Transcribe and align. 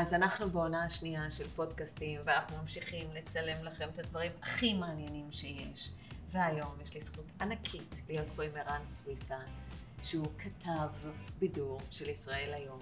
אז 0.00 0.14
אנחנו 0.14 0.50
בעונה 0.50 0.84
השנייה 0.84 1.30
של 1.30 1.44
פודקאסטים, 1.48 2.20
ואנחנו 2.24 2.56
ממשיכים 2.62 3.06
לצלם 3.14 3.64
לכם 3.64 3.88
את 3.94 3.98
הדברים 3.98 4.32
הכי 4.42 4.74
מעניינים 4.74 5.32
שיש. 5.32 5.90
והיום 6.32 6.74
יש 6.84 6.94
לי 6.94 7.00
זכות 7.00 7.24
ענקית 7.40 7.94
להיות 8.08 8.26
פה 8.36 8.42
עם 8.42 8.50
ערן 8.56 8.80
סוויסה, 8.88 9.36
שהוא 10.02 10.26
כתב 10.38 11.08
בידור 11.38 11.80
של 11.90 12.08
ישראל 12.08 12.54
היום. 12.54 12.78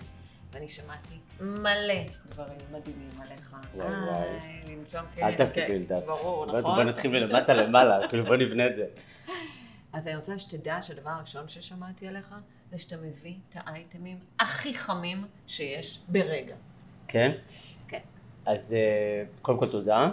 ואני 0.52 0.68
שמעתי 0.68 1.14
מלא 1.40 2.02
דברים 2.29 2.58
מדהימים 2.72 3.21
עליך. 3.21 3.56
וואי, 3.74 3.88
וואי. 3.88 4.24
איי, 4.24 4.76
לנשום 4.76 5.01
אל 5.19 5.30
כן, 5.30 5.37
תעשי. 5.37 5.67
בילדאפ. 5.69 6.04
ברור, 6.04 6.46
נכון? 6.46 6.62
בוא 6.62 6.83
נתחיל 6.83 7.10
מלמטה 7.10 7.54
למעלה, 7.54 7.98
כאילו 8.08 8.24
בוא 8.24 8.37
נבנה 8.37 8.67
את 8.67 8.76
זה. 8.76 8.87
אז 9.92 10.06
אני 10.06 10.17
רוצה 10.17 10.38
שתדע 10.38 10.78
שהדבר 10.83 11.10
הראשון 11.10 11.48
ששמעתי 11.48 12.08
עליך, 12.08 12.35
זה 12.71 12.78
שאתה 12.78 12.96
מביא 12.96 13.35
את 13.48 13.56
האייטמים 13.56 14.19
הכי 14.40 14.74
חמים 14.74 15.26
שיש 15.46 16.01
ברגע. 16.09 16.56
כן? 17.09 17.33
כן. 17.88 17.98
אז 18.47 18.75
אה, 18.75 19.24
קודם 19.42 19.59
כל 19.59 19.69
תודה, 19.69 20.10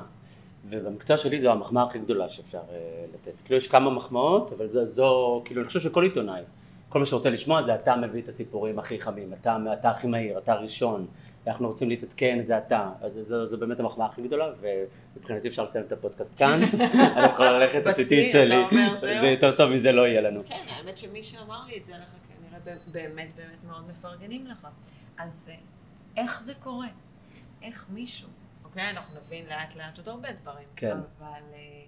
ובמקצוע 0.70 1.18
שלי 1.18 1.40
זו 1.40 1.52
המחמאה 1.52 1.84
הכי 1.84 2.00
גדולה 2.00 2.30
שאפשר 2.30 2.62
אה, 2.72 3.06
לתת. 3.14 3.42
כאילו 3.42 3.58
יש 3.58 3.68
כמה 3.68 3.90
מחמאות, 3.90 4.52
אבל 4.52 4.68
זו, 4.68 4.86
זו 4.86 5.42
כאילו 5.46 5.62
אני 5.62 5.68
חושב 5.68 5.80
שכל 5.80 6.04
עיתונאי, 6.04 6.42
כל 6.90 7.00
מה 7.00 7.06
שרוצה 7.06 7.30
לשמוע 7.30 7.64
זה 7.64 7.76
אתה 7.76 7.96
מביא 7.96 8.22
את 8.22 8.28
הסיפורים 8.28 8.80
הכי 8.80 9.00
חמים, 9.00 9.34
אתה, 9.34 9.58
אתה 9.74 9.90
הכי 9.90 10.08
מהיר, 10.08 10.38
אתה 10.38 10.54
הראשון, 10.54 11.08
אנחנו 11.48 11.68
רוצים 11.68 11.90
להתעדכן, 11.90 12.40
זה 12.42 12.58
אתה. 12.58 12.90
אז 13.02 13.14
זו, 13.24 13.46
זו 13.46 13.58
באמת 13.58 13.80
המחמאה 13.80 14.06
הכי 14.06 14.22
גדולה, 14.22 14.50
ומבחינתי 14.62 15.48
אפשר 15.48 15.64
לסיים 15.64 15.86
את 15.86 15.92
הפודקאסט 15.92 16.34
כאן, 16.38 16.62
אני 17.18 17.26
יכול 17.26 17.46
ללכת 17.46 17.88
עשיתי 17.88 18.26
את 18.26 18.32
שלי. 18.32 18.56
ויותר 19.22 19.56
טוב 19.56 19.72
מזה 19.72 19.92
לא 19.92 20.08
יהיה 20.08 20.22
לנו. 20.22 20.42
כן, 20.46 20.66
האמת 20.68 20.98
שמי 20.98 21.24
שאמר 21.24 21.66
לי 21.68 21.78
את 21.78 21.86
זה 21.86 21.96
עליך 21.96 22.08
כנראה 22.28 22.78
באמת 22.92 23.30
באמת 23.36 23.58
מאוד 23.68 23.84
מפרגנים 23.90 24.48
לך. 24.48 24.68
אז 25.18 25.52
אה, 25.52 25.56
איך 26.18 26.44
זה 26.44 26.54
קורה? 26.54 26.88
איך 27.62 27.86
מישהו, 27.90 28.30
אוקיי, 28.64 28.90
אנחנו 28.90 29.16
נבין 29.26 29.46
לאט 29.46 29.76
לאט 29.76 29.98
עוד 29.98 30.10
הרבה 30.10 30.30
דברים, 30.42 30.68
כן. 30.76 30.98
אבל 31.20 31.42
אה, 31.54 31.84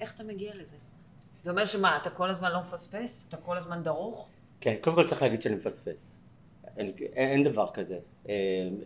איך 0.00 0.14
אתה 0.14 0.24
מגיע 0.24 0.54
לזה? 0.54 0.76
זה 1.42 1.50
אומר 1.50 1.66
שמה, 1.66 1.96
אתה 1.96 2.10
כל 2.10 2.30
הזמן 2.30 2.52
לא 2.52 2.60
מפספס? 2.60 3.26
אתה 3.28 3.36
כל 3.36 3.56
הזמן 3.56 3.82
דרוך? 3.82 4.28
כן, 4.60 4.74
קודם 4.80 4.96
כל 4.96 5.06
צריך 5.06 5.22
להגיד 5.22 5.42
שאני 5.42 5.54
מפספס. 5.54 6.16
אין, 6.76 6.92
אין 7.12 7.44
דבר 7.44 7.66
כזה. 7.74 7.98
אה, 8.28 8.34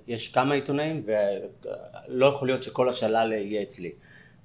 יש 0.07 0.33
כמה 0.33 0.55
עיתונאים 0.55 1.07
ולא 1.07 2.27
יכול 2.27 2.49
להיות 2.49 2.63
שכל 2.63 2.89
השלל 2.89 3.33
יהיה 3.33 3.63
אצלי. 3.63 3.93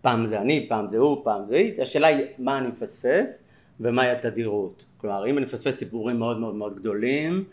פעם 0.01 0.25
זה 0.25 0.41
אני, 0.41 0.65
פעם 0.69 0.89
זה 0.89 0.97
הוא, 0.97 1.23
פעם 1.23 1.45
זה 1.45 1.55
היא. 1.55 1.81
השאלה 1.81 2.07
היא 2.07 2.25
מה 2.37 2.57
אני 2.57 2.67
מפספס 2.67 3.43
ומהי 3.79 4.11
התדירות. 4.11 4.85
כלומר, 4.97 5.27
אם 5.27 5.37
אני 5.37 5.45
מפספס 5.45 5.77
סיפורים 5.77 6.19
מאוד 6.19 6.37
מאוד 6.37 6.55
מאוד 6.55 6.79
גדולים, 6.79 7.43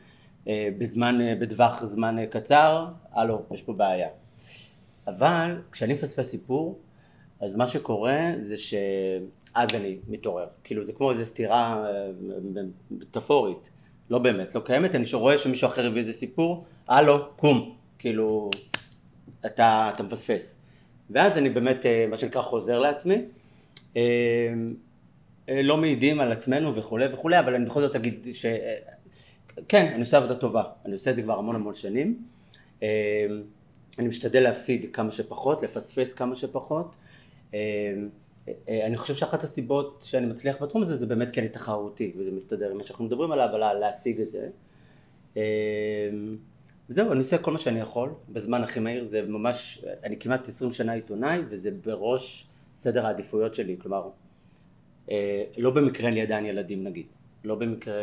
בזמן, 0.79 1.21
אה, 1.21 1.35
בטווח 1.41 1.85
זמן 1.85 2.19
אה, 2.19 2.27
קצר, 2.27 2.87
הלו, 3.13 3.43
יש 3.51 3.63
פה 3.63 3.73
בעיה. 3.73 4.09
אבל 5.07 5.63
כשאני 5.73 5.95
מפספס 5.95 6.31
סיפור, 6.31 6.79
אז 7.41 7.55
מה 7.55 7.67
שקורה 7.67 8.33
זה 8.43 8.57
שאז 8.57 9.69
אני 9.75 9.97
מתעורר. 10.09 10.47
כאילו 10.65 10.87
זה 10.87 10.93
כמו 10.93 11.13
איזו 11.13 11.25
סתירה 11.25 11.85
אה, 11.87 12.11
מטאפורית, 12.91 13.71
לא 14.11 14.19
באמת, 14.19 14.55
לא 14.55 14.61
קיימת, 14.61 14.95
אני 14.95 15.05
רואה 15.13 15.39
שמישהו 15.39 15.69
אחר 15.69 15.87
הביא 15.87 15.99
איזה 15.99 16.13
סיפור, 16.13 16.65
הלו, 16.89 17.29
קום, 17.37 17.77
כאילו, 17.99 18.51
אתה, 19.47 19.91
אתה 19.95 20.03
מפספס. 20.03 20.61
ואז 21.11 21.39
אני 21.39 21.51
באמת, 21.51 21.87
אה, 21.87 22.07
מה 22.09 22.17
שנקרא, 22.17 22.43
חוזר 22.43 22.79
לעצמי. 22.79 23.17
אה, 23.97 24.03
אה, 25.49 25.63
לא 25.63 25.77
מעידים 25.77 26.21
על 26.21 26.33
עצמנו 26.33 26.77
וכולי 26.77 27.07
וכולי, 27.13 27.39
אבל 27.39 27.55
אני 27.55 27.67
בכל 27.67 27.81
זאת 27.81 27.97
אגיד 27.97 28.29
ש... 28.33 28.47
כן, 29.69 29.93
אני 29.93 30.01
עושה 30.01 30.17
עבודה 30.17 30.35
טובה, 30.35 30.63
אני 30.85 30.95
עושה 30.95 31.11
את 31.11 31.17
זה 31.17 31.23
כבר 31.23 31.39
המון 31.39 31.55
המון 31.55 31.75
שנים. 31.75 32.23
אה, 32.83 33.27
אני 33.99 34.09
משתדל 34.09 34.41
להפסיד 34.41 34.87
כמה 34.93 35.11
שפחות, 35.11 35.63
לפספס 35.63 36.15
כמה 36.15 36.37
שפחות. 36.37 36.97
אה, 37.55 37.61
אה, 38.69 38.87
אני 38.87 38.97
חושב 38.97 39.15
שאחת 39.15 39.45
הסיבות 39.45 40.05
שאני 40.07 40.27
מצליח 40.27 40.63
בתחום 40.63 40.83
הזה 40.83 40.97
זה 40.97 41.07
באמת 41.07 41.31
כי 41.31 41.41
אני 41.41 41.49
תחרותי, 41.49 42.13
וזה 42.17 42.33
מסתדר 42.33 42.71
עם 42.71 42.77
מה 42.77 42.85
שאנחנו 42.85 43.05
מדברים 43.05 43.33
עליו, 43.33 43.49
על 43.53 43.79
להשיג 43.79 44.21
את 44.21 44.29
זה. 44.31 44.49
וזהו, 46.91 47.13
אני 47.13 47.19
עושה 47.19 47.39
כל 47.39 47.53
מה 47.53 47.59
שאני 47.59 47.81
יכול, 47.81 48.11
בזמן 48.29 48.63
הכי 48.63 48.81
מהיר, 48.81 49.05
זה 49.05 49.23
ממש, 49.23 49.85
אני 50.05 50.17
כמעט 50.19 50.49
20 50.49 50.73
שנה 50.73 50.93
עיתונאי, 50.93 51.41
וזה 51.49 51.71
בראש 51.85 52.49
סדר 52.77 53.07
העדיפויות 53.07 53.55
שלי, 53.55 53.77
כלומר, 53.79 54.09
לא 55.59 55.71
במקרה 55.71 56.07
אין 56.07 56.15
לי 56.15 56.23
עדיין 56.23 56.47
ילדים 56.47 56.85
נגיד, 56.85 57.07
לא 57.45 57.55
במקרה, 57.55 57.95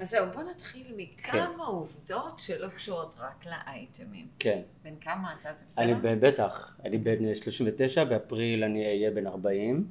אז 0.00 0.10
זהו, 0.10 0.26
בוא 0.34 0.42
נתחיל 0.42 0.86
מכמה 0.96 1.64
עובדות 1.66 2.38
שלא 2.38 2.68
קשורות 2.68 3.14
רק 3.18 3.46
לאייטמים. 3.46 4.26
כן, 4.38 4.60
בן 4.84 4.94
כמה 5.00 5.34
אתה, 5.40 5.48
זה 5.48 5.64
בסדר? 5.68 5.84
אני 5.84 6.16
בטח, 6.20 6.76
אני 6.84 6.98
בן 6.98 7.34
39, 7.34 8.04
באפריל 8.04 8.64
אני 8.64 8.86
אהיה 8.86 9.10
בן 9.10 9.26
40. 9.26 9.86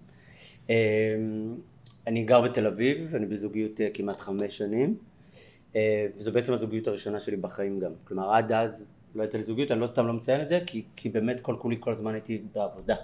אה, 0.69 0.75
אני 2.07 2.23
גר 2.23 2.41
בתל 2.41 2.67
אביב, 2.67 3.15
אני 3.15 3.25
בזוגיות 3.25 3.81
אה, 3.81 3.89
כמעט 3.93 4.19
חמש 4.19 4.57
שנים, 4.57 4.97
אה, 5.75 6.07
וזו 6.15 6.31
בעצם 6.31 6.53
הזוגיות 6.53 6.87
הראשונה 6.87 7.19
שלי 7.19 7.37
בחיים 7.37 7.79
גם. 7.79 7.91
כלומר, 8.03 8.33
עד 8.33 8.51
אז 8.51 8.85
לא 9.15 9.21
הייתה 9.21 9.37
לי 9.37 9.43
זוגיות, 9.43 9.71
אני 9.71 9.79
לא 9.79 9.87
סתם 9.87 10.07
לא 10.07 10.13
מציין 10.13 10.41
את 10.41 10.49
זה, 10.49 10.59
כי, 10.67 10.83
כי 10.95 11.09
באמת 11.09 11.39
כל 11.39 11.55
כולי 11.59 11.77
כל 11.79 11.91
הזמן 11.91 12.13
הייתי 12.13 12.41
בעבודה. 12.53 12.95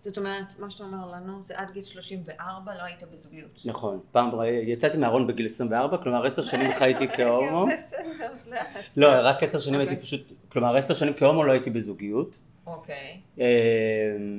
זאת 0.00 0.18
אומרת, 0.18 0.58
מה 0.58 0.70
שאתה 0.70 0.84
אומר 0.84 1.10
לנו, 1.10 1.40
זה 1.44 1.54
עד 1.56 1.70
גיל 1.70 1.84
34 1.84 2.74
לא 2.74 2.82
היית 2.82 3.02
בזוגיות. 3.12 3.62
נכון, 3.64 4.00
פעם 4.12 4.30
יצאתי 4.62 4.98
מהארון 4.98 5.26
בגיל 5.26 5.46
24, 5.46 5.96
כלומר 5.96 6.26
עשר 6.26 6.42
שנים 6.42 6.72
חייתי 6.78 7.08
כהומו. 7.08 7.66
אז 8.24 8.48
לאט. 8.48 8.66
לא, 8.96 9.08
רק 9.22 9.42
עשר 9.42 9.60
שנים 9.60 9.80
הייתי 9.80 9.94
אוקיי. 9.94 10.04
פשוט, 10.04 10.32
כלומר 10.48 10.76
עשר 10.76 10.94
שנים 10.94 11.14
כהומו 11.16 11.44
לא 11.44 11.52
הייתי 11.52 11.70
בזוגיות. 11.70 12.38
אוקיי. 12.66 13.20
אה, 13.40 13.46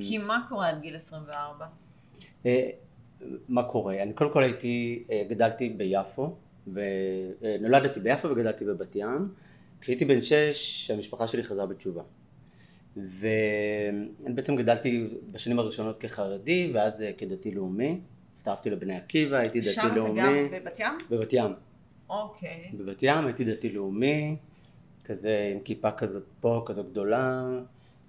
כי 0.02 0.18
מה 0.18 0.46
קורה 0.50 0.70
עד 0.70 0.82
גיל 0.82 0.96
24? 0.96 1.66
אה, 2.46 2.70
מה 3.50 3.64
קורה? 3.64 4.04
אני 4.04 4.14
קודם 4.14 4.34
כל 4.34 4.44
הייתי, 4.44 5.04
אה, 5.12 5.24
גדלתי 5.30 5.70
ביפו, 5.70 6.36
ונולדתי 6.74 8.00
ביפו 8.00 8.30
וגדלתי 8.30 8.66
בבת 8.66 8.96
ים. 8.96 9.30
כשהייתי 9.82 10.06
בן 10.06 10.22
שש, 10.22 10.92
המשפחה 10.92 11.28
שלי 11.28 11.44
חזרה 11.44 11.66
בתשובה. 11.66 12.02
ואני 12.98 14.34
בעצם 14.34 14.56
גדלתי 14.56 15.08
בשנים 15.32 15.60
הראשונות 15.60 16.00
כחרדי, 16.00 16.72
ואז 16.74 17.02
אה, 17.02 17.12
כדתי 17.18 17.52
לאומי. 17.52 18.00
הצטרפתי 18.32 18.70
לבני 18.70 18.96
עקיבא, 18.98 19.38
הייתי 19.38 19.60
דתי 19.60 19.70
שם 19.70 19.82
אתה 19.88 19.96
לאומי. 19.96 20.22
גם 20.22 20.48
בבת 20.52 20.80
ים? 20.80 20.94
בבת 21.10 21.34
ים. 21.34 21.52
אוקיי. 22.10 22.72
בבת 22.74 23.04
ים 23.04 23.26
הייתי 23.26 23.46
דתי 23.46 23.70
לאומי, 23.70 24.36
כזה 25.06 25.52
עם 25.56 25.60
כיפה 25.60 25.92
כזאת 25.92 26.24
פה, 26.40 26.64
כזאת 26.66 26.92
גדולה, 26.92 27.48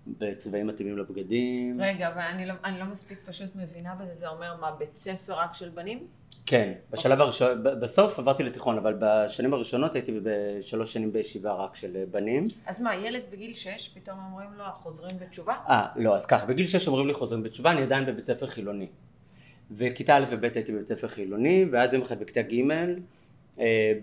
בצבעים 0.07 0.67
מתאימים 0.67 0.99
לבגדים. 0.99 1.81
רגע, 1.81 2.09
אבל 2.09 2.21
אני 2.21 2.47
לא, 2.47 2.55
אני 2.65 2.79
לא 2.79 2.85
מספיק 2.85 3.19
פשוט 3.27 3.49
מבינה 3.55 3.95
בזה, 3.95 4.15
זה 4.19 4.29
אומר 4.29 4.57
מה, 4.61 4.71
בית 4.71 4.97
ספר 4.97 5.33
רק 5.33 5.55
של 5.55 5.69
בנים? 5.69 6.07
כן, 6.47 6.73
בשלב 6.91 7.21
הראשון, 7.21 7.63
ב- 7.63 7.69
בסוף 7.69 8.19
עברתי 8.19 8.43
לתיכון, 8.43 8.79
אבל 8.79 8.97
בשנים 9.01 9.55
הראשונות 9.55 9.95
הייתי 9.95 10.13
בשלוש 10.23 10.93
שנים 10.93 11.13
בישיבה 11.13 11.53
רק 11.53 11.75
של 11.75 11.97
אה, 11.97 12.05
בנים. 12.11 12.49
אז 12.67 12.81
מה, 12.81 12.97
ילד 12.97 13.23
בגיל 13.33 13.55
6, 13.55 13.89
פתאום 13.95 14.19
אומרים 14.31 14.51
לו, 14.59 14.65
חוזרים 14.83 15.17
בתשובה? 15.19 15.55
אה, 15.69 15.87
לא, 15.97 16.17
אז 16.17 16.27
ככה, 16.27 16.47
בגיל 16.47 16.67
6 16.67 16.89
אומרים 16.89 17.07
לי 17.07 17.15
חוזרים 17.15 17.43
בתשובה, 17.43 17.71
אני 17.71 17.83
עדיין 17.83 18.07
בבית 18.07 18.25
ספר 18.25 18.47
חילוני. 18.47 18.87
וכיתה 19.71 20.17
א' 20.17 20.25
וב' 20.31 20.45
הייתי 20.45 20.73
בבית 20.73 20.87
ספר 20.89 21.09
חילוני, 21.09 21.65
ואז 21.73 21.95
יום 21.95 22.03
אחד 22.03 22.21
בכיתה 22.21 22.43
ג', 22.43 22.55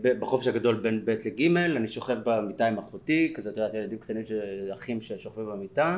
בחופש 0.02 0.48
הגדול 0.48 0.76
בין 0.76 1.06
ב' 1.06 1.10
לג', 1.10 1.58
אני 1.58 1.88
שוכב 1.88 2.18
במיטה 2.24 2.68
עם 2.68 2.78
אחותי, 2.78 3.34
כזה, 3.36 3.50
את 3.50 3.58
יודעת, 3.58 3.74
ילדים 3.74 4.00
קטנים, 4.00 4.24
אחים 4.74 5.02
ששוכבים 5.02 5.46
במיטה, 5.46 5.98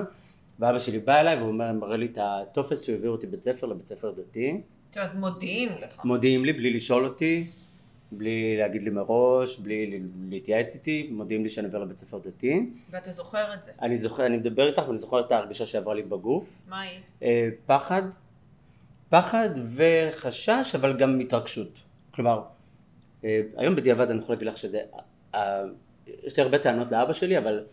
ואבא 0.59 0.79
שלי 0.79 0.99
בא 0.99 1.19
אליי 1.19 1.35
והוא 1.35 1.47
אומר, 1.47 1.71
מראה 1.71 1.97
לי 1.97 2.05
את 2.05 2.17
הטופס 2.21 2.81
שהוא 2.81 2.95
העביר 2.95 3.09
אותי 3.09 3.27
בית 3.27 3.43
ספר 3.43 3.67
לבית 3.67 3.87
ספר 3.87 4.11
דתי. 4.11 4.61
זאת 4.89 4.97
אומרת, 4.97 5.15
מודיעים 5.15 5.69
לך. 5.81 6.05
מודיעים 6.05 6.45
לי 6.45 6.53
בלי 6.53 6.73
לשאול 6.73 7.05
אותי, 7.05 7.47
בלי 8.11 8.57
להגיד 8.57 8.83
לי 8.83 8.89
מראש, 8.89 9.59
בלי 9.59 9.99
להתייעץ 10.29 10.75
איתי, 10.75 11.09
מודיעים 11.11 11.43
לי 11.43 11.49
שאני 11.49 11.67
עובר 11.67 11.79
לבית 11.79 11.97
ספר 11.97 12.17
דתי. 12.17 12.69
ואתה 12.91 13.11
זוכר 13.11 13.53
את 13.53 13.63
זה. 13.63 13.71
אני 13.81 13.97
זוכר, 13.97 14.25
אני 14.25 14.37
מדבר 14.37 14.67
איתך 14.67 14.83
ואני 14.87 14.97
זוכר 14.97 15.19
את 15.19 15.31
ההרגשה 15.31 15.65
שעברה 15.65 15.93
לי 15.93 16.01
בגוף. 16.01 16.61
מה 16.69 16.81
היא? 16.81 16.99
אה, 17.23 17.49
פחד, 17.65 18.01
פחד 19.09 19.49
וחשש, 19.75 20.75
אבל 20.75 20.97
גם 20.97 21.19
התרגשות. 21.19 21.79
כלומר, 22.11 22.37
אה, 22.37 22.58
היום 23.57 23.75
בדיעבד 23.75 24.09
אני 24.09 24.19
יכול 24.19 24.35
להגיד 24.35 24.47
לך 24.47 24.57
שזה, 24.57 24.81
אה, 25.35 25.63
יש 26.23 26.37
לי 26.37 26.43
הרבה 26.43 26.59
טענות 26.59 26.91
לאבא 26.91 27.13
שלי, 27.13 27.37
אבל 27.37 27.63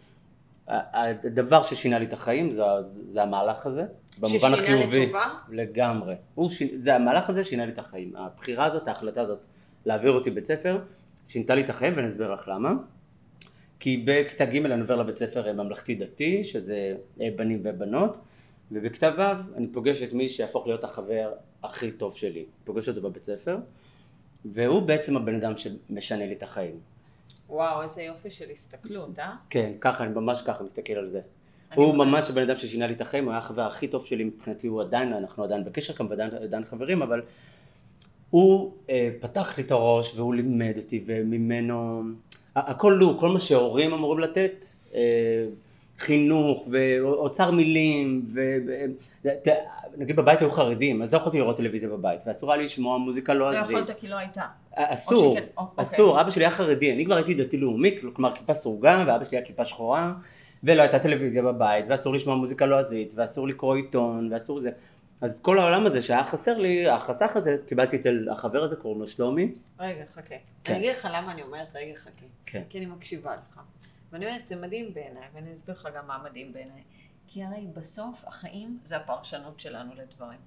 הדבר 0.69 1.63
ששינה 1.63 1.99
לי 1.99 2.05
את 2.05 2.13
החיים 2.13 2.53
זה, 2.53 2.63
זה 2.91 3.23
המהלך 3.23 3.67
הזה, 3.67 3.85
במובן 4.19 4.39
ששינה 4.39 4.57
החיובי. 4.57 5.07
לטובה? 5.07 5.35
לגמרי. 5.51 6.15
הוא 6.35 6.51
ש... 6.51 6.63
זה 6.75 6.95
המהלך 6.95 7.31
הזה 7.31 7.45
שינה 7.45 7.67
לי 7.67 7.73
את 7.73 7.79
החיים. 7.79 8.17
הבחירה 8.17 8.65
הזאת, 8.65 8.89
ההחלטה 8.89 9.21
הזאת, 9.21 9.47
להעביר 9.87 10.13
אותי 10.13 10.31
בית 10.31 10.45
ספר, 10.45 10.79
שינתה 11.29 11.55
לי 11.55 11.63
את 11.65 11.71
החיים 11.71 11.93
ואני 11.97 12.09
אסביר 12.09 12.33
לך 12.33 12.49
למה. 12.49 12.73
כי 13.81 14.03
בכיתה 14.07 14.45
ג' 14.45 14.57
אני 14.57 14.81
עובר 14.81 14.97
לבית 14.97 15.17
ספר 15.17 15.53
ממלכתי 15.53 15.95
דתי, 15.95 16.45
שזה 16.45 16.95
אה, 17.21 17.29
בנים 17.37 17.61
ובנות, 17.65 18.19
ובכיתה 18.73 19.11
ו' 19.19 19.57
אני 19.57 19.67
פוגש 19.67 20.03
את 20.03 20.13
מי 20.13 20.29
שיהפוך 20.29 20.67
להיות 20.67 20.85
החבר 20.85 21.33
הכי 21.63 21.91
טוב 21.91 22.17
שלי. 22.17 22.45
פוגש 22.65 22.89
אותו 22.89 23.03
בבית 23.03 23.25
ספר, 23.25 23.57
והוא 24.53 24.83
בעצם 24.83 25.17
הבן 25.17 25.35
אדם 25.35 25.53
שמשנה 25.57 26.27
לי 26.27 26.33
את 26.33 26.43
החיים. 26.43 26.75
וואו, 27.51 27.83
איזה 27.83 28.03
יופי 28.03 28.31
של 28.31 28.45
הסתכלות, 28.53 29.19
אה? 29.19 29.33
כן, 29.51 29.73
ככה, 29.81 30.05
אני 30.05 30.15
ממש 30.15 30.43
ככה 30.43 30.65
מסתכל 30.65 30.93
על 30.93 31.09
זה. 31.09 31.21
הוא 31.75 31.95
ממש- 31.95 32.07
ממש 32.09 32.31
הבן 32.31 32.43
אדם 32.43 32.57
ששינה 32.57 32.87
לי 32.87 32.93
את 32.95 33.01
החיים, 33.01 33.25
הוא 33.25 33.31
היה 33.33 33.39
החבר 33.39 33.63
הכי 33.63 33.89
טוב 33.89 34.07
שלי 34.07 34.25
מבחינתי, 34.25 34.67
הוא 34.67 34.81
עדיין, 34.83 35.13
אנחנו 35.13 35.45
עדיין 35.45 35.65
בקשר 35.65 35.93
כאן 35.93 36.07
ועדיין 36.11 36.31
עדיין 36.35 36.65
חברים, 36.65 37.03
אבל 37.03 37.23
הוא 38.31 38.73
אה, 38.91 39.11
פתח 39.21 39.59
לי 39.59 39.65
את 39.65 39.71
הראש 39.71 40.15
והוא 40.17 40.35
לימד 40.35 40.75
אותי 40.77 41.03
וממנו, 41.07 42.03
הכל 42.57 42.99
הוא, 43.01 43.21
כל 43.21 43.29
מה 43.29 43.41
שהורים 43.41 43.93
אמורים 43.93 44.19
לתת, 44.21 44.67
אה, 44.95 45.47
חינוך 45.99 46.69
ואוצר 46.71 47.51
מילים, 47.51 48.27
ונגיד 49.97 50.17
בבית 50.17 50.41
היו 50.41 50.51
חרדים, 50.51 51.03
אז 51.03 51.13
לא 51.13 51.19
יכולתי 51.19 51.39
לראות 51.39 51.57
טלוויזיה 51.57 51.89
בבית, 51.89 52.21
ואסור 52.27 52.53
היה 52.53 52.59
לי 52.59 52.65
לשמוע 52.65 52.99
מוזיקה 52.99 53.35
לא 53.35 53.51
לועזית. 53.51 53.77
יכולת 53.77 53.91
כי 54.01 54.09
לא 54.09 54.17
הייתה. 54.17 54.43
אסור, 54.75 55.35
שכן, 55.37 55.47
או- 55.57 55.63
אוקיי. 55.63 55.83
אסור, 55.83 56.21
אבא 56.21 56.31
שלי 56.31 56.45
היה 56.45 56.51
חרדי, 56.51 56.93
אני 56.93 57.05
כבר 57.05 57.15
הייתי 57.17 57.35
דתי 57.35 57.57
לאומי, 57.57 57.99
כלומר 58.15 58.35
כיפה 58.35 58.55
סרוגה, 58.55 59.05
ואבא 59.07 59.25
שלי 59.25 59.39
היה 59.39 59.47
כיפה 59.47 59.65
שחורה, 59.65 60.13
ולא 60.65 60.83
הייתה 60.83 60.99
טלוויזיה 60.99 61.43
בבית, 61.43 61.85
ואסור 61.89 62.15
לשמוע 62.15 62.37
מוזיקה 62.37 62.67
לועזית, 62.67 63.13
ואסור 63.17 63.49
לקרוא 63.49 63.77
עיתון, 63.77 64.33
ואסור 64.33 64.61
זה. 64.61 64.71
אז 65.21 65.41
כל 65.41 65.59
העולם 65.59 65.87
הזה 65.87 66.03
שהיה 66.03 66.25
חסר 66.25 66.59
לי, 66.59 66.89
החסך 66.89 67.37
הזה, 67.37 67.57
קיבלתי 67.69 67.97
אצל 67.97 68.29
החבר 68.31 68.63
הזה, 68.63 68.77
קוראים 68.77 69.01
לו 69.01 69.07
שלומי. 69.09 69.53
רגע, 69.81 70.05
חכה. 70.15 70.35
כן. 70.65 70.73
אני 70.75 70.81
אגיד 70.83 70.91
לך 70.97 71.09
למה 71.13 71.33
אני 71.33 71.43
אומרת 71.43 71.67
רגע, 71.75 71.95
חכה. 71.97 72.11
כן. 72.47 72.63
כי 72.69 72.79
אני 72.79 72.87
מקשיבה 72.87 73.33
לך. 73.35 73.61
ואני 74.17 74.27
אומרת, 74.27 74.49
זה 74.49 74.57
מדהים 74.57 74.95
בעיניי, 74.95 75.29
ואני 75.33 75.55
אסביר 75.55 75.75
לך 75.75 75.89
גם 75.95 76.07
מה 76.07 76.19
מדהים 76.25 76.53
בעיניי. 76.53 76.83
כי 77.27 77.45
הרי 77.45 77.67
בסוף 77.75 78.25
החיים 78.27 78.79
זה 78.85 78.97
הפרשנות 78.97 79.61
שלנו 79.61 79.95
לדברים. 79.95 80.39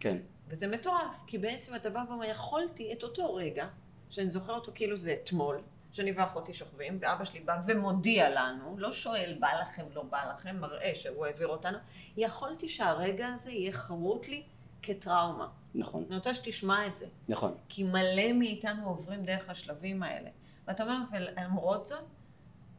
כן, 0.00 0.16
וזה 0.48 0.66
מטורף, 0.66 1.24
כי 1.26 1.38
בעצם 1.38 1.74
אתה 1.74 1.90
בא 1.90 2.04
ואומר, 2.08 2.24
יכולתי 2.24 2.92
את 2.92 3.02
אותו 3.02 3.34
רגע, 3.34 3.68
שאני 4.10 4.30
זוכר 4.30 4.52
אותו 4.52 4.72
כאילו 4.74 4.98
זה 4.98 5.16
אתמול, 5.22 5.60
שאני 5.92 6.12
ואחותי 6.12 6.54
שוכבים, 6.54 6.98
ואבא 7.00 7.24
שלי 7.24 7.40
בא 7.40 7.60
ומודיע 7.66 8.30
לנו, 8.30 8.78
לא 8.78 8.92
שואל 8.92 9.36
בא 9.40 9.48
לכם, 9.60 9.84
לא 9.94 10.02
בא 10.02 10.32
לכם, 10.34 10.56
מראה 10.56 10.92
שהוא 10.94 11.26
העביר 11.26 11.48
אותנו, 11.48 11.78
יכולתי 12.16 12.68
שהרגע 12.68 13.26
הזה 13.26 13.50
יהיה 13.50 13.72
חרוט 13.72 14.28
לי 14.28 14.42
כטראומה. 14.82 15.48
נכון, 15.74 16.04
אני 16.08 16.16
רוצה 16.16 16.34
שתשמע 16.34 16.86
את 16.86 16.96
זה, 16.96 17.06
נכון, 17.28 17.54
כי 17.68 17.84
מלא 17.84 18.32
מאיתנו 18.34 18.88
עוברים 18.88 19.24
דרך 19.24 19.50
השלבים 19.50 20.02
האלה. 20.02 20.30
ואתה 20.66 20.82
אומר, 20.82 20.98
ולמרות 21.12 21.86
זאת, 21.86 22.04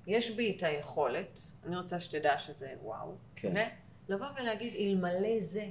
יש 0.09 0.31
בי 0.31 0.55
את 0.57 0.63
היכולת, 0.63 1.41
אני 1.65 1.77
רוצה 1.77 1.99
שתדע 1.99 2.37
שזה 2.39 2.73
וואו, 2.83 3.15
כן. 3.35 3.69
לבוא 4.09 4.27
ולהגיד, 4.35 4.73
אלמלא 4.79 5.41
זה, 5.41 5.67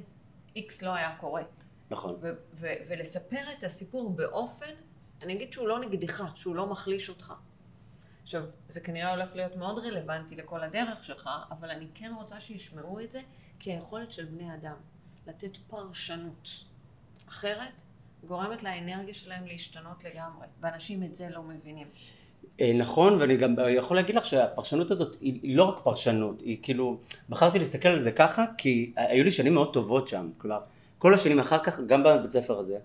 איקס 0.56 0.82
לא 0.82 0.94
היה 0.94 1.16
קורה. 1.20 1.42
נכון, 1.90 2.16
ו- 2.20 2.34
ו- 2.54 2.74
ולספר 2.88 3.52
את 3.58 3.64
הסיפור 3.64 4.10
באופן, 4.10 4.74
אני 5.22 5.34
אגיד 5.34 5.52
שהוא 5.52 5.68
לא 5.68 5.80
נגדך, 5.80 6.22
שהוא 6.34 6.56
לא 6.56 6.66
מחליש 6.66 7.08
אותך. 7.08 7.32
עכשיו, 8.22 8.44
זה 8.68 8.80
כנראה 8.80 9.10
הולך 9.10 9.34
להיות 9.34 9.56
מאוד 9.56 9.78
רלוונטי 9.78 10.36
לכל 10.36 10.62
הדרך 10.62 11.04
שלך, 11.04 11.30
אבל 11.50 11.70
אני 11.70 11.86
כן 11.94 12.12
רוצה 12.16 12.40
שישמעו 12.40 13.00
את 13.00 13.12
זה 13.12 13.20
כיכולת 13.60 14.12
של 14.12 14.24
בני 14.24 14.54
אדם, 14.54 14.76
לתת 15.26 15.56
פרשנות. 15.56 16.64
אחרת, 17.28 17.72
גורמת 18.26 18.62
לאנרגיה 18.62 19.14
שלהם 19.14 19.46
להשתנות 19.46 20.04
לגמרי, 20.04 20.46
ואנשים 20.60 21.02
את 21.02 21.16
זה 21.16 21.28
לא 21.28 21.42
מבינים. 21.42 21.88
אה, 22.60 22.72
נכון, 22.74 23.20
ואני 23.20 23.36
גם 23.36 23.54
יכול 23.76 23.96
להגיד 23.96 24.14
לך 24.14 24.24
שהפרשנות 24.24 24.90
הזאת 24.90 25.16
היא 25.20 25.56
לא 25.56 25.64
רק 25.64 25.78
פרשנות, 25.82 26.40
היא 26.40 26.56
כאילו, 26.62 26.98
בחרתי 27.28 27.58
להסתכל 27.58 27.88
על 27.88 27.98
זה 27.98 28.12
ככה, 28.12 28.44
כי 28.58 28.92
היו 28.96 29.24
לי 29.24 29.30
שנים 29.30 29.54
מאוד 29.54 29.72
טובות 29.72 30.08
שם, 30.08 30.28
כלומר, 30.38 30.58
כל 30.98 31.14
השנים 31.14 31.38
אחר 31.38 31.58
כך, 31.58 31.80
גם 31.80 32.02
בבית 32.02 32.30
ספר 32.30 32.58
הזה, 32.58 32.78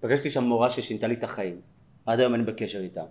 פגשתי 0.00 0.30
שם 0.30 0.44
מורה 0.44 0.70
ששינתה 0.70 1.06
לי 1.06 1.14
את 1.14 1.24
החיים, 1.24 1.60
עד 2.06 2.20
היום 2.20 2.34
אני 2.34 2.42
בקשר 2.42 2.80
איתה. 2.80 3.02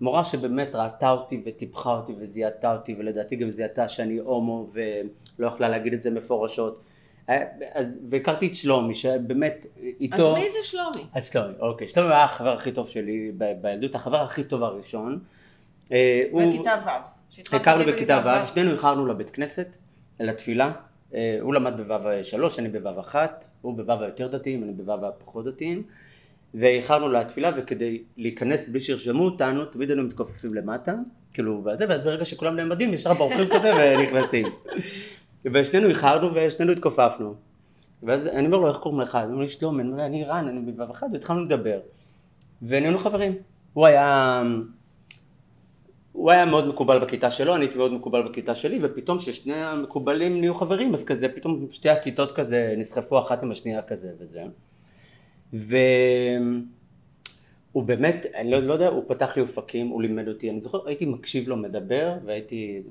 מורה 0.00 0.24
שבאמת 0.24 0.74
ראתה 0.74 1.10
אותי 1.10 1.42
וטיפחה 1.46 1.96
אותי 1.96 2.14
וזיהתה 2.18 2.72
אותי, 2.72 2.94
ולדעתי 2.98 3.36
גם 3.36 3.50
זיהתה 3.50 3.88
שאני 3.88 4.18
הומו, 4.18 4.70
ולא 4.72 5.46
יכלה 5.46 5.68
להגיד 5.68 5.92
את 5.92 6.02
זה 6.02 6.10
מפורשות. 6.10 6.82
אה, 7.28 7.44
אז, 7.72 8.06
והכרתי 8.10 8.46
את 8.46 8.54
שלומי, 8.54 8.94
שבאמת, 8.94 9.66
איתו... 10.00 10.36
אז 10.36 10.42
מי 10.42 10.50
זה 10.50 10.58
שלומי? 10.64 11.04
אז 11.14 11.26
שלומי, 11.26 11.54
אוקיי. 11.60 11.88
שלומי 11.88 12.14
היה 12.14 12.24
החבר 12.24 12.52
הכי 12.52 12.72
טוב 12.72 12.88
שלי 12.88 13.32
בילדות, 13.60 13.94
החבר 13.94 14.16
הכי 14.16 14.44
טוב 14.44 14.62
הראשון. 14.62 15.18
אה, 15.92 16.22
בכיתה 16.34 16.78
ו'. 16.86 17.56
הכרנו 17.56 17.84
בכיתה 17.84 18.22
ו', 18.24 18.46
שנינו 18.46 18.72
איחרנו 18.72 19.06
לבית 19.06 19.30
כנסת, 19.30 19.76
לתפילה. 20.20 20.72
אה, 21.14 21.38
הוא 21.40 21.54
למד 21.54 21.80
בו' 21.80 22.08
שלוש, 22.22 22.58
אני 22.58 22.68
בו' 22.68 23.00
אחת, 23.00 23.46
הוא 23.62 23.74
בו' 23.76 23.92
היותר 24.00 24.28
דתיים, 24.28 24.62
אני 24.62 24.72
בו' 24.72 24.92
הפחות 24.92 25.44
דתיים. 25.44 25.82
ואיחרנו 26.54 27.08
לתפילה, 27.08 27.50
וכדי 27.56 28.02
להיכנס 28.16 28.68
בלי 28.68 28.80
שירשמו 28.80 29.24
אותנו, 29.24 29.64
תמיד 29.64 29.90
היינו 29.90 30.02
מתכופפים 30.02 30.54
למטה, 30.54 30.94
כאילו, 31.32 31.64
וזה, 31.64 31.84
ואז 31.88 32.02
ברגע 32.02 32.24
שכולם 32.24 32.56
נעמדים, 32.56 32.94
ישר 32.94 33.14
בורחים 33.14 33.48
כזה 33.48 33.70
ונכנסים. 33.76 34.46
ושנינו 35.54 35.88
איחרנו 35.88 36.30
ושנינו 36.34 36.72
התכופפנו. 36.72 37.34
ואז 38.02 38.26
אני 38.26 38.46
אומר 38.46 38.58
לו, 38.58 38.68
איך 38.68 38.76
קוראים 38.76 39.00
לך? 39.00 39.14
הוא 39.14 39.24
אומר 39.24 39.42
לי, 39.42 39.48
שלום, 39.48 39.80
אני 39.80 40.24
רן, 40.24 40.48
אני 40.48 40.72
בו' 40.72 40.84
אחת, 40.90 41.06
והתחלנו 41.12 41.44
לדבר. 41.44 41.78
ונהיינו 42.62 42.98
חברים. 42.98 43.34
הוא 43.72 43.86
היה... 43.86 44.42
הוא 46.16 46.30
היה 46.30 46.44
מאוד 46.44 46.66
מקובל 46.68 46.98
בכיתה 46.98 47.30
שלו, 47.30 47.54
אני 47.54 47.64
הייתי 47.64 47.78
מאוד 47.78 47.92
מקובל 47.92 48.22
בכיתה 48.22 48.54
שלי, 48.54 48.78
ופתאום 48.82 49.18
כששני 49.18 49.54
המקובלים 49.54 50.40
נהיו 50.40 50.54
חברים, 50.54 50.94
אז 50.94 51.04
כזה, 51.04 51.28
פתאום 51.28 51.66
שתי 51.70 51.88
הכיתות 51.88 52.32
כזה 52.32 52.74
נסחפו 52.78 53.18
אחת 53.18 53.42
עם 53.42 53.50
השנייה 53.50 53.82
כזה 53.82 54.12
וזה. 54.18 54.42
והוא 55.52 55.72
באמת, 57.84 58.26
אני 58.34 58.50
לא, 58.50 58.58
לא 58.58 58.72
יודע, 58.72 58.88
הוא 58.88 59.04
פתח 59.06 59.36
לי 59.36 59.42
אופקים, 59.42 59.88
הוא 59.88 60.02
לימד 60.02 60.28
אותי, 60.28 60.50
אני 60.50 60.60
זוכר, 60.60 60.88
הייתי 60.88 61.06
מקשיב 61.06 61.48
לו 61.48 61.56
מדבר, 61.56 62.12
והייתי... 62.24 62.82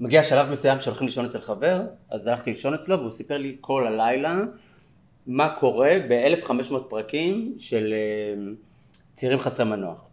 מגיע 0.00 0.24
שלב 0.24 0.50
מסוים 0.50 0.80
שהולכים 0.80 1.06
לישון 1.06 1.24
אצל 1.24 1.40
חבר, 1.40 1.82
אז 2.10 2.26
הלכתי 2.26 2.50
לישון 2.50 2.74
אצלו 2.74 2.98
והוא 2.98 3.10
סיפר 3.10 3.38
לי 3.38 3.56
כל 3.60 3.86
הלילה 3.86 4.40
מה 5.26 5.54
קורה 5.60 5.96
ב-1500 6.08 6.74
פרקים 6.88 7.54
של 7.58 7.92
אה, 7.92 8.52
צעירים 9.12 9.40
חסרי 9.40 9.66
מנוח. 9.66 10.07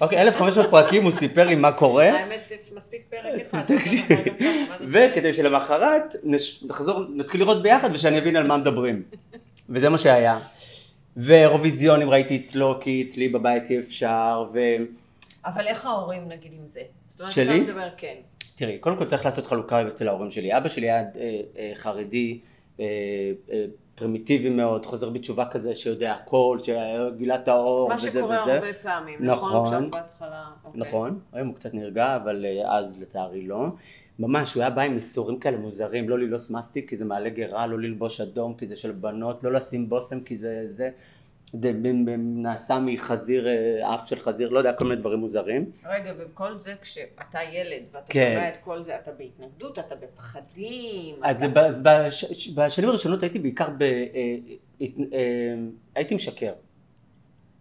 אוקיי, 0.00 0.20
1500 0.20 0.70
פרקים 0.70 1.04
הוא 1.04 1.12
סיפר 1.12 1.46
לי 1.46 1.54
מה 1.54 1.72
קורה, 1.72 2.10
האמת, 2.10 2.52
מספיק 2.76 3.02
פרק 3.10 3.40
אחד. 3.50 3.62
זה- 3.68 4.14
וכדי 4.92 5.32
שלמחרת 5.32 6.14
נחזור, 6.68 7.00
נתחיל 7.14 7.40
לראות 7.40 7.62
ביחד 7.62 7.90
ושאני 7.94 8.18
אבין 8.18 8.36
על 8.36 8.46
מה 8.46 8.56
מדברים. 8.56 9.02
וזה 9.68 9.88
מה 9.88 9.98
שהיה. 9.98 10.38
ואירוויזיונים 11.16 12.10
ראיתי 12.10 12.36
אצלו, 12.36 12.78
כי 12.80 13.04
אצלי 13.08 13.28
בבית 13.28 13.70
אי 13.70 13.78
אפשר, 13.78 14.44
ו... 14.52 14.58
אבל 15.46 15.66
איך 15.66 15.86
ההורים 15.86 16.28
נגיד 16.28 16.52
עם 16.52 16.66
זה? 16.68 16.80
זאת 17.08 17.20
אומרת, 17.20 17.32
שלי? 17.32 17.56
אתה 17.62 17.70
מדבר, 17.72 17.88
כן. 17.96 18.14
תראי, 18.56 18.78
קודם 18.78 18.96
כל 18.96 19.04
צריך 19.04 19.24
לעשות 19.24 19.46
חלוקה 19.46 19.88
אצל 19.88 20.08
ההורים 20.08 20.30
שלי. 20.30 20.56
אבא 20.56 20.68
שלי 20.68 20.90
היה 20.90 21.00
אה, 21.00 21.04
אה, 21.58 21.72
חרדי, 21.74 22.38
אה, 22.80 22.84
פרימיטיבי 23.98 24.50
מאוד, 24.50 24.86
חוזר 24.86 25.10
בתשובה 25.10 25.44
כזה 25.46 25.74
שיודע 25.74 26.12
הכל, 26.12 26.58
שגילה 26.62 27.34
את 27.34 27.48
האור 27.48 27.88
מה 27.88 27.94
וזה 27.94 28.10
שקורה 28.10 28.42
וזה. 28.42 28.54
הרבה 28.54 28.72
פעמים, 28.72 29.18
נכון. 29.20 29.66
נכון? 29.66 29.90
בהתחלה. 29.90 30.44
אוקיי. 30.64 30.80
נכון, 30.80 31.18
היום 31.32 31.48
הוא 31.48 31.54
קצת 31.54 31.74
נרגע, 31.74 32.16
אבל 32.16 32.44
אה, 32.44 32.78
אז 32.78 33.00
לצערי 33.00 33.46
לא. 33.46 33.66
ממש, 34.18 34.54
הוא 34.54 34.60
היה 34.60 34.70
בא 34.70 34.82
עם 34.82 34.94
איסורים 34.94 35.38
כאלה 35.38 35.56
מוזרים, 35.56 36.08
לא 36.08 36.18
ללעוס 36.18 36.50
מסטיק 36.50 36.90
כי 36.90 36.96
זה 36.96 37.04
מעלה 37.04 37.28
גרה, 37.28 37.66
לא 37.66 37.78
ללבוש 37.78 38.20
אדום 38.20 38.54
כי 38.54 38.66
זה 38.66 38.76
של 38.76 38.92
בנות, 38.92 39.44
לא 39.44 39.52
לשים 39.52 39.88
בושם 39.88 40.20
כי 40.20 40.36
זה 40.36 40.66
זה, 40.70 40.90
זה 41.52 41.72
נעשה 42.18 42.78
מחזיר, 42.78 43.48
אה, 43.48 43.94
אף 43.94 44.08
של 44.08 44.18
חזיר, 44.20 44.48
לא 44.48 44.58
יודע, 44.58 44.72
כל 44.72 44.84
מיני 44.88 45.00
דברים 45.00 45.18
מוזרים. 45.18 45.64
רגע, 45.90 46.12
וכל 46.18 46.58
זה 46.58 46.74
כשאתה 46.82 47.38
ילד 47.52 47.82
ואתה 47.92 48.06
כן. 48.12 48.32
שומע 48.34 48.48
את 48.48 48.56
כל 48.64 48.82
זה, 48.84 48.96
אתה 48.96 49.10
בהתנגדות, 49.18 49.78
אתה 49.78 49.94
בפחדים. 49.94 51.14
אז 51.22 51.44
אתה- 51.44 51.66
אז 51.66 51.82
בש- 51.82 52.48
בשנים 52.54 52.88
הראשונות 52.90 53.22
הייתי 53.22 53.38
בעיקר 53.38 53.68
ב... 53.78 53.82
אה, 53.82 53.88
אה, 54.80 54.86
הייתי 55.94 56.14
משקר. 56.14 56.52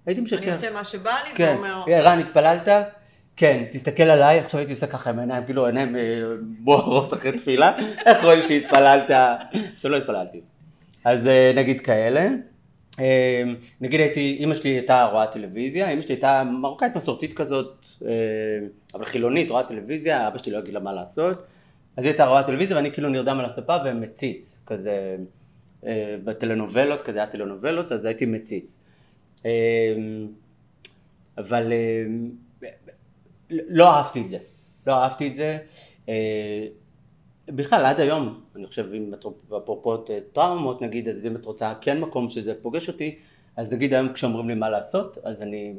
הייתי 0.05 0.21
משקר. 0.21 0.37
אני 0.37 0.49
עושה 0.51 0.71
מה 0.73 0.83
שבא 0.85 1.15
לי 1.29 1.35
כן, 1.35 1.55
ואומר, 1.57 1.83
רן 2.03 2.19
התפללת? 2.19 2.67
כן, 3.35 3.63
תסתכל 3.71 4.03
עליי, 4.03 4.39
עכשיו 4.39 4.59
הייתי 4.59 4.73
עושה 4.73 4.87
ככה 4.87 5.09
עם 5.09 5.19
העיניים, 5.19 5.45
כאילו 5.45 5.65
עיניים 5.65 5.95
אה, 5.95 6.01
בוערות 6.59 7.13
אחרי 7.13 7.37
תפילה, 7.37 7.77
איך 8.05 8.23
רואים 8.23 8.41
שהתפללת? 8.41 9.09
שלא 9.77 9.97
התפללתי. 9.97 10.41
אז 11.05 11.29
נגיד 11.55 11.81
כאלה. 11.81 12.27
אה, 12.99 13.43
נגיד 13.81 13.99
הייתי, 13.99 14.37
אימא 14.39 14.53
שלי 14.53 14.69
הייתה 14.69 15.05
רואה 15.05 15.27
טלוויזיה, 15.27 15.89
אימא 15.89 16.01
שלי 16.01 16.15
הייתה 16.15 16.43
מרוקאית 16.43 16.95
מסורתית 16.95 17.33
כזאת, 17.33 17.85
אה, 18.05 18.09
אבל 18.93 19.05
חילונית, 19.05 19.49
רואה 19.49 19.63
טלוויזיה, 19.63 20.27
אבא 20.27 20.37
שלי 20.37 20.51
לא 20.51 20.57
יגיד 20.57 20.73
לה 20.73 20.79
מה 20.79 20.93
לעשות. 20.93 21.37
אז 21.97 22.05
היא 22.05 22.11
הייתה 22.11 22.25
רואה 22.25 22.43
טלוויזיה 22.43 22.77
ואני 22.77 22.91
כאילו 22.91 23.09
נרדם 23.09 23.39
על 23.39 23.45
הספה 23.45 23.77
ומציץ, 23.85 24.61
כזה 24.65 25.17
אה, 25.85 26.15
בטלנובלות, 26.23 27.01
כזה 27.01 27.17
היה 27.19 27.27
טלנובלות, 27.27 27.91
אז 27.91 28.05
הייתי 28.05 28.25
מציץ. 28.25 28.79
אבל 31.37 31.73
לא 33.49 33.89
אהבתי 33.89 34.21
את 34.21 34.29
זה, 34.29 34.37
לא 34.87 34.93
אהבתי 34.93 35.27
את 35.27 35.35
זה. 35.35 35.57
אה, 37.49 37.53
בכלל 37.55 37.85
עד 37.85 37.99
היום, 37.99 38.41
אני 38.55 38.67
חושב 38.67 38.85
אם 38.93 39.13
את 39.13 39.25
אפרופו 39.57 39.97
טראומות 40.33 40.81
נגיד, 40.81 41.09
אז 41.09 41.25
אם 41.25 41.35
את 41.35 41.45
רוצה 41.45 41.73
כן 41.81 41.99
מקום 41.99 42.29
שזה 42.29 42.53
פוגש 42.61 42.87
אותי, 42.87 43.15
אז 43.55 43.73
נגיד 43.73 43.93
היום 43.93 44.13
כשאומרים 44.13 44.47
לי 44.47 44.55
מה 44.55 44.69
לעשות, 44.69 45.17
אז 45.23 45.43
אני, 45.43 45.73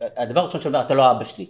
הדבר 0.00 0.40
הראשון 0.40 0.60
שאומר, 0.60 0.80
אתה 0.80 0.94
לא 0.94 1.10
אבא 1.10 1.24
שלי. 1.24 1.46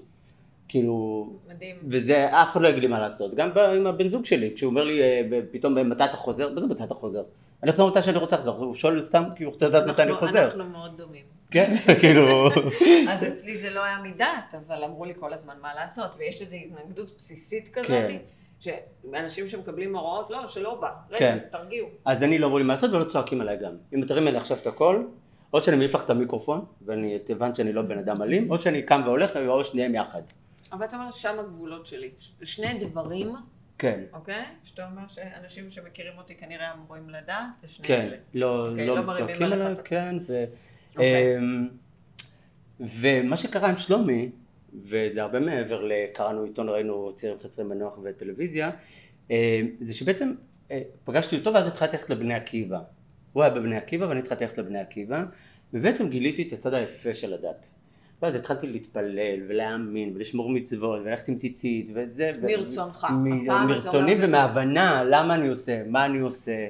כאילו, 0.69 1.27
מדהים. 1.49 1.77
וזה, 1.89 2.43
אף 2.43 2.53
אחד 2.53 2.63
לא 2.63 2.69
יגיד 2.69 2.83
לי 2.83 2.89
מה 2.89 3.01
לעשות. 3.01 3.35
גם 3.35 3.51
עם 3.59 3.87
הבן 3.87 4.09
זוג 4.09 4.25
שלי, 4.25 4.53
כשהוא 4.55 4.71
אומר 4.71 4.85
לי 4.85 5.01
אה, 5.03 5.23
פתאום 5.51 5.91
מתי 5.91 6.05
אתה 6.05 6.17
חוזר, 6.17 6.55
מה 6.55 6.61
זה 6.61 6.67
מתי 6.67 6.85
אתה 6.85 6.95
חוזר? 6.95 7.23
אני 7.63 7.71
אחזור 7.71 7.91
מתי 7.91 8.03
שאני 8.03 8.19
רוצה 8.19 8.37
לחזור, 8.37 8.57
הוא 8.57 8.75
שואל 8.75 9.03
סתם 9.03 9.25
כי 9.37 9.45
הוא 9.45 9.53
רוצה 9.53 9.67
לדעת 9.67 9.87
מתי 9.87 10.03
אני 10.03 10.15
חוזר. 10.15 10.45
אנחנו 10.45 10.65
מאוד 10.65 10.97
דומים. 10.97 11.25
כן, 11.51 11.75
כאילו, 12.01 12.49
אז 13.11 13.25
אצלי 13.25 13.57
זה 13.57 13.71
לא 13.71 13.85
היה 13.85 13.99
מדעת, 14.03 14.55
אבל 14.67 14.85
אמרו 14.85 15.05
לי 15.05 15.15
כל 15.21 15.33
הזמן 15.33 15.55
מה 15.63 15.75
לעשות, 15.75 16.11
ויש 16.19 16.41
איזו 16.41 16.57
התנגדות 16.57 17.15
בסיסית 17.17 17.69
כזאת, 17.69 17.89
כן. 17.89 18.17
שאנשים 18.61 19.49
שמקבלים 19.49 19.97
הוראות, 19.97 20.31
לא, 20.31 20.49
שלא 20.49 20.81
בא, 20.81 20.91
רגע, 21.11 21.19
כן. 21.19 21.39
תרגיעו. 21.51 21.89
אז 22.05 22.23
אני 22.23 22.39
לא 22.39 22.47
אמרו 22.47 22.59
לי 22.59 22.65
מה 22.65 22.73
לעשות 22.73 22.91
ולא 22.93 23.05
צועקים 23.05 23.41
עליי 23.41 23.57
גם. 23.57 23.73
אם 23.95 24.05
תרים 24.05 24.29
אליי 24.29 24.41
עכשיו 24.41 24.57
את 24.57 24.67
הכל, 24.67 25.05
או 25.53 25.61
שאני 25.61 25.77
מעיף 25.77 25.95
לך 25.95 26.05
את 26.05 26.11
המיקרופון, 26.11 26.65
ואני 26.87 27.19
הבנת 27.29 27.57
שאני 27.57 27.73
לא 27.73 27.83
בן 27.83 27.99
אדם 27.99 28.23
אלים, 28.23 28.51
או 28.51 28.61
שאני 28.61 28.83
קם 28.83 29.03
והולך, 29.05 29.37
או 29.49 29.65
שניהם 29.65 29.95
יחד. 29.95 30.23
אבל 30.73 30.85
אתה 30.85 30.97
אומר, 30.97 31.13
שם 31.13 31.39
הגבולות 31.39 31.87
שלי. 31.87 32.11
שני 32.43 32.85
דברים, 32.85 33.33
כן, 33.79 34.01
אוקיי? 34.13 34.45
שאתה 34.65 34.87
אומר 34.87 35.09
שאנשים 35.09 35.71
שמכירים 35.71 36.13
אותי 36.19 36.35
כנראה 36.35 36.75
אמורים 36.75 37.11
לדעת, 37.11 37.47
זה 37.63 37.69
שני 37.69 37.87
כן, 37.87 38.01
אלה. 38.01 38.17
לא, 38.35 38.67
אוקיי, 38.67 38.87
לא 38.87 38.97
לא 38.97 39.03
מרימים 39.03 39.27
צועקים 39.27 39.53
עליך 39.53 39.61
עליי, 39.61 39.85
כן, 39.85 40.17
ו... 40.27 40.45
אוקיי. 40.91 41.37
אמ, 41.37 41.69
ומה 42.81 43.37
שקרה 43.37 43.69
עם 43.69 43.77
שלומי, 43.77 44.31
וזה 44.85 45.23
הרבה 45.23 45.41
מעבר 45.41 45.83
לקראנו 45.85 46.43
עיתון, 46.45 46.69
ראינו 46.69 47.13
צעירים 47.17 47.39
חסרי 47.41 47.65
מנוח 47.65 47.99
וטלוויזיה, 48.03 48.71
אמ, 49.31 49.37
זה 49.81 49.95
שבעצם 49.95 50.33
אה, 50.71 50.83
פגשתי 51.05 51.37
אותו 51.39 51.55
ואז 51.55 51.67
התחלתי 51.67 51.97
ללכת 51.97 52.11
לבני 52.11 52.35
עקיבא. 52.35 52.81
הוא 53.33 53.43
היה 53.43 53.53
בבני 53.55 53.77
עקיבא 53.77 54.05
ואני 54.05 54.21
התחלתי 54.21 54.45
ללכת 54.45 54.59
לבני 54.59 54.79
עקיבא, 54.79 55.25
ובעצם 55.75 56.09
גיליתי 56.09 56.43
את 56.43 56.53
הצד 56.53 56.75
היפה 56.75 57.15
של 57.15 57.35
הדת. 57.35 57.71
ואז 58.23 58.35
התחלתי 58.35 58.67
להתפלל 58.67 59.41
ולהאמין 59.49 60.13
ולשמור 60.15 60.51
מצוות 60.51 61.01
וללכת 61.01 61.29
עם 61.29 61.37
ציצית 61.39 61.91
וזה. 61.95 62.31
מרצונך. 62.43 63.07
מ- 63.11 63.69
מרצוני 63.69 64.15
ומהבנה 64.21 65.05
למה 65.05 65.35
אני 65.35 65.49
עושה, 65.49 65.83
מה 65.87 66.05
אני 66.05 66.19
עושה, 66.19 66.67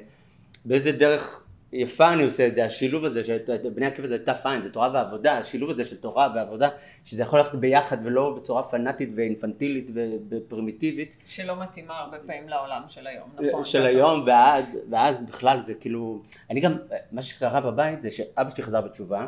באיזה 0.65 0.91
דרך 0.91 1.41
יפה 1.73 2.13
אני 2.13 2.23
עושה 2.23 2.47
את 2.47 2.55
זה, 2.55 2.65
השילוב 2.65 3.05
הזה, 3.05 3.23
שבני 3.23 3.85
עקיבא 3.85 4.07
זה 4.07 4.25
תף 4.25 4.45
עין, 4.45 4.61
זה 4.63 4.71
תורה 4.71 4.89
ועבודה, 4.93 5.37
השילוב 5.37 5.69
הזה 5.69 5.85
של 5.85 5.97
תורה 5.97 6.31
ועבודה, 6.35 6.69
שזה 7.05 7.21
יכול 7.21 7.39
ללכת 7.39 7.55
ביחד 7.55 7.97
ולא 8.03 8.33
בצורה 8.37 8.63
פנאטית 8.63 9.09
ואינפנטילית 9.15 9.87
ופרימיטיבית, 10.29 11.17
שלא 11.27 11.55
מתאימה 11.61 11.99
הרבה 11.99 12.17
פעמים 12.19 12.49
לעולם 12.49 12.81
של 12.87 13.07
היום, 13.07 13.29
נכון? 13.49 13.65
של 13.65 13.77
ואתה- 13.79 13.89
היום 13.89 14.23
ואז, 14.25 14.79
ואז 14.89 15.21
בכלל 15.21 15.61
זה 15.61 15.73
כאילו, 15.73 16.21
אני 16.49 16.59
גם, 16.59 16.77
מה 17.11 17.21
שקרה 17.21 17.61
בבית 17.61 18.01
זה 18.01 18.09
שאבא 18.09 18.49
שלי 18.49 18.63
חזר 18.63 18.81
בתשובה, 18.81 19.27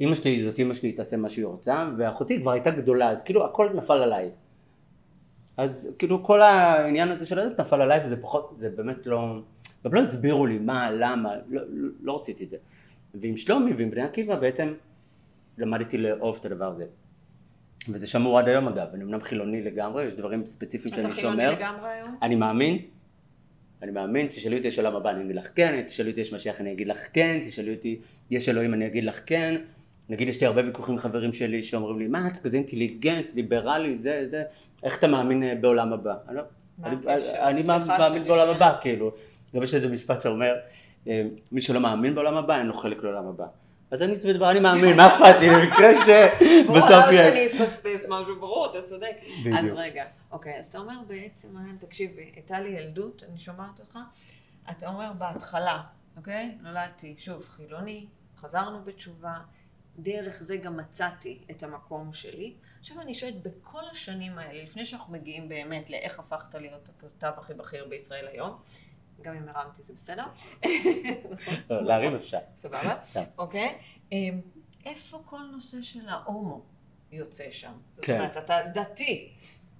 אמא 0.00 0.14
שלי 0.14 0.44
זאת 0.44 0.58
אמא 0.58 0.74
שלי 0.74 0.92
תעשה 0.92 1.16
מה 1.16 1.28
שהיא 1.28 1.44
רוצה, 1.46 1.88
ואחותי 1.98 2.40
כבר 2.40 2.50
הייתה 2.50 2.70
גדולה, 2.70 3.10
אז 3.10 3.22
כאילו 3.22 3.44
הכל 3.44 3.68
נפל 3.74 4.02
עליי. 4.02 4.30
אז 5.58 5.94
כאילו 5.98 6.24
כל 6.24 6.42
העניין 6.42 7.10
הזה 7.10 7.26
של 7.26 7.38
הדת 7.38 7.60
נפל 7.60 7.82
עליי 7.82 8.04
וזה 8.04 8.16
פחות, 8.22 8.54
זה 8.56 8.70
באמת 8.70 9.06
לא, 9.06 9.38
גם 9.84 9.94
לא 9.94 10.00
הסבירו 10.00 10.46
לי 10.46 10.58
מה, 10.58 10.90
למה, 10.90 11.34
לא, 11.48 11.62
לא, 11.68 11.88
לא 12.02 12.18
רציתי 12.20 12.44
את 12.44 12.50
זה. 12.50 12.56
ועם 13.14 13.36
שלומי 13.36 13.72
ועם 13.72 13.90
בני 13.90 14.02
עקיבא 14.02 14.36
בעצם 14.36 14.74
למדתי 15.58 15.98
לאהוב 15.98 16.36
את 16.40 16.46
הדבר 16.46 16.64
הזה. 16.64 16.84
וזה 17.92 18.06
שמור 18.06 18.38
עד 18.38 18.48
היום 18.48 18.68
אגב, 18.68 18.86
אני 18.94 19.04
אמנם 19.04 19.22
חילוני 19.22 19.62
לגמרי, 19.62 20.04
יש 20.04 20.12
דברים 20.12 20.46
ספציפיים 20.46 20.94
שאני 20.94 21.06
אתה 21.06 21.14
שומר. 21.14 21.36
חילוני 21.36 21.56
לגמרי 21.56 21.88
היום? 21.88 22.16
אני 22.22 22.34
מאמין, 22.34 22.78
אני 23.82 23.90
מאמין, 23.90 24.26
תשאלי 24.26 24.56
אותי 24.56 24.68
יש 24.68 24.78
עולם 24.78 24.96
הבא 24.96 25.10
אני 25.10 25.24
אגיד 25.24 25.36
לך 25.36 25.48
כן, 25.54 25.82
תשאלי 25.86 26.10
אותי 26.10 26.20
יש 26.20 26.32
משיח 26.32 26.60
אני 26.60 26.72
אגיד 26.72 26.88
לך 26.88 27.08
כן, 27.12 27.40
תשאלי 27.42 27.74
אותי 27.74 27.98
יש 28.30 28.48
אלוהים 28.48 28.74
אני 28.74 28.86
אגיד 28.86 29.04
לך 29.04 29.20
כן, 29.26 29.60
נגיד 30.08 30.28
יש 30.28 30.40
לי 30.40 30.46
הרבה 30.46 30.64
ויכוחים 30.64 30.94
עם 30.94 31.00
חברים 31.00 31.32
שלי 31.32 31.62
שאומרים 31.62 31.98
לי 31.98 32.06
מה 32.06 32.28
אתה 32.28 32.38
כזה 32.40 32.56
אינטליגנט, 32.56 33.26
ליברלי, 33.34 33.96
זה, 33.96 34.22
זה, 34.26 34.42
איך 34.82 34.98
אתה 34.98 35.08
מאמין 35.08 35.42
אה, 35.42 35.54
בעולם 35.60 35.92
הבא? 35.92 36.14
אני 36.28 36.36
לא- 36.36 36.42
אני- 36.84 37.62
מאמין 37.62 38.24
בעולם. 38.24 38.48
הבא, 38.56 38.78
כאילו, 38.80 39.12
גם 39.56 39.62
יש 39.62 39.74
איזה 39.74 39.88
משפט 39.88 40.20
שאומר, 40.20 40.54
אה, 41.08 41.22
מי 41.52 41.60
שלא 41.60 41.80
מאמין 41.80 42.14
בעולם 42.14 42.36
הבא 42.36 42.58
אין 42.58 42.66
לו 42.66 42.74
חלק 42.74 43.02
לעולם 43.02 43.26
הבא. 43.26 43.46
אז 43.90 44.02
אני 44.02 44.18
תמיד 44.18 44.36
אומר, 44.36 44.50
אני 44.50 44.60
מאמין, 44.60 44.96
מה 44.96 45.06
אכפת 45.06 45.40
לי, 45.40 45.48
במקרה 45.50 45.94
שבסוף 45.94 46.66
ברור, 46.66 46.88
למה 46.90 47.12
שאני. 47.12 47.46
אפספס 47.46 48.06
משהו, 48.08 48.40
ברור, 48.40 48.66
אתה 48.70 48.82
צודק. 48.82 49.10
בדיוק. 49.40 49.56
אז 49.58 49.72
רגע, 49.76 50.04
אוקיי, 50.32 50.58
אז 50.58 50.66
אתה 50.66 50.78
אומר 50.78 50.94
בעצם, 51.06 51.48
אה, 51.56 51.62
תקשיב, 51.86 52.10
הייתה 52.34 52.60
לי 52.60 52.68
ילדות, 52.68 53.22
אני 53.30 53.38
שומעת 53.38 53.80
אותך, 53.80 53.98
אתה 54.70 54.88
אומר 54.88 55.12
בהתחלה, 55.18 55.80
אוקיי? 56.16 56.50
נולדתי, 56.62 57.14
שוב, 57.18 57.44
חילוני, 57.56 58.06
חזרנו 58.40 58.78
בתשובה, 58.84 59.34
דרך 59.98 60.42
זה 60.42 60.56
גם 60.56 60.76
מצאתי 60.76 61.38
את 61.50 61.62
המקום 61.62 62.12
שלי. 62.12 62.54
עכשיו 62.80 63.00
אני 63.00 63.14
שואלת, 63.14 63.42
בכל 63.42 63.82
השנים 63.92 64.38
האלה, 64.38 64.62
לפני 64.62 64.86
שאנחנו 64.86 65.12
מגיעים 65.12 65.48
באמת 65.48 65.90
לאיך 65.90 66.18
הפכת 66.18 66.54
להיות 66.54 66.88
הכתב 66.88 67.32
הכי 67.36 67.54
בכיר 67.54 67.86
בישראל 67.88 68.28
היום, 68.28 68.56
גם 69.22 69.34
אם 69.34 69.48
הרמתי 69.48 69.82
זה 69.82 69.94
בסדר? 69.94 70.24
לא, 71.70 71.82
להרים 71.84 72.14
אפשר. 72.14 72.38
סבבה? 72.56 72.98
סתם. 73.02 73.22
אוקיי? 73.38 73.78
אמ, 74.12 74.40
איפה 74.86 75.22
כל 75.26 75.40
נושא 75.52 75.82
של 75.82 76.08
ההומו 76.08 76.62
יוצא 77.12 77.50
שם? 77.50 77.72
זאת 77.96 78.04
כן. 78.04 78.14
אומרת, 78.18 78.36
אתה 78.36 78.58
דתי 78.74 79.32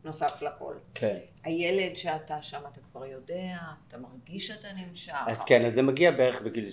נוסף 0.04 0.42
לכל. 0.42 0.74
כן. 0.94 1.18
הילד 1.44 1.96
שאתה 1.96 2.42
שם, 2.42 2.60
אתה 2.72 2.80
כבר 2.80 3.04
יודע, 3.06 3.58
אתה 3.88 3.98
מרגיש 3.98 4.46
שאתה 4.46 4.68
נמשך. 4.72 5.12
אז 5.26 5.44
כן, 5.44 5.64
אז 5.64 5.74
זה 5.74 5.82
מגיע 5.82 6.10
בערך 6.10 6.42
בגיל 6.42 6.68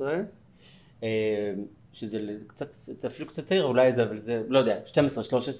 12-13, 0.00 0.02
אה, 1.02 1.52
שזה 1.92 2.18
קצת, 2.46 2.72
זה 2.72 3.08
אפילו 3.08 3.28
קצת 3.28 3.44
צעיר, 3.46 3.64
אולי 3.64 3.92
זה, 3.92 4.02
אבל 4.02 4.18
זה, 4.18 4.42
לא 4.48 4.58
יודע, 4.58 4.78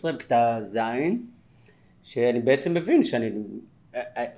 12-13 0.06 0.12
בכיתה 0.14 0.58
ז', 0.64 0.78
שאני 2.02 2.40
בעצם 2.40 2.74
מבין 2.74 3.02
שאני, 3.04 3.30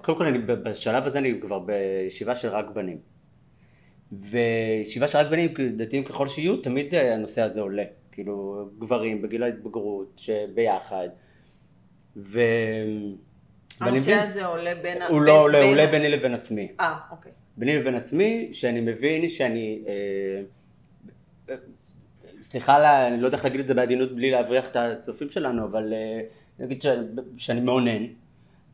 קודם 0.02 0.18
כל 0.18 0.26
אני 0.26 0.38
בשלב 0.38 1.04
הזה 1.06 1.18
אני 1.18 1.40
כבר 1.40 1.58
בישיבה 1.58 2.34
של 2.34 2.48
רק 2.48 2.66
בנים. 2.74 2.98
וישיבה 4.12 5.08
של 5.08 5.18
רק 5.18 5.26
בנים, 5.30 5.54
דתיים 5.76 6.04
ככל 6.04 6.26
שיהיו, 6.26 6.56
תמיד 6.56 6.94
הנושא 6.94 7.42
הזה 7.42 7.60
עולה. 7.60 7.84
כאילו, 8.12 8.68
גברים 8.78 9.22
בגיל 9.22 9.42
ההתבגרות, 9.42 10.12
שביחד. 10.16 11.08
ו... 12.16 12.40
הנושא 13.80 14.14
הזה 14.14 14.46
עולה 14.46 14.74
בין... 14.82 15.02
הוא 15.02 15.08
בין- 15.18 15.22
לא 15.28 15.40
עולה, 15.42 15.58
הוא 15.58 15.66
בין- 15.66 15.78
עולה 15.78 15.90
ביני 15.90 16.08
לבין 16.08 16.34
עצמי. 16.34 16.68
אה, 16.80 16.98
אוקיי. 17.10 17.32
ביני 17.56 17.76
לבין 17.76 17.94
עצמי, 17.94 18.48
שאני 18.52 18.80
מבין 18.80 19.28
שאני, 19.28 19.82
אה, 19.88 19.92
סליחה, 22.42 22.78
לה, 22.78 23.08
אני 23.08 23.20
לא 23.20 23.26
יודע 23.26 23.36
איך 23.36 23.44
להגיד 23.44 23.60
את 23.60 23.68
זה 23.68 23.74
בעדינות 23.74 24.12
בלי 24.12 24.30
להבריח 24.30 24.68
את 24.68 24.76
הצופים 24.76 25.30
שלנו, 25.30 25.64
אבל 25.64 25.92
אה, 25.92 26.20
נגיד 26.58 26.82
ש, 26.82 26.86
שאני 27.36 27.60
מאונן, 27.60 28.06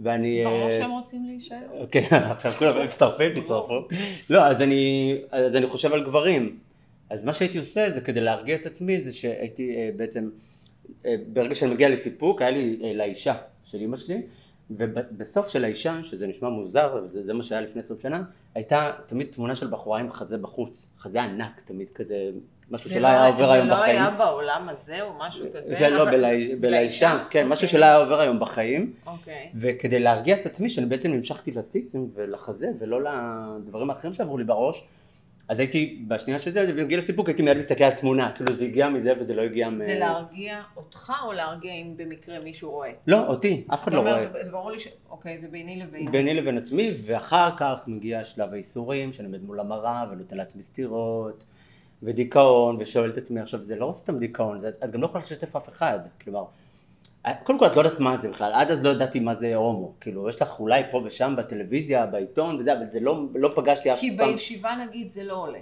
ואני... 0.01 0.45
ברור 0.45 0.71
אה, 0.71 0.79
שהם 0.79 0.91
רוצים 0.91 1.27
להישאר. 1.27 1.87
כן, 1.91 2.07
עכשיו 2.33 2.53
כולם 2.53 2.83
מצטרפים, 2.83 3.41
תצטרפו. 3.41 3.89
לא, 4.31 4.47
אז 4.47 4.63
אני, 4.63 5.15
אז 5.31 5.57
אני 5.57 5.67
חושב 5.67 5.93
על 5.93 6.05
גברים. 6.05 6.59
אז 7.11 7.25
מה 7.25 7.33
שהייתי 7.33 7.59
עושה 7.59 7.91
זה 7.91 8.01
כדי 8.01 8.21
להרגיע 8.21 8.57
את 8.57 8.67
עצמי, 8.67 9.01
זה 9.01 9.13
שהייתי 9.13 9.77
אה, 9.77 9.91
בעצם, 9.97 10.31
ברגע 11.33 11.55
שאני 11.55 11.75
מגיע 11.75 11.89
לסיפוק, 11.89 12.43
היה 12.43 12.51
לי 12.51 12.95
לאישה 12.95 13.35
של 13.65 13.79
אימא 13.81 13.97
שלי, 13.97 14.23
ובסוף 14.71 15.49
של 15.49 15.65
האישה, 15.65 16.01
שזה 16.03 16.27
נשמע 16.27 16.49
מוזר, 16.49 16.93
אבל 16.93 17.07
זה, 17.07 17.25
זה 17.25 17.35
מה 17.35 17.43
שהיה 17.43 17.61
לפני 17.61 17.81
20 17.81 18.01
שנה, 18.01 18.23
הייתה 18.55 18.93
תמיד 19.07 19.27
תמונה 19.31 19.55
של 19.55 19.67
בחורה 19.67 20.01
עם 20.01 20.11
חזה 20.11 20.39
בחוץ, 20.39 20.89
חזה 20.99 21.23
ענק 21.23 21.61
תמיד 21.65 21.91
כזה, 21.91 22.31
משהו 22.71 22.91
שלא 22.91 23.07
היה 23.07 23.27
עובר 23.27 23.51
היום 23.51 23.65
זה 23.67 23.71
לא 23.71 23.77
בחיים. 23.77 23.97
היה 23.97 24.11
בעולם 24.11 24.69
הזה 24.69 25.03
או 25.03 25.13
משהו 25.19 25.47
כזה? 25.55 25.75
זה 25.79 25.89
לא 25.89 26.07
בלאישה, 26.61 27.25
כן, 27.31 27.49
משהו. 27.49 27.69
שלא 27.69 27.85
היה 27.85 27.97
עובר 27.97 28.21
היום 28.21 28.41
בחיים. 28.41 28.93
אוקיי. 29.07 29.51
וכדי 29.55 29.99
להרגיע 29.99 30.37
את 30.41 30.47
עצמי 30.47 30.69
שאני 30.69 30.87
בעצם 30.87 31.13
נמשכתי 31.13 31.53
לציצים 31.53 32.11
ולחזה 32.15 32.69
ולא 32.79 33.01
לדברים 33.03 33.91
האחרים 33.91 34.13
שעברו 34.13 34.39
לי 34.39 34.45
בראש 34.45 34.85
אז 35.49 35.61
הייתי 35.61 36.05
בשנייה 36.09 36.39
של 36.39 36.51
זה 36.51 36.73
בגיל 36.73 36.99
הסיפוק 36.99 37.29
הייתי 37.29 37.43
מיד 37.43 37.57
מסתכל 37.57 37.85
על 37.85 37.93
התמונה 37.93 38.33
כאילו 38.35 38.53
זה 38.53 38.65
הגיע 38.65 38.89
מזה 38.89 39.13
וזה 39.19 39.35
לא 39.35 39.43
הגיע 39.43 39.71
מ... 39.71 39.83
זה 39.83 39.99
להרגיע 39.99 40.63
אותך 40.77 41.13
או 41.25 41.33
להרגיע 41.33 41.73
אם 41.73 41.93
במקרה 41.97 42.39
מישהו 42.45 42.71
רואה? 42.71 42.91
לא 43.07 43.27
אותי 43.27 43.65
אף 43.75 43.83
אחד 43.83 43.93
לא 43.93 44.01
רואה 44.01 44.45
זה 44.45 44.51
ברור 44.51 44.71
לי 44.71 44.81
ש... 44.81 44.89
אוקיי, 45.11 45.39
זה 45.39 45.49
ביני 45.49 45.77
לביני. 45.77 46.11
ביני 46.11 46.35
לבין 46.35 46.59
עצמי 46.59 46.91
ואחר 47.07 47.51
כך 47.57 47.85
מגיע 47.87 48.25
שלב 48.25 48.53
האיסורים 48.53 49.13
שאני 49.13 49.27
עומד 49.27 49.43
מול 49.43 49.61
המראה 49.61 50.05
ונותן 50.11 50.37
לעצמי 50.37 50.63
סטירות 50.63 51.45
ודיכאון 52.03 52.77
ושואל 52.81 53.11
את 53.11 53.17
עצמי 53.19 53.41
עכשיו 53.41 53.65
זה 53.65 53.77
לא 53.77 53.91
סתם 53.93 54.19
דיכאון 54.19 54.61
זה- 54.61 54.69
את 54.85 54.91
גם 54.91 55.01
לא 55.01 55.07
יכולה 55.07 55.25
לשתף 55.25 55.57
אף 55.57 55.69
אחד 55.69 55.99
כלומר 56.25 56.45
קודם 57.45 57.59
כל 57.59 57.67
את 57.67 57.77
לא 57.77 57.83
יודעת 57.83 58.01
מה 58.01 58.17
זה 58.17 58.31
בכלל, 58.31 58.53
עד 58.53 58.71
אז 58.71 58.85
לא 58.85 58.91
ידעתי 58.91 59.21
מה 59.21 59.35
זה 59.35 59.55
הומו, 59.55 59.93
כאילו 60.01 60.29
יש 60.29 60.43
לך 60.43 60.61
אולי 60.61 60.83
פה 60.91 61.03
ושם 61.05 61.35
בטלוויזיה, 61.39 62.07
בעיתון 62.07 62.57
וזה, 62.59 62.73
אבל 62.73 62.87
זה 62.89 63.01
לא, 63.01 63.23
לא 63.35 63.53
פגשתי 63.55 63.93
אף 63.93 63.99
כי 63.99 64.17
פעם, 64.17 64.33
בישיבה 64.33 64.71
נגיד 64.87 65.13
זה 65.13 65.25
לא 65.25 65.35
עולה. 65.35 65.59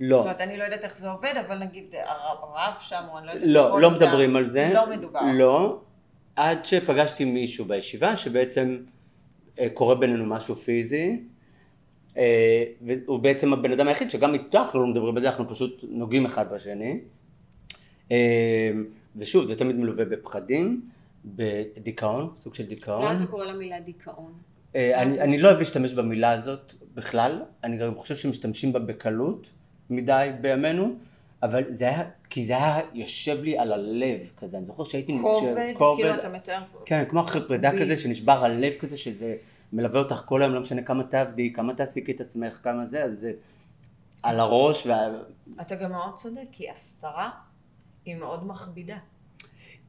לא, 0.00 0.16
זאת 0.16 0.24
אומרת, 0.24 0.40
אני 0.40 0.56
לא 0.56 0.64
יודעת 0.64 0.84
איך 0.84 0.98
זה 0.98 1.10
עובד, 1.10 1.32
אבל 1.46 1.58
נגיד 1.58 1.94
הרב 2.06 2.74
שם, 2.80 3.02
או 3.12 3.18
אני 3.18 3.26
לא 3.26 3.32
יודעת... 3.32 3.48
לא, 3.48 3.80
לא 3.80 3.88
שם, 3.90 3.94
מדברים 3.94 4.36
על 4.36 4.46
זה, 4.46 4.70
לא 4.74 4.90
מדובר. 4.90 5.20
לא, 5.34 5.80
עד 6.36 6.64
שפגשתי 6.64 7.24
מישהו 7.24 7.64
בישיבה 7.64 8.16
שבעצם 8.16 8.78
אה, 9.60 9.68
קורה 9.74 9.94
בינינו 9.94 10.26
משהו 10.26 10.54
פיזי, 10.54 11.20
אה, 12.18 12.64
והוא 12.86 13.18
בעצם 13.18 13.52
הבן 13.52 13.72
אדם 13.72 13.88
היחיד 13.88 14.10
שגם 14.10 14.34
איתו 14.34 14.58
אנחנו 14.58 14.80
לא 14.80 14.86
מדברים 14.86 15.16
על 15.16 15.22
זה, 15.22 15.28
אנחנו 15.28 15.48
פשוט 15.48 15.84
נוגעים 15.88 16.26
אחד 16.26 16.52
בשני, 16.54 16.98
אה, 18.12 18.70
ושוב 19.16 19.44
זה 19.44 19.54
תמיד 19.54 19.76
מלווה 19.76 20.04
בפחדים, 20.04 20.80
בדיכאון, 21.24 22.30
סוג 22.38 22.54
של 22.54 22.66
דיכאון. 22.66 23.02
למה 23.02 23.16
אתה 23.16 23.26
קורא 23.26 23.44
למילה 23.44 23.80
דיכאון? 23.80 24.32
אה, 24.76 25.02
אני, 25.02 25.20
אני 25.20 25.38
לא 25.38 25.48
אוהב 25.48 25.58
להשתמש 25.58 25.92
במילה 25.92 26.30
הזאת 26.32 26.74
בכלל, 26.94 27.42
אני 27.64 27.76
גם 27.76 27.94
חושב 27.94 28.16
שמשתמשים 28.16 28.72
בה 28.72 28.78
בקלות 28.78 29.50
מדי 29.90 30.30
בימינו, 30.40 30.94
אבל 31.42 31.64
זה 31.68 31.84
היה, 31.84 32.04
כי 32.30 32.46
זה 32.46 32.52
היה 32.52 32.80
יושב 32.94 33.42
לי 33.42 33.58
על 33.58 33.72
הלב 33.72 34.18
כזה, 34.36 34.56
אני 34.56 34.66
זוכר 34.66 34.84
שהייתי... 34.84 35.18
כובד, 35.22 35.74
כאילו 35.96 36.14
אתה 36.14 36.28
מתאר... 36.28 36.62
כן, 36.86 37.04
כמו 37.08 37.20
אחרי 37.20 37.42
פרידה. 37.48 37.78
כזה 37.78 37.96
שנשבר 37.96 38.44
הלב 38.44 38.72
כזה, 38.80 38.98
שזה 38.98 39.36
מלווה 39.74 40.00
אותך 40.00 40.22
כל 40.26 40.42
היום, 40.42 40.54
לא 40.54 40.60
משנה 40.60 40.82
כמה 40.82 41.04
תעבדי, 41.04 41.52
כמה 41.52 41.74
תעסיקי 41.74 42.12
את 42.12 42.20
עצמך, 42.20 42.60
כמה 42.62 42.86
זה, 42.86 43.04
אז 43.04 43.20
זה 43.20 43.32
על 44.22 44.40
הראש, 44.40 44.86
וה... 44.86 45.08
אתה 45.60 45.74
גם 45.74 45.90
מאוד 45.92 46.14
צודק, 46.14 46.40
כי 46.52 46.70
הסתרה 46.70 47.30
היא 48.04 48.16
מאוד 48.16 48.46
מכבידה. 48.46 48.96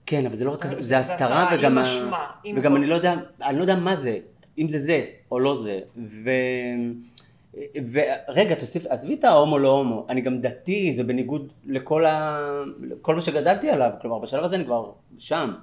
כן, 0.06 0.26
אבל 0.26 0.36
זה 0.36 0.46
לא 0.46 0.52
רק, 0.52 0.66
זה- 0.80 0.98
הסתרה 0.98 1.50
וגם, 1.56 1.78
אשמה, 1.78 2.28
עם 2.44 2.58
וגם 2.58 2.72
כל- 2.72 2.78
אני 2.78 2.88
לא 2.88 2.96
יודע, 2.96 3.14
אני 3.44 3.58
לא 3.58 3.62
יודע 3.62 3.76
מה 3.76 3.96
זה, 3.96 4.18
אם 4.58 4.70
זה 4.70 4.80
זה 4.80 5.06
או 5.32 5.40
לא 5.40 5.64
זה, 5.64 5.80
ו... 5.98 6.30
ורגע, 7.92 8.56
תוסיף, 8.56 8.86
עזבי 8.86 9.14
את 9.14 9.24
ההומו 9.24 9.58
לא 9.60 9.72
הומו, 9.72 10.06
אני 10.10 10.22
גם 10.22 10.42
דתי, 10.42 10.94
זה 10.94 11.04
בניגוד 11.04 11.52
לכל 11.66 12.06
ה... 12.06 12.40
כל 13.02 13.16
מה 13.16 13.22
שגדלתי 13.22 13.70
עליו, 13.70 13.92
כלומר 14.02 14.20
בשלב 14.20 14.44
הזה 14.44 14.56
אני 14.56 14.66
כבר 14.66 14.92
שם, 15.20 15.54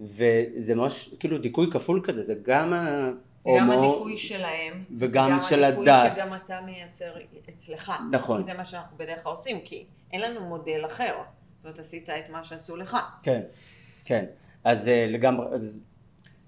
וזה 0.00 0.74
ממש 0.74 1.14
כאילו 1.20 1.38
דיכוי 1.38 1.70
כפול 1.70 2.00
כזה, 2.04 2.22
זה 2.22 2.34
גם 2.42 2.72
גם 3.46 3.70
הדיכוי 3.70 4.18
שלהם, 4.18 4.84
וגם 4.98 5.38
זה 5.40 5.46
של 5.46 5.56
גם 5.56 5.64
הדיכוי 5.64 5.90
הדת. 5.90 6.12
שגם 6.16 6.36
אתה 6.44 6.60
מייצר 6.60 7.14
אצלך. 7.48 7.92
נכון. 8.10 8.42
כי 8.42 8.44
זה 8.44 8.58
מה 8.58 8.64
שאנחנו 8.64 8.96
בדרך 8.96 9.22
כלל 9.22 9.32
עושים, 9.32 9.60
כי 9.64 9.86
אין 10.12 10.20
לנו 10.20 10.40
מודל 10.40 10.86
אחר. 10.86 11.14
זאת 11.16 11.64
אומרת, 11.64 11.78
עשית 11.78 12.10
את 12.10 12.30
מה 12.30 12.42
שעשו 12.42 12.76
לך. 12.76 12.96
כן, 13.22 13.40
כן, 14.04 14.24
אז 14.64 14.88
אה, 14.88 15.06
לגמרי, 15.08 15.46
אז... 15.54 15.80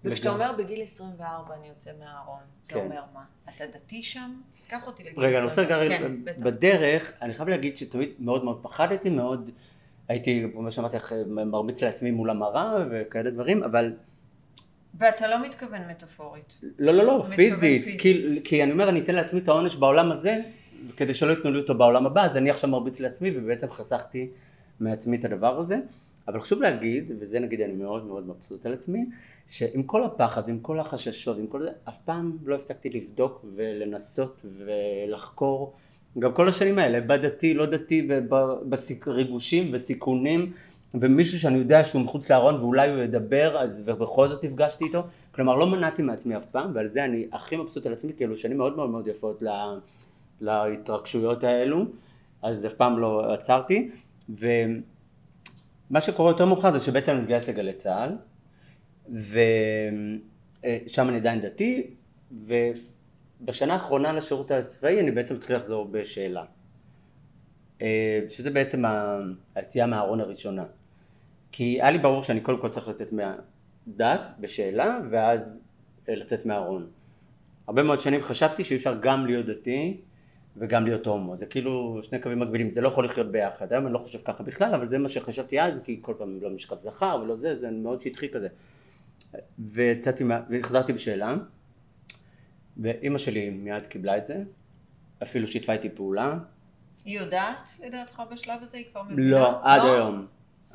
וכשאתה. 0.04 0.30
אומר 0.30 0.52
בגיל 0.58 0.82
24 0.82 1.54
אני 1.54 1.68
יוצא 1.68 1.90
מהארון, 1.98 2.40
זה 2.64 2.72
כן. 2.72 2.78
אומר 2.78 3.02
מה? 3.14 3.24
אתה 3.48 3.66
דתי 3.66 4.02
שם? 4.02 4.40
קח 4.68 4.86
אותי 4.86 5.04
לגיל 5.04 5.24
רגע, 5.24 5.38
אני 5.38 5.46
רוצה 5.46 5.62
24. 5.62 5.84
רגע, 5.84 5.98
כן, 5.98 6.24
בטח. 6.24 6.42
בדרך, 6.42 7.12
אני 7.22 7.34
חייב 7.34 7.48
להגיד 7.48 7.76
שתמיד 7.76 8.10
מאוד 8.18 8.44
מאוד 8.44 8.58
פחדתי, 8.62 9.10
מאוד, 9.10 9.50
הייתי, 10.08 10.46
כמו 10.52 10.70
שאמרתי 10.72 10.96
לך, 10.96 11.14
מרביץ 11.26 11.82
לעצמי 11.82 12.10
מול 12.10 12.30
המראה 12.30 12.74
וכאלה 12.90 13.30
דברים, 13.30 13.62
אבל 13.62 13.92
ואתה 14.98 15.28
לא 15.28 15.42
מתכוון 15.42 15.80
מטאפורית. 15.90 16.58
לא, 16.78 16.92
לא, 16.92 17.04
לא, 17.04 17.24
פיזית, 17.36 17.60
פיזית. 17.60 18.00
כי, 18.00 18.40
כי 18.44 18.62
אני 18.62 18.72
אומר, 18.72 18.88
אני 18.88 19.00
אתן 19.00 19.14
לעצמי 19.14 19.40
את 19.40 19.48
העונש 19.48 19.76
בעולם 19.76 20.12
הזה, 20.12 20.38
כדי 20.96 21.14
שלא 21.14 21.30
ייתנו 21.30 21.50
לי 21.50 21.58
אותו 21.58 21.74
בעולם 21.74 22.06
הבא, 22.06 22.24
אז 22.24 22.36
אני 22.36 22.50
עכשיו 22.50 22.70
מרביץ 22.70 23.00
לעצמי, 23.00 23.30
ובעצם 23.36 23.70
חסכתי 23.70 24.28
מעצמי 24.80 25.16
את 25.16 25.24
הדבר 25.24 25.58
הזה. 25.58 25.76
אבל 26.28 26.40
חשוב 26.40 26.62
להגיד, 26.62 27.12
וזה 27.20 27.40
נגיד 27.40 27.60
אני 27.60 27.72
מאוד 27.72 28.06
מאוד 28.06 28.28
מבסוט 28.28 28.66
על 28.66 28.72
עצמי, 28.72 29.06
שעם 29.48 29.82
כל 29.82 30.04
הפחד, 30.04 30.48
עם 30.48 30.58
כל 30.60 30.80
החששות, 30.80 31.38
עם 31.38 31.46
כל 31.46 31.62
זה, 31.62 31.70
אף 31.88 31.98
פעם 32.04 32.36
לא 32.44 32.54
הפסקתי 32.54 32.90
לבדוק 32.90 33.44
ולנסות 33.56 34.46
ולחקור. 34.56 35.74
גם 36.18 36.32
כל 36.32 36.48
השנים 36.48 36.78
האלה, 36.78 37.00
בדתי, 37.00 37.54
לא 37.54 37.66
דתי, 37.66 38.08
בריגושים 39.06 39.70
וסיכונים, 39.72 40.52
ומישהו 41.00 41.38
שאני 41.38 41.58
יודע 41.58 41.84
שהוא 41.84 42.02
מחוץ 42.02 42.30
לארון 42.30 42.54
ואולי 42.54 42.90
הוא 42.90 42.98
ידבר, 42.98 43.58
אז 43.58 43.82
ובכל 43.84 44.28
זאת 44.28 44.44
נפגשתי 44.44 44.84
איתו. 44.84 45.02
כלומר, 45.32 45.54
לא 45.54 45.66
מנעתי 45.66 46.02
מעצמי 46.02 46.36
אף 46.36 46.46
פעם, 46.46 46.70
ועל 46.74 46.88
זה 46.88 47.04
אני 47.04 47.26
הכי 47.32 47.56
מבסוט 47.56 47.86
על 47.86 47.92
עצמי, 47.92 48.12
כי 48.16 48.24
אלו 48.24 48.36
שנים 48.36 48.58
מאוד 48.58 48.76
מאוד 48.76 48.90
מאוד 48.90 49.06
יפות 49.06 49.42
לה, 49.42 49.74
להתרגשויות 50.40 51.44
האלו, 51.44 51.84
אז 52.42 52.66
אף 52.66 52.72
פעם 52.72 52.98
לא 52.98 53.32
עצרתי. 53.32 53.90
ומה 54.28 56.00
שקורה 56.00 56.30
יותר 56.30 56.46
מאוחר 56.46 56.72
זה 56.72 56.80
שבעצם 56.80 57.12
אני 57.12 57.20
מתגייס 57.20 57.48
לגלי 57.48 57.72
צה"ל, 57.72 58.10
ושם 59.08 61.08
אני 61.08 61.16
עדיין 61.16 61.40
דתי, 61.40 61.86
ובשנה 62.46 63.72
האחרונה 63.72 64.12
לשירות 64.12 64.50
הצבאי 64.50 65.00
אני 65.00 65.10
בעצם 65.10 65.34
מתחיל 65.34 65.56
לחזור 65.56 65.88
בשאלה. 65.90 66.44
אה, 67.82 68.20
שזה 68.28 68.50
בעצם 68.50 68.82
היציאה 69.54 69.86
מהארון 69.86 70.20
הראשונה. 70.20 70.64
כי 71.56 71.64
היה 71.64 71.90
לי 71.90 71.98
ברור 71.98 72.22
שאני 72.22 72.40
קודם 72.40 72.60
כל 72.60 72.68
צריך 72.68 72.88
לצאת 72.88 73.08
מהדת 73.12 74.26
בשאלה, 74.40 74.98
ואז 75.10 75.62
אה, 76.08 76.14
לצאת 76.14 76.46
מהארון. 76.46 76.86
הרבה 77.66 77.82
מאוד 77.82 78.00
שנים 78.00 78.22
חשבתי 78.22 78.64
שאי 78.64 78.76
אפשר 78.76 79.00
גם 79.00 79.26
להיות 79.26 79.46
דתי 79.46 80.00
וגם 80.56 80.84
להיות 80.84 81.06
הומו. 81.06 81.36
זה 81.36 81.46
כאילו 81.46 81.98
שני 82.02 82.18
קווים 82.18 82.38
מקבילים, 82.40 82.70
זה 82.70 82.80
לא 82.80 82.88
יכול 82.88 83.04
לחיות 83.04 83.32
ביחד. 83.32 83.72
היום 83.72 83.86
אני 83.86 83.94
לא 83.94 83.98
חושב 83.98 84.18
ככה 84.24 84.42
בכלל, 84.42 84.74
אבל 84.74 84.86
זה 84.86 84.98
מה 84.98 85.08
שחשבתי 85.08 85.60
אז, 85.60 85.80
כי 85.84 85.98
כל 86.02 86.14
פעם 86.18 86.38
לא 86.42 86.50
משכב 86.50 86.80
זכר 86.80 87.20
ולא 87.22 87.36
זה, 87.36 87.56
זה 87.56 87.70
מאוד 87.70 88.00
שטחי 88.00 88.28
כזה. 88.28 88.48
ויצאתי, 89.58 90.24
וחזרתי 90.50 90.92
בשאלה, 90.92 91.34
ואימא 92.76 93.18
שלי 93.18 93.50
מיד 93.50 93.86
קיבלה 93.86 94.16
את 94.16 94.26
זה, 94.26 94.42
אפילו 95.22 95.46
שיתפה 95.46 95.72
איתי 95.72 95.88
פעולה, 95.90 96.38
היא 97.04 97.20
יודעת, 97.20 97.70
לדעתך, 97.84 98.22
בשלב 98.32 98.62
הזה? 98.62 98.76
היא 98.76 98.86
כבר 98.92 99.02
מבינה? 99.02 99.30
לא, 99.30 99.60
עד 99.62 99.80
היום. 99.80 100.26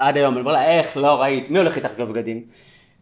עד 0.01 0.17
היום, 0.17 0.33
אני 0.33 0.41
אומר 0.41 0.51
לה, 0.51 0.71
איך, 0.71 0.97
לא 0.97 1.21
ראית, 1.21 1.49
מי 1.49 1.59
הולך 1.59 1.75
איתך 1.75 1.89
לקנות 1.91 2.09
בגדים? 2.09 2.41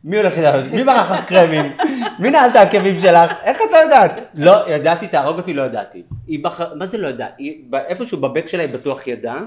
מי 0.03 0.17
הולך 0.17 0.37
איתך, 0.37 0.73
מי 0.73 0.83
ברח 0.83 1.11
לך 1.11 1.25
קרמים? 1.25 1.77
מי 2.19 2.29
נעל 2.29 2.49
את 2.49 2.55
העקבים 2.55 2.99
שלך? 2.99 3.31
איך 3.43 3.57
את 3.57 3.71
לא 3.71 3.77
יודעת? 3.77 4.11
לא, 4.33 4.69
ידעתי, 4.69 5.07
תהרוג 5.07 5.37
אותי, 5.37 5.53
לא 5.53 5.61
ידעתי. 5.61 6.03
היא 6.27 6.43
בחרה, 6.43 6.75
מה 6.75 6.85
זה 6.85 6.97
לא 6.97 7.07
ידעה? 7.07 7.27
איפשהו 7.87 8.21
בבק 8.21 8.47
שלה 8.47 8.63
היא 8.63 8.73
בטוח 8.73 9.07
ידעה. 9.07 9.41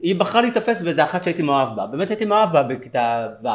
היא 0.00 0.16
בחרה 0.16 0.40
להיתפס 0.42 0.82
באיזה 0.82 1.04
אחת 1.04 1.24
שהייתי 1.24 1.42
מאוהב 1.42 1.76
בה. 1.76 1.86
באמת 1.86 2.10
הייתי 2.10 2.24
מאוהב 2.24 2.52
בה 2.52 2.62
בכיתה 2.62 3.28
ו'. 3.44 3.48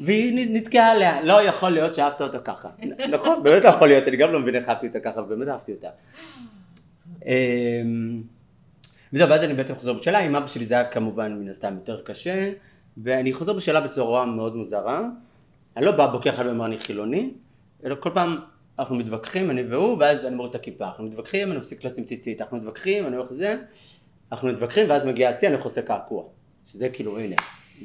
והיא 0.00 0.48
נתקעה 0.50 0.90
עליה, 0.90 1.22
לא 1.22 1.42
יכול 1.42 1.70
להיות 1.70 1.94
שאהבת 1.94 2.20
אותה 2.20 2.38
ככה. 2.38 2.68
נכון, 3.10 3.42
באמת 3.42 3.64
לא 3.64 3.68
יכול 3.68 3.88
להיות, 3.88 4.08
אני 4.08 4.16
גם 4.16 4.32
לא 4.32 4.40
מבין 4.40 4.54
איך 4.54 4.68
אהבתי 4.68 4.86
אותה 4.86 5.00
ככה, 5.00 5.20
ובאמת 5.20 5.48
אהבתי 5.48 5.72
אותה. 5.72 5.88
וזהו, 9.12 9.28
ואז 9.28 9.42
אני 9.42 9.54
בעצם 9.54 9.74
חוזר 9.74 9.92
בשאלה, 9.92 10.18
עם 10.18 10.36
אבא 10.36 10.46
שלי 10.46 10.66
זה 10.66 10.74
היה 10.74 10.90
כמובן 10.90 11.32
מן 11.32 11.48
הסתם 11.48 11.74
יותר 11.74 12.02
קשה, 12.02 12.52
ואני 12.96 13.32
חוזר 13.32 13.52
בשאלה 13.52 13.80
בצורה 13.80 14.26
מאוד 14.26 14.56
מוזרה. 14.56 15.02
אני 15.76 15.84
לא 15.84 15.92
בא 15.92 16.06
בוקר 16.06 16.30
אחד 16.30 16.46
ואומר 16.46 16.66
אני 16.66 16.78
חילוני, 16.78 17.30
אלא 17.84 17.96
כל 18.00 18.10
פעם 18.14 18.36
אנחנו 18.78 18.96
מתווכחים, 18.96 19.50
אני 19.50 19.62
והוא, 19.62 19.96
ואז 20.00 20.24
אני 20.24 20.34
מוריד 20.36 20.50
את 20.50 20.54
הכיפה. 20.54 20.84
אנחנו 20.84 21.04
מתווכחים, 21.04 21.50
אני 21.50 21.58
מפסיק 21.58 21.84
לשים 21.84 22.04
ציצית, 22.04 22.40
אנחנו 22.40 22.56
מתווכחים, 22.56 23.06
אני 23.06 23.16
הולך 23.16 23.32
לזה, 23.32 23.56
אנחנו 24.32 24.48
מתווכחים, 24.48 24.90
ואז 24.90 25.04
מגיע 25.04 25.28
השיא, 25.28 25.48
אני 25.48 25.56
עושה 25.56 25.82
קעקוע. 25.82 26.24
שזה 26.72 26.88
כאילו, 26.88 27.18
הנה, 27.18 27.36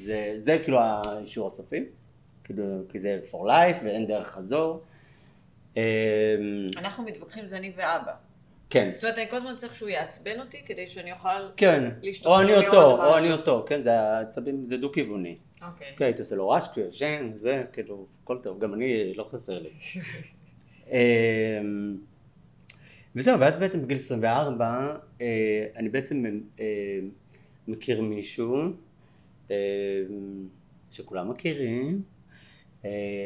זה, 0.04 0.36
זה 0.38 0.60
כאילו 0.64 0.80
האישור 0.80 1.48
הסופי, 1.48 1.84
כאילו, 2.44 2.64
כי 2.90 3.00
זה 3.00 3.20
for 3.32 3.36
life 3.36 3.84
ואין 3.84 4.08
דרך 4.08 4.28
חזור. 4.28 4.82
אמ, 5.78 5.82
אנחנו 6.78 7.04
מתווכחים, 7.04 7.48
זה 7.48 7.58
אני 7.58 7.72
ואבא. 7.76 8.14
כן, 8.70 8.90
זאת 8.94 9.04
אומרת, 9.04 9.18
אני 9.18 9.30
כל 9.30 9.36
הזמן 9.36 9.56
צריך 9.56 9.76
שהוא 9.76 9.90
יעצבן 9.90 10.40
אותי 10.40 10.58
כדי 10.66 10.90
שאני 10.90 11.12
אוכל... 11.12 11.30
כן, 11.58 11.90
להשתחרר 12.02 12.34
או 12.34 12.42
אני 12.42 12.68
אותו. 12.68 13.06
או 13.06 13.18
אני 13.18 13.32
אותו, 13.32 13.66
כן, 13.68 13.82
זה 13.82 14.00
העצבים, 14.00 14.66
זה 14.66 14.78
דו-כיווני. 14.78 15.38
אוקיי. 15.62 15.88
כן, 15.98 16.12
עושה 16.20 16.36
לו 16.36 16.50
רעש 16.50 16.68
כשהוא 16.68 16.86
ישן, 16.90 17.32
זה, 17.42 17.64
כאילו, 17.74 18.06
הכל 18.24 18.38
טוב, 18.44 18.60
גם 18.60 18.74
אני, 18.74 19.14
לא 19.14 19.24
חסר 19.24 19.60
לי. 19.60 19.70
אמ, 20.92 21.98
וזהו, 23.16 23.40
ואז 23.40 23.58
בעצם 23.58 23.82
בגיל 23.82 23.98
24, 23.98 24.96
אה, 25.22 25.66
אני 25.76 25.90
בעצם 25.90 26.26
אה, 26.60 26.66
מכיר 27.68 28.02
מישהו 28.02 28.58
אה, 29.52 29.56
שכולם 30.92 31.30
מכירים, 31.30 32.02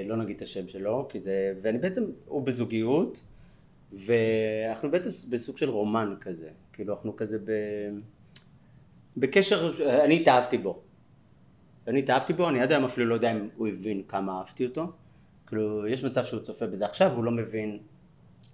לא 0.05 0.17
נגיד 0.17 0.35
את 0.35 0.41
השם 0.41 0.67
שלו, 0.67 1.07
כי 1.09 1.19
זה, 1.19 1.53
ואני 1.61 1.77
בעצם, 1.77 2.03
הוא 2.25 2.45
בזוגיות, 2.45 3.23
ואנחנו 3.93 4.91
בעצם 4.91 5.09
בסוג 5.29 5.57
של 5.57 5.69
רומן 5.69 6.13
כזה, 6.21 6.47
כאילו 6.73 6.93
אנחנו 6.93 7.15
כזה 7.15 7.37
ב... 7.45 7.51
בקשר, 9.17 9.71
אני 10.03 10.15
התאהבתי 10.21 10.57
בו. 10.57 10.79
אני 11.87 11.99
התאהבתי 11.99 12.33
בו, 12.33 12.49
אני 12.49 12.61
עד 12.61 12.71
היום 12.71 12.85
אפילו 12.85 13.05
לא 13.07 13.13
יודע 13.13 13.31
אם 13.31 13.47
הוא 13.57 13.67
הבין 13.67 14.01
כמה 14.07 14.37
אהבתי 14.39 14.65
אותו. 14.65 14.91
כאילו, 15.47 15.87
יש 15.87 16.03
מצב 16.03 16.25
שהוא 16.25 16.39
צופה 16.39 16.65
בזה 16.67 16.85
עכשיו, 16.85 17.11
הוא 17.15 17.23
לא 17.23 17.31
מבין 17.31 17.77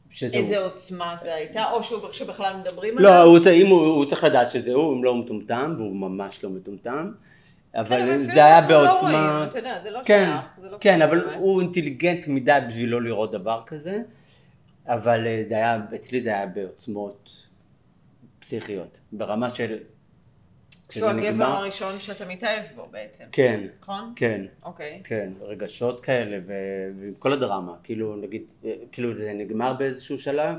שזה 0.09 0.37
איזה 0.37 0.57
הוא. 0.57 0.65
עוצמה 0.65 1.15
זה 1.21 1.33
הייתה, 1.35 1.71
או 1.71 1.83
שהוא- 1.83 2.11
שבכלל 2.11 2.53
מדברים 2.61 2.97
לא, 2.97 3.09
עליו? 3.09 3.23
הוא, 3.25 3.39
צ- 3.39 3.47
אם 3.47 3.67
הוא, 3.67 3.81
הוא 3.87 4.05
צריך 4.05 4.23
לדעת 4.23 4.51
שזה 4.51 4.73
הוא, 4.73 4.97
אם 4.97 5.03
לא 5.03 5.09
הוא 5.09 5.17
מטומטם, 5.19 5.73
והוא 5.77 5.95
ממש 5.95 6.43
לא 6.43 6.49
מטומטם. 6.49 7.11
כן, 7.73 7.79
אבל 7.79 8.03
אפילו 8.09 8.23
זה 8.23 8.45
היה 8.45 8.61
לא 8.61 8.67
בעוצמה... 8.67 9.09
רואים, 9.35 9.49
אתה 9.49 9.59
יודע, 9.59 9.79
זה 9.83 9.89
לא 9.91 9.99
כן, 10.05 10.25
שייך, 10.31 10.41
זה 10.61 10.69
לא 10.69 10.77
כן, 10.81 10.95
קשור, 10.95 11.05
אבל 11.09 11.19
באמת. 11.25 11.37
הוא 11.39 11.61
אינטליגנט 11.61 12.27
מדי 12.27 12.59
בשביל 12.67 12.89
לא 12.89 13.01
לראות 13.01 13.31
דבר 13.31 13.61
כזה, 13.67 14.01
אבל 14.89 15.27
אה, 15.27 15.41
זה 15.47 15.55
היה, 15.55 15.81
אצלי 15.95 16.21
זה 16.21 16.29
היה 16.29 16.45
בעוצמות 16.47 17.47
פסיכיות, 18.39 18.99
ברמה 19.11 19.49
של... 19.49 19.77
שהוא 20.89 21.09
הגבר 21.09 21.21
נגמר- 21.31 21.45
הראשון 21.45 21.99
שאתה 21.99 22.25
מתאהב 22.25 22.63
בו 22.75 22.87
בעצם, 22.91 23.23
כן, 23.31 23.67
נכון? 23.81 24.13
כן, 24.15 24.45
אוקיי. 24.63 25.01
כן, 25.03 25.31
רגשות 25.41 25.99
כאלה 26.01 26.37
ו- 26.47 26.53
ועם 26.99 27.13
כל 27.19 27.33
הדרמה, 27.33 27.75
כאילו 27.83 28.15
נגיד, 28.15 28.51
אה, 28.65 28.73
כאילו 28.91 29.15
זה 29.15 29.33
נגמר 29.33 29.73
באיזשהו 29.73 30.17
שלב, 30.17 30.55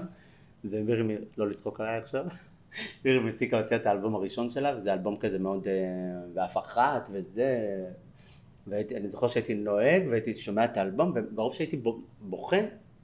ומירי, 0.65 1.03
לא 1.39 1.49
לצחוק 1.49 1.81
עליי 1.81 1.99
עכשיו, 1.99 2.25
מירי 3.05 3.19
מסיקה 3.19 3.59
הוציאה 3.59 3.81
את 3.81 3.87
האלבום 3.87 4.15
הראשון 4.15 4.51
שלה, 4.51 4.75
וזה 4.77 4.93
אלבום 4.93 5.17
כזה 5.17 5.39
מאוד, 5.39 5.69
אה, 5.69 5.73
ואף 6.35 6.57
אחת 6.57 7.09
וזה, 7.13 7.59
ואני 8.67 9.09
זוכר 9.09 9.29
שהייתי 9.29 9.55
נוהג 9.55 10.03
והייתי 10.11 10.35
שומע 10.35 10.65
את 10.65 10.77
האלבום, 10.77 11.13
וברוב 11.15 11.55
שהייתי 11.55 11.81
בוכה, 12.21 12.57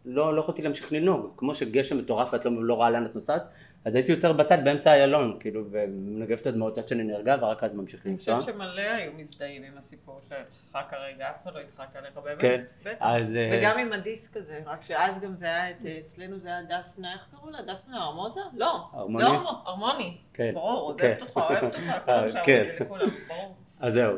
לא, 0.09 0.35
לא 0.35 0.41
יכולתי 0.41 0.63
להמשיך 0.63 0.93
לנהוג. 0.93 1.31
כמו 1.37 1.55
שגשם 1.55 1.99
מטורף 1.99 2.33
ואת 2.33 2.45
לא, 2.45 2.65
לא 2.65 2.75
רואה 2.75 2.91
לאן 2.91 3.07
את 3.07 3.15
נוסעת, 3.15 3.43
אז 3.85 3.95
הייתי 3.95 4.13
עוצר 4.13 4.33
בצד 4.33 4.59
באמצע 4.65 4.93
איילון, 4.95 5.37
כאילו, 5.41 5.65
ומנגב 5.71 6.39
את 6.39 6.47
הדמעות 6.47 6.79
עד 6.79 6.89
שאני 6.89 7.03
נרגע, 7.05 7.37
ורק 7.41 7.65
אז 7.65 7.75
ממשיך 7.75 8.07
לנסוע. 8.07 8.35
אני 8.35 8.41
חושבת 8.43 8.55
שמלא 8.55 8.81
היו 8.81 9.13
מזדהים 9.17 9.63
עם 9.63 9.73
הסיפור 9.79 10.21
שלך 10.29 10.79
כרגע, 10.91 11.31
אף 11.31 11.43
אחד 11.43 11.55
לא 11.55 11.61
יצחק 11.61 11.87
עליך 11.95 12.19
באמת. 12.25 12.41
כן, 12.41 12.63
בטח. 12.81 12.97
אז... 13.01 13.37
אה, 13.37 13.51
וגם 13.59 13.79
עם 13.79 13.93
הדיסק 13.93 14.37
הזה, 14.37 14.61
רק 14.67 14.83
שאז 14.85 15.21
גם 15.21 15.35
זה 15.35 15.47
היה, 15.47 15.71
את- 15.71 15.77
אצלנו 16.07 16.39
זה 16.39 16.49
היה 16.49 16.63
דפנה, 16.63 17.13
איך 17.13 17.21
קראו 17.31 17.51
לה? 17.51 17.59
דפנה 17.63 18.05
ארמוזה? 18.05 18.41
לא. 18.57 18.85
הרמוני? 18.93 19.25
לא 19.25 19.51
הרמוני. 19.65 20.17
כן. 20.35 20.51
ברור, 20.55 20.95
כן. 20.99 21.13
עוזבת 21.19 21.23
אותך, 21.23 21.37
אוהבת 21.37 21.63
אותך, 21.75 21.79
כולם 22.07 22.31
שם, 22.31 22.39
כן. 22.45 22.65
לכולם, 22.81 23.09
ברור. 23.29 23.55
אז 23.81 23.93
זהו. 23.93 24.17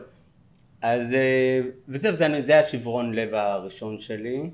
אז 0.83 1.15
אה, 1.15 1.61
וזהו, 1.89 2.13
זה, 2.15 2.41
זה 2.41 2.59
השברון 2.59 3.15
לב 3.15 3.35
הראשון 3.35 4.01
שלי. 4.01 4.51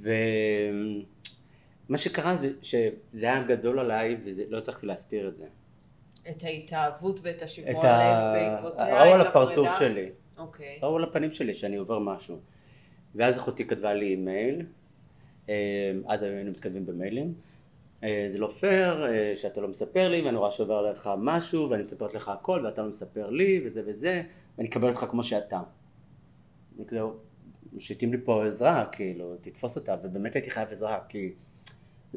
ומה 0.00 1.96
שקרה 1.96 2.36
זה 2.36 2.50
שזה 2.62 3.26
היה 3.26 3.42
גדול 3.42 3.78
עליי 3.78 4.16
ולא 4.24 4.58
הצלחתי 4.58 4.86
להסתיר 4.86 5.28
את 5.28 5.36
זה. 5.36 5.44
את 6.30 6.44
ההתאהבות 6.44 7.20
ואת 7.22 7.42
השברון 7.42 7.76
את 7.76 7.84
לב 7.84 7.90
ה... 7.90 8.32
בעקבותיה. 8.34 9.04
ראו 9.04 9.14
על 9.14 9.20
הפרצוף 9.20 9.68
הפרידה? 9.68 9.92
שלי. 9.94 10.10
אוקיי. 10.38 10.78
ראו 10.82 10.96
על 10.96 11.04
הפנים 11.04 11.32
שלי 11.32 11.54
שאני 11.54 11.76
עובר 11.76 11.98
משהו. 11.98 12.38
ואז 13.14 13.36
אחותי 13.36 13.64
כתבה 13.64 13.94
לי 13.94 14.06
אימייל, 14.06 14.66
אה, 15.48 15.54
אז 16.06 16.22
היינו 16.22 16.50
מתכתבים 16.50 16.86
במיילים. 16.86 17.34
אה, 18.04 18.26
זה 18.30 18.38
לא 18.38 18.46
פייר 18.46 19.06
אה, 19.06 19.32
שאתה 19.36 19.60
לא 19.60 19.68
מספר 19.68 20.08
לי 20.08 20.22
ואני 20.22 20.36
רואה 20.36 20.50
שעובר 20.50 20.74
עליך 20.74 21.10
משהו 21.18 21.70
ואני 21.70 21.82
מספרת 21.82 22.14
לך 22.14 22.28
הכל 22.28 22.60
ואתה 22.64 22.82
לא 22.82 22.88
מספר 22.88 23.30
לי 23.30 23.60
וזה 23.64 23.82
וזה 23.86 24.22
ואני 24.58 24.68
אקבל 24.68 24.88
אותך 24.88 25.06
כמו 25.10 25.22
שאתה. 25.22 25.60
זהו, 26.88 27.16
מושיטים 27.76 28.12
לי 28.12 28.18
פה 28.24 28.46
עזרה, 28.46 28.84
כאילו, 28.92 29.36
תתפוס 29.40 29.76
אותה, 29.76 29.96
ובאמת 30.02 30.34
הייתי 30.34 30.50
חייב 30.50 30.68
עזרה, 30.70 30.98
כי 31.08 31.32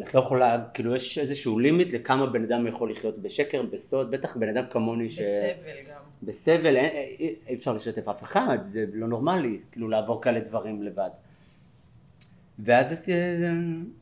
את 0.02 0.13
לא 0.13 0.19
יכולה, 0.19 0.65
כאילו 0.74 0.95
יש 0.95 1.17
איזשהו 1.17 1.60
לימיט 1.60 1.93
לכמה 1.93 2.26
בן 2.26 2.43
אדם 2.43 2.67
יכול 2.67 2.91
לחיות 2.91 3.19
בשקר, 3.19 3.62
בסוד, 3.63 4.12
בטח 4.12 4.38
בן 4.38 4.58
אדם 4.58 4.63
כמוני 4.72 5.10
ש... 5.10 5.19
בסבל 5.19 5.91
גם. 5.91 6.02
בסבל, 6.24 6.76
אין- 6.76 6.95
אי 7.19 7.36
אי 7.48 7.56
אפשר 7.56 7.74
לשתף 7.74 8.08
אף 8.08 8.24
אחד, 8.24 8.58
זה 8.65 8.86
לא 8.93 9.08
נורמלי, 9.08 9.60
כאילו 9.72 9.89
לעבור 9.89 10.22
כאלה 10.22 10.39
דברים 10.39 10.84
לבד. 10.84 11.10
ואז 12.60 12.91
אז, 12.91 13.10
אה, 13.10 13.52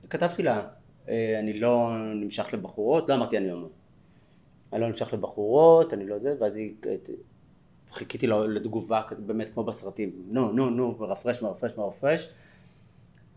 כתבתי 0.09 0.43
לה, 0.43 0.67
אה, 1.09 1.39
אני 1.39 1.59
לא 1.59 1.91
נמשך 2.15 2.53
לבחורות, 2.53 3.09
לא 3.09 3.15
אמרתי 3.15 3.37
אני 3.37 3.49
הומו. 3.51 3.67
אני 4.73 4.81
לא 4.81 4.87
נמשך 4.87 5.13
לבחורות, 5.13 5.93
אני 5.93 6.05
לא 6.07 6.17
זה, 6.17 6.35
ואז 6.39 6.55
היא, 6.55 6.73
חיכיתי 7.91 8.27
לתגובה, 8.27 9.01
באמת 9.25 9.49
כמו 9.53 9.63
בסרטים, 9.63 10.11
נו, 10.27 10.51
נו, 10.51 10.69
נו, 10.69 10.95
מרפרש, 10.99 11.41
מרפרש, 11.41 11.71
מרפרש, 11.77 12.29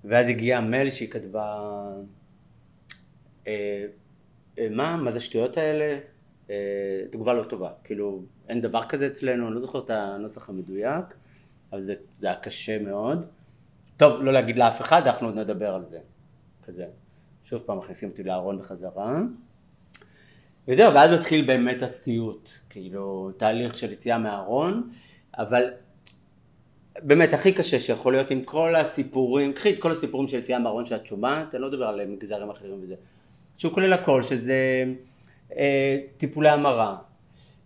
ואז 0.05 0.29
הגיע 0.29 0.59
המייל 0.59 0.91
שהיא 0.91 1.11
כתבה, 1.11 1.61
אה, 3.47 3.87
אה, 4.59 4.69
מה, 4.71 4.97
מה 4.97 5.11
זה 5.11 5.19
השטויות 5.19 5.57
האלה? 5.57 5.99
אה, 6.51 6.57
תגובה 7.11 7.33
לא 7.33 7.45
טובה, 7.45 7.71
כאילו 7.85 8.23
אין 8.49 8.61
דבר 8.61 8.89
כזה 8.89 9.07
אצלנו, 9.07 9.47
אני 9.47 9.55
לא 9.55 9.61
זוכר 9.61 9.79
את 9.79 9.91
הנוסח 9.91 10.49
המדויק, 10.49 11.05
אבל 11.73 11.81
זה, 11.81 11.95
זה 12.21 12.27
היה 12.27 12.37
קשה 12.37 12.83
מאוד. 12.83 13.27
טוב, 13.97 14.23
לא 14.23 14.33
להגיד 14.33 14.59
לאף 14.59 14.81
אחד, 14.81 15.03
אנחנו 15.07 15.27
עוד 15.27 15.37
נדבר 15.37 15.75
על 15.75 15.87
זה, 15.87 15.99
כזה. 16.65 16.87
שוב 17.45 17.63
פעם 17.67 17.79
מכניסים 17.79 18.09
אותי 18.09 18.23
לארון 18.23 18.59
בחזרה. 18.59 19.21
וזהו, 20.69 20.95
ואז 20.95 21.13
מתחיל 21.13 21.47
באמת 21.47 21.83
הסיוט, 21.83 22.51
כאילו 22.71 23.31
תהליך 23.37 23.77
של 23.79 23.93
יציאה 23.93 24.19
מהארון, 24.19 24.91
אבל 25.39 25.71
באמת 27.03 27.35
הכי 27.35 27.53
קשה 27.53 27.79
שיכול 27.79 28.13
להיות 28.13 28.31
עם 28.31 28.45
כל 28.45 28.77
הסיפורים, 28.77 29.53
קחי 29.53 29.75
את 29.75 29.79
כל 29.79 29.91
הסיפורים 29.91 30.29
של 30.29 30.39
יציאה 30.39 30.59
מהארון 30.59 30.87
שאת 30.87 31.07
שומעת, 31.07 31.55
אני 31.55 31.63
לא 31.63 31.69
מדבר 31.69 31.87
על 31.87 32.07
מגזרים 32.07 32.51
אחרים 32.51 32.79
וזה, 32.83 32.95
שהוא 33.57 33.73
כולל 33.73 33.93
הכל, 33.93 34.23
שזה 34.23 34.85
אה, 35.57 35.99
טיפולי 36.17 36.49
המרה, 36.49 36.97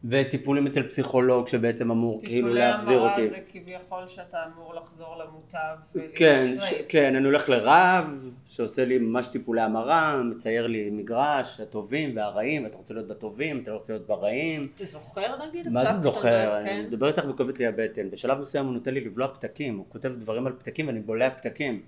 וטיפולים 0.09 0.67
אצל 0.67 0.83
פסיכולוג 0.83 1.49
שבעצם 1.49 1.90
אמור 1.90 2.21
כאילו 2.25 2.55
להחזיר 2.55 2.99
אותי. 2.99 3.14
טיפולי 3.14 3.29
המרה 3.29 3.40
זה 3.40 3.40
כביכול 3.53 4.09
שאתה 4.09 4.38
אמור 4.55 4.75
לחזור 4.75 5.17
למוטב 5.17 5.59
ולהיות 5.95 6.14
כן, 6.17 6.47
ש, 6.47 6.64
סטרייט. 6.64 6.87
כן, 6.88 7.14
אני 7.17 7.25
הולך 7.25 7.49
לרב 7.49 8.05
שעושה 8.49 8.85
לי 8.85 8.99
ממש 8.99 9.29
טיפולי 9.29 9.61
המרה, 9.61 10.23
מצייר 10.23 10.67
לי 10.67 10.90
מגרש, 10.90 11.61
הטובים 11.61 12.17
והרעים, 12.17 12.67
אתה 12.67 12.77
רוצה 12.77 12.95
להיות 12.95 13.09
בטובים, 13.09 13.62
אתה 13.62 13.71
לא 13.71 13.77
רוצה 13.77 13.93
להיות 13.93 14.07
ברעים. 14.07 14.69
אתה 14.75 14.85
זוכר 14.85 15.47
נגיד? 15.49 15.69
מה 15.69 15.93
זה 15.93 15.99
זוכר? 15.99 16.59
אני 16.59 16.69
כן? 16.69 16.85
מדבר 16.88 17.09
איתך 17.09 17.25
וכואבת 17.29 17.59
לי 17.59 17.67
הבטן. 17.67 18.11
בשלב 18.11 18.38
מסוים 18.38 18.67
הוא 18.67 18.75
נותן 18.75 18.95
לי 18.95 19.01
לבלוע 19.01 19.29
פתקים, 19.29 19.77
הוא 19.77 19.87
כותב 19.88 20.12
דברים 20.19 20.47
על 20.47 20.53
פתקים 20.53 20.87
ואני 20.87 21.01
בולע 21.01 21.31
פתקים. 21.31 21.83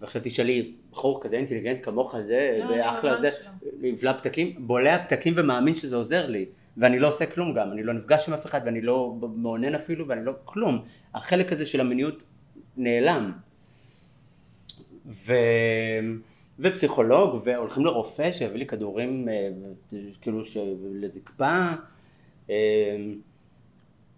ועכשיו 0.00 0.22
תשאלי, 0.24 0.72
בחור 0.90 1.22
כזה 1.22 1.36
אינטליגנט 1.36 1.78
כמוך 1.82 2.16
זה, 2.18 2.56
לא, 2.58 2.64
אני 2.64 2.80
ואחלה 2.80 3.10
ממש 3.10 3.20
זה, 3.20 3.30
לא. 3.82 3.88
לבלע 3.88 4.12
פתקים, 4.12 4.54
בולע 4.58 5.04
פתקים 5.04 5.34
ומאמין 5.36 5.74
שזה 5.74 5.96
עוזר 5.96 6.26
לי. 6.26 6.46
ואני 6.76 6.98
לא 6.98 7.08
עושה 7.08 7.26
כלום 7.26 7.54
גם, 7.54 7.72
אני 7.72 7.82
לא 7.82 7.92
נפגש 7.92 8.28
עם 8.28 8.34
אף 8.34 8.46
אחד 8.46 8.60
ואני 8.64 8.80
לא 8.80 9.16
מאונן 9.36 9.74
אפילו 9.74 10.08
ואני 10.08 10.24
לא 10.24 10.32
כלום. 10.44 10.84
החלק 11.14 11.52
הזה 11.52 11.66
של 11.66 11.80
המיניות 11.80 12.22
נעלם. 12.76 13.32
ו... 15.06 15.32
ופסיכולוג, 16.58 17.42
והולכים 17.44 17.84
לרופא 17.84 18.32
שיביא 18.32 18.58
לי 18.58 18.66
כדורים 18.66 19.28
אה, 19.28 19.48
כאילו 20.20 20.44
ש... 20.44 20.56
לזקפה, 20.92 21.68
אה, 22.50 22.96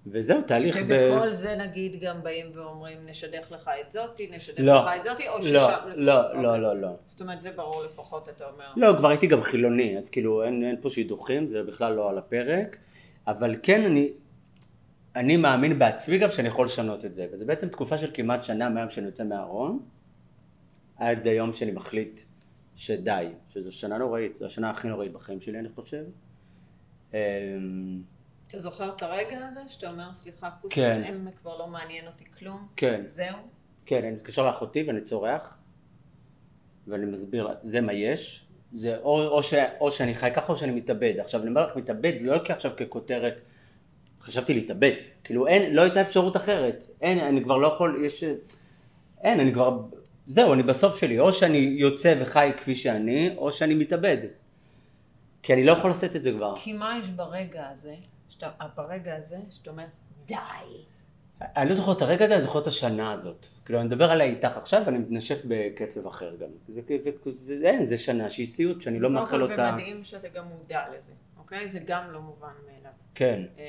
וזהו, 0.07 0.43
תהליך 0.47 0.77
ב... 0.77 0.81
ובכל 0.89 1.35
זה 1.35 1.57
נגיד 1.57 2.01
גם 2.01 2.23
באים 2.23 2.47
ואומרים 2.55 2.99
נשדך 3.07 3.53
לך 3.53 3.71
את 3.81 3.93
זאתי, 3.93 4.31
נשדך 4.33 4.61
לא. 4.61 4.85
לך 4.85 4.91
את 4.97 5.05
זאתי, 5.05 5.29
או 5.29 5.43
ששם... 5.43 5.55
לא, 5.55 5.69
לפחות- 5.69 5.93
לא. 5.97 6.43
לא, 6.43 6.63
לא, 6.63 6.81
לא. 6.81 6.89
זאת 7.07 7.21
אומרת 7.21 7.43
זה 7.43 7.51
ברור 7.53 7.85
לפחות 7.85 8.29
אתה 8.29 8.45
אומר. 8.45 8.65
לא, 8.77 8.99
כבר 8.99 9.09
הייתי 9.09 9.27
גם 9.27 9.43
חילוני, 9.43 9.99
אז 9.99 10.11
כאילו 10.11 10.45
אין, 10.45 10.65
אין 10.65 10.77
פה 10.81 10.91
שידוכים, 10.91 11.49
זה 11.49 11.63
בכלל 11.63 11.93
לא 11.95 12.11
על 12.11 12.19
הפרק, 12.19 12.77
אבל 13.27 13.55
כן 13.63 13.85
אני, 13.85 14.13
אני 15.17 15.37
מאמין 15.37 15.79
בעצמי 15.79 16.19
גם 16.19 16.31
שאני 16.31 16.49
יכול 16.49 16.67
לשנות 16.67 17.05
את 17.05 17.15
זה, 17.15 17.27
וזה 17.33 17.45
בעצם 17.45 17.69
תקופה 17.69 17.99
של 17.99 18.11
כמעט 18.15 18.45
שנה 18.45 18.69
מהיום 18.69 18.91
שאני 18.91 19.07
יוצא 19.07 19.25
מהארון, 19.25 19.79
עד 20.97 21.27
היום 21.27 21.53
שאני 21.53 21.71
מחליט 21.73 22.21
שדי, 22.77 23.27
שזו 23.49 23.73
שנה 23.73 23.99
נוראית, 23.99 24.37
זו 24.37 24.47
השנה 24.47 24.71
הכי 24.71 24.89
נוראית 24.89 25.13
בחיים 25.13 25.41
שלי 25.41 25.59
אני 25.59 25.69
חושב. 25.69 26.05
אתה 28.49 28.59
זוכר 28.59 28.89
את 28.97 29.03
הרגע 29.03 29.47
הזה 29.49 29.61
שאתה 29.69 29.91
אומר 29.91 30.15
סליחה 30.15 30.51
כוס 30.63 30.73
כן. 30.73 31.03
אם 31.09 31.29
כבר 31.43 31.59
לא 31.59 31.67
מעניין 31.67 32.07
אותי 32.07 32.25
כלום? 32.39 32.67
כן, 32.77 33.05
זהו? 33.09 33.37
כן, 33.87 33.99
אני 34.05 34.11
מתקשר 34.11 34.47
לאחותי 34.47 34.83
ואני 34.83 35.01
צורח, 35.01 35.59
ואני 36.87 37.07
מסביר 37.07 37.49
זה 37.63 37.81
מה 37.81 37.93
יש, 37.93 38.47
זה 38.73 38.99
או, 38.99 39.27
או, 39.27 39.43
ש, 39.43 39.55
או 39.81 39.91
שאני 39.91 40.15
חי 40.15 40.31
ככה 40.35 40.53
או 40.53 40.59
שאני 40.59 40.73
מתאבד. 40.73 41.15
עכשיו 41.19 41.41
אני 41.41 41.49
אומר 41.49 41.65
לך 41.65 41.77
מתאבד, 41.77 42.13
לא 42.21 42.35
לוקח 42.35 42.55
עכשיו 42.55 42.73
ככותרת, 42.77 43.43
חשבתי 44.21 44.55
להתאבד, 44.55 44.93
כאילו 45.25 45.47
אין, 45.47 45.75
לא 45.75 45.83
הייתה 45.83 46.01
אפשרות 46.01 46.37
אחרת, 46.37 46.85
אין, 47.01 47.19
אני 47.19 47.45
כבר 47.45 47.57
לא 47.57 47.67
יכול, 47.67 48.05
יש, 48.05 48.25
אין, 49.21 49.41
אני 49.41 49.53
כבר, 49.53 49.79
זהו, 50.27 50.53
אני 50.53 50.63
בסוף 50.63 51.01
שלי, 51.01 51.19
או 51.19 51.33
שאני 51.33 51.59
יוצא 51.59 52.15
וחי 52.21 52.51
כפי 52.57 52.75
שאני, 52.75 53.35
או 53.37 53.53
שאני 53.53 53.75
מתאבד. 53.75 54.19
כי 55.43 55.53
אני 55.53 55.65
לא 55.65 55.73
יכול 55.73 55.91
לשאת 55.91 56.17
את 56.17 56.23
זה 56.23 56.33
כבר. 56.33 56.55
כי 56.59 56.73
מה 56.73 57.01
יש 57.03 57.11
ברגע 57.11 57.69
הזה, 57.73 57.95
שאתה, 58.39 58.51
ברגע 58.77 59.17
הזה, 59.17 59.39
שאתה 59.51 59.71
אומר 59.71 59.85
די. 60.27 60.35
אני 61.41 61.69
לא 61.69 61.75
זוכר 61.75 61.93
את 61.93 62.03
הרגע 62.03 62.25
הזה, 62.25 62.35
אני 62.35 62.43
זוכר 62.43 62.59
את 62.59 62.67
השנה 62.67 63.13
הזאת. 63.13 63.47
כאילו, 63.65 63.81
אני 63.81 63.89
מדבר 63.89 64.11
עליה 64.11 64.27
איתך 64.27 64.57
עכשיו, 64.57 64.83
ואני 64.87 64.99
מתנשף 64.99 65.41
בקצב 65.49 66.07
אחר 66.07 66.37
גם. 66.37 66.49
זה, 66.69 66.83
זה, 66.89 66.97
זה, 67.01 67.11
זה, 67.35 67.61
אין, 67.65 67.87
זה 67.87 67.99
שנה 67.99 68.31
שהיא 68.31 68.47
סיוט, 68.47 68.83
שאני 68.83 69.01
לא 69.01 69.11
מאחל 69.11 69.43
אותה. 69.43 69.71
ומדהים 69.73 70.05
שאתה 70.05 70.29
גם 70.29 70.45
מודע 70.45 70.83
לזה, 70.89 71.13
אוקיי? 71.39 71.71
זה 71.71 71.79
גם 71.87 72.11
לא 72.11 72.21
מובן 72.21 72.53
מאליו. 72.67 72.93
כן, 73.15 73.43
אמ, 73.59 73.63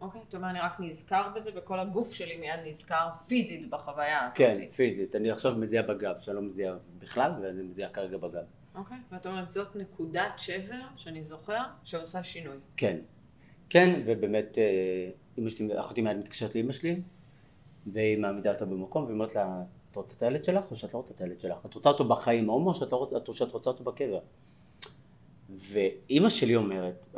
אוקיי, 0.00 0.20
אתה 0.28 0.36
אומר, 0.36 0.50
אני 0.50 0.58
רק 0.60 0.80
נזכר 0.80 1.30
בזה, 1.36 1.50
וכל 1.54 1.80
הגוף 1.80 2.12
שלי 2.12 2.36
מיד 2.36 2.60
נזכר 2.64 3.08
פיזית 3.26 3.70
בחוויה 3.70 4.26
הזאת. 4.26 4.38
כן, 4.38 4.60
פיזית. 4.76 5.16
אני 5.16 5.30
עכשיו 5.30 5.54
מזיע 5.54 5.82
בגב, 5.82 6.14
שאני 6.20 6.36
לא 6.36 6.42
מזיע 6.42 6.74
בכלל, 6.98 7.32
ואני 7.42 7.62
מזיע 7.62 7.88
כרגע 7.88 8.16
בגב. 8.16 8.44
אוקיי, 8.74 8.96
ואתה 9.12 9.28
אומר, 9.28 9.44
זאת 9.44 9.76
נקודת 9.76 10.32
שבר 10.36 10.80
שאני 10.96 11.24
זוכר, 11.24 11.62
שעושה 11.84 12.24
שינוי. 12.24 12.56
כן. 12.76 12.96
כן, 13.70 14.02
ובאמת, 14.06 14.58
אה, 14.58 15.10
אמא 15.38 15.50
שלי, 15.50 15.80
אחותי 15.80 16.02
מיד 16.02 16.16
מתקשרת 16.16 16.54
לאמא 16.54 16.72
שלי, 16.72 17.00
והיא 17.92 18.18
מעמידה 18.18 18.52
אותה 18.52 18.64
במקום, 18.64 19.02
והיא 19.04 19.14
אומרת 19.14 19.34
לה, 19.34 19.62
את 19.90 19.96
רוצה 19.96 20.16
את 20.16 20.22
הילד 20.22 20.44
שלך, 20.44 20.70
או 20.70 20.76
שאת 20.76 20.94
לא 20.94 20.98
רוצה 20.98 21.14
את 21.14 21.20
הילד 21.20 21.40
שלך? 21.40 21.66
את 21.66 21.74
רוצה 21.74 21.88
אותו 21.88 22.04
בחיים 22.04 22.50
הומו, 22.50 22.68
או 22.70 22.74
שאת, 22.74 22.92
לא 22.92 22.96
רוצה, 22.96 23.32
שאת 23.32 23.52
רוצה 23.52 23.70
אותו 23.70 23.84
בקבר? 23.84 24.18
ואימא 25.58 26.28
שלי 26.28 26.56
אומרת, 26.56 27.16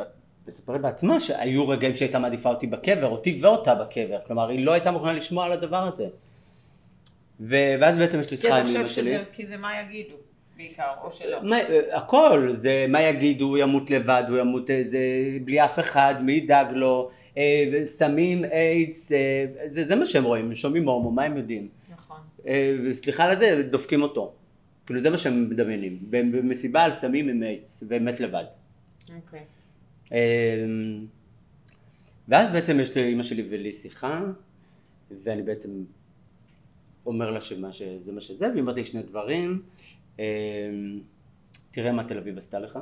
מספרת 0.48 0.80
בעצמה 0.80 1.20
שהיו 1.20 1.68
רגעים 1.68 1.94
שהייתה 1.94 2.18
מעדיפה 2.18 2.50
אותי 2.50 2.66
בקבר, 2.66 3.08
אותי 3.08 3.38
ואותה 3.42 3.74
בקבר, 3.74 4.18
כלומר 4.26 4.48
היא 4.48 4.64
לא 4.64 4.72
הייתה 4.72 4.90
מוכנה 4.90 5.12
לשמוע 5.12 5.44
על 5.44 5.52
הדבר 5.52 5.88
הזה. 5.88 6.08
ו- 7.40 7.74
ואז 7.80 7.96
בעצם 7.96 8.20
יש 8.20 8.30
לי 8.30 8.36
כי 8.36 8.42
שיחה 8.42 8.54
אתה 8.54 8.60
עם 8.60 8.66
חושב 8.66 8.78
אמא 8.78 8.88
שלי. 8.88 9.14
שזה, 9.14 9.24
כי 9.32 9.46
זה 9.46 9.56
מה 9.56 9.80
יגידו, 9.80 10.14
בעיקר, 10.60 10.92
או 11.04 11.12
שלא. 11.12 11.42
מה, 11.42 11.56
הכל, 11.92 12.50
זה 12.52 12.86
מה 12.88 13.02
יגידו, 13.02 13.44
הוא 13.44 13.58
ימות 13.58 13.90
לבד, 13.90 14.22
הוא 14.28 14.38
ימות 14.38 14.70
איזה, 14.70 14.98
בלי 15.44 15.64
אף 15.64 15.78
אחד, 15.78 16.14
מי 16.20 16.32
ידאג 16.32 16.66
לו, 16.72 17.10
אה, 17.38 17.80
סמים, 17.84 18.44
איידס, 18.44 19.12
אה, 19.12 19.46
זה, 19.66 19.84
זה 19.84 19.96
מה 19.96 20.06
שהם 20.06 20.24
רואים, 20.24 20.44
הם 20.44 20.54
שומעים 20.54 20.88
הומו, 20.88 21.10
מה 21.10 21.22
הם 21.22 21.36
יודעים? 21.36 21.68
נכון. 21.92 22.18
אה, 22.46 22.76
סליחה 22.92 23.24
על 23.24 23.38
זה, 23.38 23.62
דופקים 23.70 24.02
אותו. 24.02 24.32
כאילו 24.86 25.00
זה 25.00 25.10
מה 25.10 25.18
שהם 25.18 25.50
מדמיינים. 25.50 25.98
במסיבה 26.10 26.82
על 26.82 26.92
סמים 26.92 27.28
עם 27.28 27.42
איידס, 27.42 27.84
ומת 27.88 28.20
לבד. 28.20 28.44
אוקיי. 29.16 29.40
אמ, 30.12 31.06
ואז 32.28 32.52
בעצם 32.52 32.80
יש 32.80 32.96
לאמא 32.96 33.22
שלי 33.22 33.46
ולי 33.50 33.72
שיחה, 33.72 34.22
ואני 35.22 35.42
בעצם 35.42 35.68
אומר 37.06 37.30
לה 37.30 37.40
שמה 37.40 37.72
שזה 37.72 38.12
מה 38.12 38.20
שזה, 38.20 38.48
והיא 38.48 38.60
אומרת 38.60 38.76
לי 38.76 38.84
שני 38.84 39.02
דברים, 39.02 39.62
תראה 41.70 41.92
מה 41.92 42.04
תל 42.04 42.18
אביב 42.18 42.38
עשתה 42.38 42.58
לך, 42.58 42.78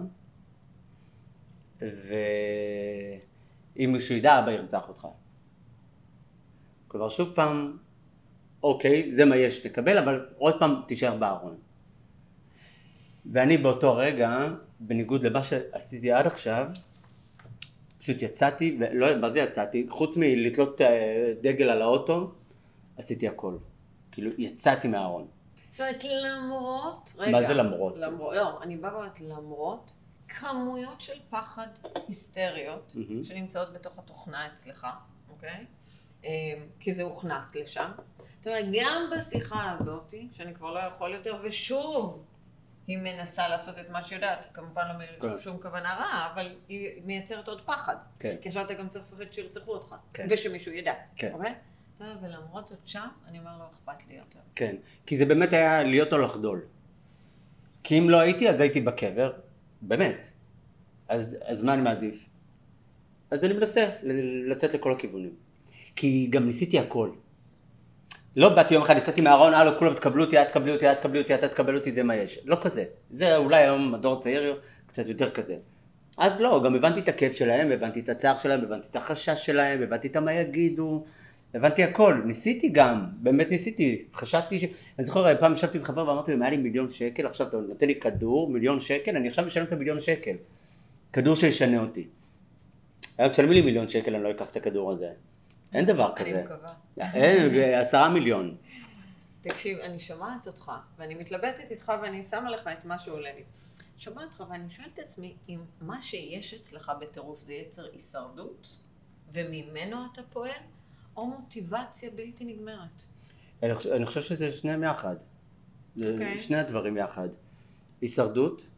ואם 1.80 3.92
מישהו 3.92 4.14
ידע, 4.14 4.38
אבא 4.38 4.50
ירצח 4.50 4.88
אותך. 4.88 5.06
כלומר, 6.88 7.08
שוב 7.08 7.32
פעם, 7.34 7.76
אוקיי, 8.62 9.14
זה 9.14 9.24
מה 9.24 9.36
יש, 9.36 9.58
תקבל, 9.58 9.98
אבל 9.98 10.26
עוד 10.38 10.58
פעם 10.58 10.74
תישאר 10.86 11.16
בארון. 11.16 11.56
ואני 13.32 13.56
באותו 13.56 13.96
רגע, 13.96 14.48
בניגוד 14.80 15.22
למה 15.22 15.42
שעשיתי 15.42 16.12
עד 16.12 16.26
עכשיו, 16.26 16.66
פשוט 17.98 18.22
יצאתי, 18.22 18.76
ולא, 18.80 19.16
מה 19.16 19.30
זה 19.30 19.40
יצאתי? 19.40 19.86
חוץ 19.90 20.16
מלתלות 20.16 20.80
אה, 20.80 21.32
דגל 21.42 21.68
על 21.68 21.82
האוטו, 21.82 22.32
עשיתי 22.96 23.28
הכל. 23.28 23.56
כאילו, 24.12 24.30
יצאתי 24.38 24.88
מהארון. 24.88 25.26
זאת 25.70 25.80
אומרת, 25.80 26.04
למרות, 26.04 27.14
רגע. 27.18 27.30
מה 27.40 27.46
זה 27.46 27.54
למרות? 27.54 27.96
למרות, 27.96 28.36
לא, 28.36 28.62
אני 28.62 28.76
באה 28.76 28.94
ואומרת, 28.94 29.20
למרות 29.20 29.94
כמויות 30.28 31.00
של 31.00 31.18
פחד 31.30 31.66
היסטריות 32.08 32.92
מהמם. 32.94 33.24
שנמצאות 33.24 33.72
בתוך 33.72 33.98
התוכנה 33.98 34.46
אצלך, 34.46 34.86
אוקיי? 35.30 35.66
אה, 36.24 36.30
כי 36.80 36.92
זה 36.94 37.02
הוכנס 37.02 37.54
לשם. 37.54 37.90
זאת 38.38 38.46
אומרת, 38.46 38.64
גם 38.72 39.10
בשיחה 39.16 39.72
הזאת, 39.72 40.14
שאני 40.36 40.54
כבר 40.54 40.74
לא 40.74 40.80
יכול 40.80 41.14
יותר, 41.14 41.40
ושוב, 41.44 42.24
היא 42.86 42.98
מנסה 42.98 43.48
לעשות 43.48 43.78
את 43.78 43.90
מה 43.90 44.02
שהיא 44.02 44.16
יודעת, 44.16 44.46
כמובן 44.54 44.82
לא 44.88 45.28
כן. 45.28 45.34
משום 45.34 45.62
כוונה 45.62 45.94
רעה, 45.94 46.30
אבל 46.32 46.56
היא 46.68 47.02
מייצרת 47.04 47.48
עוד 47.48 47.60
פחד. 47.60 47.96
כן. 48.18 48.36
כי 48.42 48.48
עכשיו 48.48 48.64
אתה 48.64 48.74
גם 48.74 48.88
צריך 48.88 49.04
לפחד 49.04 49.32
שירצחו 49.32 49.72
אותך, 49.72 49.94
כן. 50.12 50.26
ושמישהו 50.30 50.72
ידע, 50.72 50.92
כן. 51.16 51.32
אוקיי? 51.32 51.54
טוב, 51.98 52.08
ולמרות 52.22 52.68
זאת 52.68 52.78
שם, 52.84 53.08
אני 53.28 53.38
אומר, 53.38 53.50
לא 53.58 53.64
אכפת 53.64 54.08
לי 54.08 54.14
יותר. 54.14 54.38
כן, 54.54 54.76
כי 55.06 55.16
זה 55.16 55.24
באמת 55.24 55.52
היה 55.52 55.82
להיות 55.82 56.12
או 56.12 56.18
לחדול. 56.18 56.60
כי 57.82 57.98
אם 57.98 58.10
לא 58.10 58.20
הייתי, 58.20 58.48
אז 58.48 58.60
הייתי 58.60 58.80
בקבר, 58.80 59.32
באמת. 59.82 60.30
אז, 61.08 61.36
אז 61.44 61.62
מה 61.62 61.74
אני 61.74 61.82
מעדיף? 61.82 62.28
אז 63.30 63.44
אני 63.44 63.54
מנסה 63.54 63.90
לצאת 64.48 64.74
לכל 64.74 64.92
הכיוונים. 64.92 65.34
כי 65.96 66.28
גם 66.30 66.46
ניסיתי 66.46 66.78
הכל. 66.78 67.10
לא 68.36 68.48
באתי 68.48 68.74
יום 68.74 68.82
אחד, 68.82 68.96
יצאתי 68.96 69.20
מהארון, 69.20 69.54
הלו, 69.54 69.78
כולם 69.78 69.94
תקבלו 69.94 70.24
אותי, 70.24 70.42
את 70.42 70.48
תקבלי 70.48 70.72
אותי, 70.72 70.92
את 70.92 70.96
תקבלי 70.96 71.20
אותי, 71.20 71.34
אתה 71.34 71.48
תקבל 71.48 71.76
אותי, 71.76 71.92
זה 71.92 72.02
מה 72.02 72.16
יש. 72.16 72.38
לא 72.44 72.56
כזה. 72.62 72.84
זה 73.10 73.36
אולי 73.36 73.62
היום 73.62 73.94
הדור 73.94 74.16
הצעיר 74.16 74.60
קצת 74.86 75.06
יותר 75.06 75.30
כזה. 75.30 75.56
אז 76.18 76.40
לא, 76.40 76.62
גם 76.64 76.74
הבנתי 76.74 77.00
את 77.00 77.08
הכיף 77.08 77.32
שלהם, 77.32 77.72
הבנתי 77.72 78.00
את 78.00 78.08
הצער 78.08 78.38
שלהם, 78.38 78.60
הבנתי 78.60 78.86
את 78.90 78.96
החשש 78.96 79.46
שלהם, 79.46 79.82
הבנתי 79.82 80.08
את 80.08 80.16
מה 80.16 80.32
יגידו, 80.32 81.04
הבנתי 81.54 81.84
הכל, 81.84 82.22
ניסיתי 82.24 82.68
גם, 82.68 83.06
באמת 83.12 83.50
ניסיתי, 83.50 84.04
חשבתי 84.14 84.60
ש... 84.60 84.64
אני 84.98 85.04
זוכר 85.04 85.40
פעם 85.40 85.52
ישבתי 85.52 85.78
עם 85.78 85.84
חבר 85.84 86.08
ואמרתי 86.08 86.30
לו, 86.30 86.36
אם 86.36 86.42
היה 86.42 86.50
לי 86.50 86.56
מיליון 86.56 86.88
שקל, 86.88 87.26
עכשיו 87.26 87.48
אתה 87.48 87.56
נותן 87.56 87.86
לי 87.86 88.00
כדור, 88.00 88.50
מיליון 88.50 88.80
שקל, 88.80 89.16
אני 89.16 89.28
עכשיו 89.28 89.44
משלם 89.44 89.64
את 89.64 89.72
המיליון 89.72 90.00
שקל. 90.00 90.36
כדור 91.12 91.34
שישנה 91.34 91.80
אותי. 91.80 92.06
היום 93.18 93.32
תשלמי 93.32 93.54
לי 93.54 93.60
מיליון 93.60 93.88
שקל, 93.88 94.14
אני 94.14 94.24
לא 94.24 94.30
אקח 94.30 94.50
את 94.50 94.56
הכדור 94.56 94.92
הזה. 94.92 95.10
אין 95.74 95.86
דבר 95.86 96.16
אני 96.16 96.30
כזה. 96.30 96.44
מקווה. 96.44 96.72
אין, 97.14 97.74
עשרה 97.80 98.08
מיליון. 98.08 98.56
תקשיב, 99.40 99.78
אני 99.78 99.98
שומעת 99.98 100.46
אותך, 100.46 100.72
ואני 100.98 101.14
מתלבטת 101.14 101.70
איתך 101.70 101.92
ואני 102.02 102.24
שמה 102.24 102.50
לך 102.50 102.68
את 102.72 102.84
מה 102.84 102.98
שעולה 102.98 103.32
לי. 103.32 103.42
שומעת 103.98 104.24
אותך 104.24 104.44
ואני 104.50 104.70
שואלת 104.70 104.90
את 104.94 104.98
עצמי, 104.98 105.34
אם 105.48 105.58
מה 105.80 106.02
שיש 106.02 106.54
אצלך 106.54 106.92
בטירוף 107.00 107.40
זה 107.40 107.54
יצר 107.54 107.86
הישרדות, 107.92 108.78
וממנו 109.32 109.96
אתה 110.12 110.22
פועל, 110.32 110.50
או 111.18 111.26
מוטיבציה 111.26 112.10
בלתי 112.10 112.44
נגמרת. 112.44 113.02
אני 113.62 113.74
חושב, 113.74 113.90
אני 113.90 114.06
חושב 114.06 114.22
שזה 114.22 114.52
שניהם 114.52 114.82
יחד. 114.82 115.16
זה 115.96 116.12
אוקיי. 116.12 116.40
שני 116.40 116.56
הדברים 116.56 116.96
יחד. 116.96 117.28
הישרדות, 118.00 118.68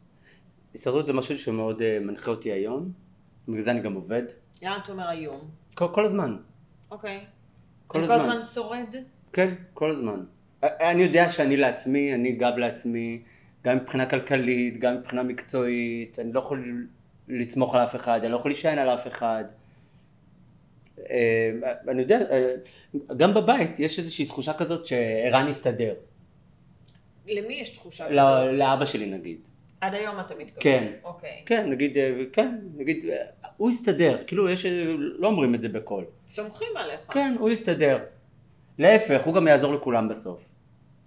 הישרדות 0.73 1.05
זה 1.05 1.13
משהו 1.13 1.39
שמאוד 1.39 1.81
אה, 1.81 1.97
מנחה 2.01 2.31
אותי 2.31 2.51
היום, 2.51 2.91
בגלל 3.47 3.61
זה 3.61 3.71
אני 3.71 3.81
גם 3.81 3.93
עובד. 3.93 4.23
לאן 4.61 4.79
אתה 4.83 4.91
אומר 4.91 5.07
היום? 5.07 5.49
כל, 5.75 5.87
כל 5.93 6.05
הזמן. 6.05 6.37
אוקיי. 6.91 7.25
כל 7.87 7.99
אני 7.99 8.07
כל 8.07 8.13
הזמן. 8.13 8.29
הזמן 8.29 8.45
שורד? 8.45 8.95
כן, 9.33 9.53
כל 9.73 9.91
הזמן. 9.91 10.23
אני 10.63 11.03
יודע 11.03 11.29
שאני 11.29 11.57
לעצמי, 11.57 12.13
אני 12.13 12.31
גב 12.31 12.57
לעצמי, 12.57 13.21
גם 13.63 13.77
מבחינה 13.77 14.09
כלכלית, 14.09 14.77
גם 14.77 14.95
מבחינה 14.95 15.23
מקצועית, 15.23 16.19
אני 16.19 16.33
לא 16.33 16.39
יכול 16.39 16.87
לסמוך 17.27 17.75
על 17.75 17.83
אף 17.83 17.95
אחד, 17.95 18.19
אני 18.23 18.31
לא 18.31 18.37
יכול 18.37 18.51
להישען 18.51 18.77
על 18.77 18.89
אף 18.89 19.07
אחד. 19.07 19.43
אה, 21.11 21.71
אני 21.87 22.01
יודע, 22.01 22.19
אה, 22.31 22.53
גם 23.17 23.33
בבית 23.33 23.79
יש 23.79 23.99
איזושהי 23.99 24.25
תחושה 24.25 24.53
כזאת 24.53 24.87
שערן 24.87 25.47
יסתדר. 25.49 25.93
למי 27.27 27.53
יש 27.53 27.69
תחושה 27.69 28.03
כזאת? 28.03 28.15
לא- 28.15 28.51
לאבא 28.51 28.85
שלי 28.85 29.05
נגיד. 29.05 29.37
עד 29.81 29.93
היום 29.93 30.19
אתה 30.19 30.35
מתכוון. 30.35 30.59
כן. 30.59 30.91
אוקיי. 31.03 31.41
כן, 31.45 31.69
נגיד, 31.69 31.97
אה, 31.97 32.11
כן, 32.33 32.55
נגיד, 32.77 33.05
הוא 33.57 33.69
יסתדר, 33.69 34.23
כאילו 34.27 34.49
יש, 34.49 34.65
לא 34.97 35.27
אומרים 35.27 35.55
את 35.55 35.61
זה 35.61 35.69
בקול. 35.69 36.03
סומכים 36.27 36.67
עליך. 36.75 36.99
כן, 37.09 37.35
הוא 37.39 37.49
יסתדר. 37.49 37.99
להפך, 38.79 39.23
הוא 39.23 39.33
גם 39.33 39.47
יעזור 39.47 39.73
לכולם 39.73 40.09
בסוף. 40.09 40.39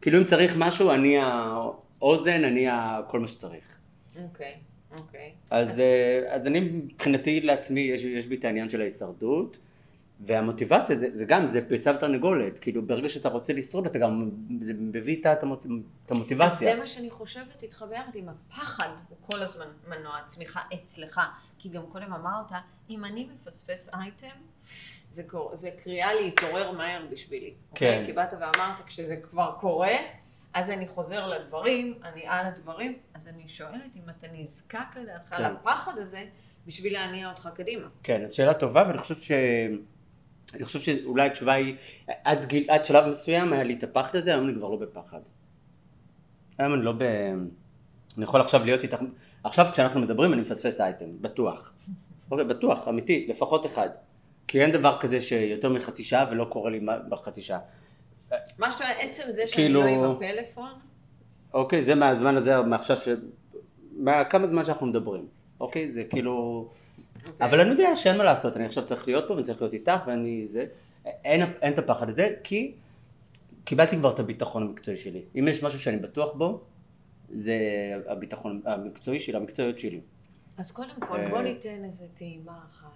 כאילו 0.01 0.19
אם 0.19 0.25
צריך 0.25 0.55
משהו, 0.57 0.91
אני 0.91 1.17
האוזן, 1.19 2.45
אני 2.45 2.67
כל 3.09 3.21
מה 3.21 3.29
שצריך. 3.29 3.79
אוקיי, 4.23 4.55
אוקיי. 4.99 5.31
אז, 5.51 5.83
אז 6.29 6.47
אני 6.47 6.61
מבחינתי 6.61 7.41
לעצמי, 7.41 7.81
יש, 7.81 8.05
יש 8.05 8.27
בי 8.27 8.35
את 8.37 8.45
העניין 8.45 8.69
של 8.69 8.81
ההישרדות, 8.81 9.57
והמוטיבציה 10.21 10.97
זה, 10.97 11.11
זה 11.11 11.25
גם, 11.25 11.49
זה 11.49 11.61
ביצה 11.61 11.93
ותרנגולת, 11.97 12.59
כאילו 12.59 12.87
ברגע 12.87 13.09
שאתה 13.09 13.29
רוצה 13.29 13.53
לשרוד 13.53 13.87
אתה 13.87 13.99
גם, 13.99 14.31
זה 14.61 14.73
מביא 14.77 15.23
את 15.33 15.43
המוט- 15.43 15.67
את 16.07 16.11
המוטיבציה. 16.11 16.75
זה 16.75 16.75
מה 16.75 16.87
שאני 16.87 17.11
חושבת 17.11 17.65
ביחד, 17.91 18.15
עם 18.15 18.29
הפחד 18.29 18.89
הוא 19.09 19.19
כל 19.31 19.43
הזמן 19.43 19.67
מנוע 19.89 20.19
צמיחה 20.27 20.61
אצלך. 20.75 21.21
כי 21.59 21.69
גם 21.69 21.83
קודם 21.93 22.13
אמרת, 22.13 22.53
אם 22.91 23.05
אני 23.05 23.29
מפספס 23.35 23.95
אייטם, 23.95 24.37
זה, 25.13 25.23
קור... 25.23 25.51
זה 25.57 25.71
קריאה 25.85 26.15
להתעורר 26.15 26.71
מהר 26.73 27.07
בשבילי. 27.11 27.55
כן. 27.75 27.87
אוקיי? 27.87 28.07
כי 28.07 28.13
באת 28.13 28.33
ואמרת, 28.33 28.81
כשזה 28.87 29.17
כבר 29.17 29.53
קורה, 29.61 29.93
אז 30.55 30.71
אני 30.71 30.89
חוזר 30.89 31.27
לדברים, 31.27 31.95
אני 32.05 32.23
על 32.27 32.47
הדברים, 32.47 32.99
אז 33.15 33.29
אני 33.29 33.49
שואלת 33.49 33.97
אם 33.97 34.11
אתה 34.11 34.27
נזקק 34.33 34.97
לדעתך 35.03 35.35
כן. 35.35 35.53
לפחד 35.53 35.99
הזה 35.99 36.25
בשביל 36.67 36.93
להניע 36.93 37.31
אותך 37.31 37.49
קדימה. 37.55 37.89
כן, 38.03 38.25
אז 38.25 38.33
שאלה 38.33 38.55
טובה, 38.55 38.85
ואני 38.89 38.99
חושב 38.99 39.17
ש... 39.17 39.31
אני 40.55 40.65
חושב 40.65 40.81
שאולי 40.81 41.27
התשובה 41.27 41.53
היא, 41.53 41.75
עד, 42.25 42.45
גיל, 42.45 42.71
עד 42.71 42.85
שלב 42.85 43.07
מסוים 43.11 43.53
היה 43.53 43.63
לי 43.65 43.75
את 43.75 43.85
הפחד 43.85 44.17
הזה, 44.17 44.35
היום 44.35 44.49
אני 44.49 44.55
כבר 44.55 44.69
לא 44.69 44.77
בפחד. 44.77 45.21
היום 46.59 46.75
אני 46.75 46.85
לא 46.85 46.93
ב... 46.93 47.03
אני 48.17 48.25
יכול 48.25 48.41
עכשיו 48.41 48.65
להיות 48.65 48.83
איתך, 48.83 48.99
עכשיו 49.45 49.67
כשאנחנו 49.73 50.01
מדברים 50.01 50.33
אני 50.33 50.41
מפספס 50.41 50.81
אייטם, 50.81 51.07
בטוח. 51.21 51.73
אוקיי, 52.31 52.45
בטוח, 52.47 52.89
אמיתי, 52.89 53.27
לפחות 53.29 53.67
אחד. 53.67 53.89
כי 54.49 54.63
אין 54.63 54.73
דבר 54.73 54.99
כזה 55.01 55.21
שיותר 55.21 55.69
מחצי 55.69 56.05
שעה 56.05 56.27
ולא 56.31 56.45
קורה 56.45 56.71
לי 56.71 56.81
בחצי 57.09 57.43
שעה. 57.43 57.59
מה 58.59 58.73
שאתה 58.73 58.85
אומר, 58.85 58.95
עצם 58.99 59.23
זה 59.29 59.43
שאני 59.47 59.65
כאילו- 59.65 59.83
לא 59.83 59.87
עם 59.87 60.11
הפלאפון, 60.11 60.71
אוקיי, 61.55 61.83
זה 61.83 61.95
מהזמן 61.95 62.37
הזה, 62.37 62.63
מעכשיו 62.63 62.97
ש... 62.97 63.09
מה, 63.97 64.25
כמה 64.25 64.47
זמן 64.47 64.65
שאנחנו 64.65 64.87
מדברים. 64.87 65.27
אוקיי, 65.61 65.91
זה 65.91 66.05
כאילו... 66.05 66.69
אוקיי. 67.27 67.47
אבל 67.47 67.61
אני 67.61 67.71
יודע 67.71 67.97
שאין 67.97 68.19
מה 68.19 68.25
לעשות, 68.25 68.57
אני 68.57 68.65
עכשיו 68.65 68.87
צריך 68.87 69.09
להיות 69.09 69.25
פה 69.29 69.35
ואני 69.35 69.45
צריך 69.45 69.63
להיות 69.63 69.75
איתך 69.75 70.01
ואני 70.07 70.47
זה, 70.49 70.67
אין, 71.05 71.43
אין 71.63 71.73
את 71.73 71.79
הפחד 71.79 72.09
הזה 72.09 72.37
כי 72.45 72.75
קיבלתי 73.65 73.97
כבר 73.97 74.15
את 74.15 74.19
הביטחון 74.19 74.63
המקצועי 74.63 74.97
שלי. 74.97 75.23
אם 75.39 75.49
יש 75.49 75.63
משהו 75.63 75.81
שאני 75.81 75.97
בטוח 75.97 76.37
בו, 76.37 76.61
זה 77.29 77.57
הביטחון 78.09 78.63
המקצועי 78.65 79.21
שלי, 79.21 79.37
המקצועיות 79.37 79.79
שלי. 79.79 80.01
אז 80.57 80.73
קודם 80.73 81.01
כל, 81.09 81.17
אה, 81.17 81.31
בוא 81.31 81.43
ניתן 81.43 81.85
איזה 81.85 82.05
טעימה 82.15 82.59
אחת. 82.71 82.89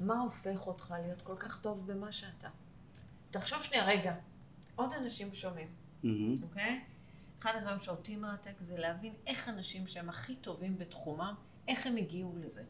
מה 0.00 0.20
הופך 0.20 0.66
אותך 0.66 0.94
להיות 1.02 1.22
כל 1.22 1.36
כך 1.38 1.60
טוב 1.60 1.86
במה 1.86 2.12
שאתה? 2.12 2.48
תחשוב 3.30 3.62
שנייה, 3.62 3.86
רגע, 3.86 4.14
עוד 4.76 4.90
אנשים 4.92 5.34
שומעים. 5.34 5.68
אוקיי? 6.42 6.80
אחד 7.40 7.52
הדברים 7.56 7.80
שאותי 7.80 8.16
מרתק 8.16 8.52
זה 8.60 8.78
להבין 8.78 9.12
איך 9.26 9.48
אנשים 9.48 9.86
שהם 9.86 10.08
הכי 10.08 10.34
טובים 10.34 10.78
בתחומם, 10.78 11.34
איך 11.68 11.86
הם 11.86 11.96
הגיעו 11.96 12.34
לזה. 12.44 12.62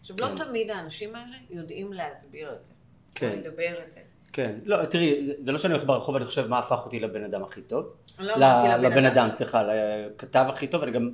עכשיו, 0.00 0.16
לא 0.20 0.26
כן. 0.26 0.36
תמיד 0.44 0.70
האנשים 0.70 1.14
האלה 1.16 1.36
יודעים 1.50 1.92
להסביר 1.92 2.52
את 2.60 2.66
זה. 2.66 2.72
כן. 3.14 3.30
או 3.30 3.36
לדבר 3.36 3.74
את 3.86 3.92
זה. 3.92 4.00
כן, 4.32 4.58
לא, 4.64 4.84
תראי, 4.84 5.28
זה- 5.38 5.52
לא 5.52 5.58
שאני 5.58 5.72
הולך 5.74 5.86
ברחוב 5.86 6.14
ואני 6.14 6.26
חושב 6.26 6.46
מה 6.46 6.58
הפך 6.58 6.78
אותי 6.84 7.00
לבן 7.00 7.24
אדם 7.24 7.42
הכי 7.42 7.62
טוב. 7.62 7.86
לא 8.20 8.34
אמרתי 8.34 8.86
לבן 8.86 9.04
אדם, 9.04 9.28
סליחה, 9.30 9.62
לכתב 9.62 10.44
הכי 10.48 10.66
טוב, 10.66 10.82
אני 10.82 10.92
גם, 10.92 11.10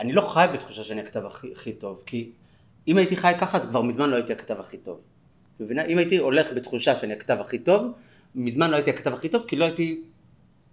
אני 0.00 0.12
לא 0.12 0.20
חי 0.20 0.46
בתחושה 0.54 0.84
שאני 0.84 1.00
הכתב 1.00 1.26
הכי, 1.26 1.52
הכי 1.52 1.72
טוב, 1.72 2.02
כי 2.06 2.30
אם 2.88 2.98
הייתי 2.98 3.16
חי 3.16 3.32
ככה 3.40 3.58
אז 3.58 3.66
כבר 3.66 3.82
מזמן 3.82 4.10
לא 4.10 4.16
הייתי 4.16 4.32
הכתב 4.32 4.60
הכי 4.60 4.78
טוב. 4.78 5.00
מבינה? 5.60 5.84
אם 5.84 5.98
הייתי 5.98 6.16
הולך 6.16 6.52
בתחושה 6.52 6.96
שאני 6.96 7.12
הכתב 7.12 7.36
הכי 7.40 7.58
טוב, 7.58 7.92
מזמן 8.34 8.70
לא 8.70 8.76
הייתי 8.76 8.90
הכתב 8.90 9.12
הכי 9.12 9.28
טוב, 9.28 9.44
כי 9.48 9.56
לא 9.56 9.64
הייתי 9.64 10.02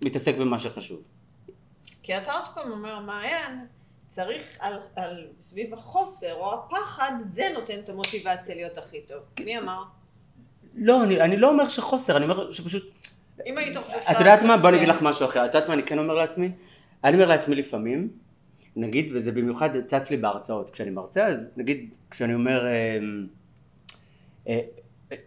מתעסק 0.02 0.36
במה 0.38 0.60
שחשוב. 0.60 1.02
כי 2.04 2.18
אתה 2.18 2.34
עוד 2.34 2.48
פעם 2.56 2.72
אומר, 2.72 3.00
מעיין, 3.00 3.66
צריך 4.12 4.44
על, 4.60 4.74
על 4.96 5.28
סביב 5.40 5.74
החוסר 5.74 6.34
או 6.34 6.54
הפחד, 6.54 7.12
זה 7.22 7.44
נותן 7.54 7.80
את 7.80 7.90
המוטיבציה 7.90 8.56
להיות 8.56 8.78
הכי 8.78 9.02
טוב. 9.02 9.18
מי 9.46 9.60
אמר? 9.60 9.84
לא, 10.76 11.04
אני, 11.04 11.22
אני 11.22 11.38
לא 11.38 11.50
אומר 11.50 11.70
שחוסר, 11.70 12.18
אני 12.18 12.24
אומר 12.24 12.52
שפשוט... 12.52 12.84
אם 13.46 13.58
היית 13.58 13.78
חושב... 13.78 13.98
את 14.12 14.20
יודעת 14.20 14.44
מה? 14.44 14.58
בוא 14.58 14.70
אני 14.70 14.78
אגיד 14.78 14.88
לך 14.88 15.02
משהו 15.02 15.26
אחר. 15.26 15.46
את 15.46 15.56
יודעת 15.56 15.68
מה 15.68 15.74
אני 15.74 15.84
כן 15.84 16.00
אומר 16.00 16.14
לעצמי? 16.14 16.52
אני 17.04 17.14
אומר 17.16 17.26
לעצמי 17.26 17.56
לפעמים, 17.56 18.10
נגיד, 18.76 19.12
וזה 19.16 19.32
במיוחד 19.32 19.82
צץ 19.82 20.10
לי 20.12 20.18
בהרצאות, 20.18 20.70
כשאני 20.70 20.90
מרצה, 20.90 21.28
אז 21.28 21.50
נגיד, 21.58 21.96
כשאני 22.10 22.34
אומר, 22.34 22.66
אה, 22.66 22.98
אה, 24.48 24.60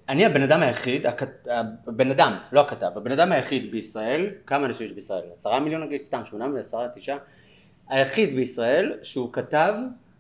אני 0.09 0.25
הבן 0.25 0.43
אדם 0.43 0.63
היחיד, 0.63 1.07
הכ- 1.07 1.51
הבן 1.87 2.11
אדם, 2.11 2.39
לא 2.53 2.61
הכתב, 2.61 2.91
הבן 2.97 3.13
אדם 3.13 3.33
היחיד 3.33 3.71
בישראל, 3.71 4.31
כמה 4.47 4.67
אנשים 4.67 4.87
יש 4.87 4.93
בישראל? 4.93 5.25
עשרה 5.35 5.61
מיליון 5.61 5.83
נגיד, 5.83 6.03
סתם, 6.03 6.23
שמונה 6.31 6.45
מיליון, 6.45 6.61
עשרה, 6.61 6.89
תשעה, 6.95 7.19
היחיד 7.89 8.35
בישראל 8.35 8.93
שהוא 9.03 9.33
כתב 9.33 9.75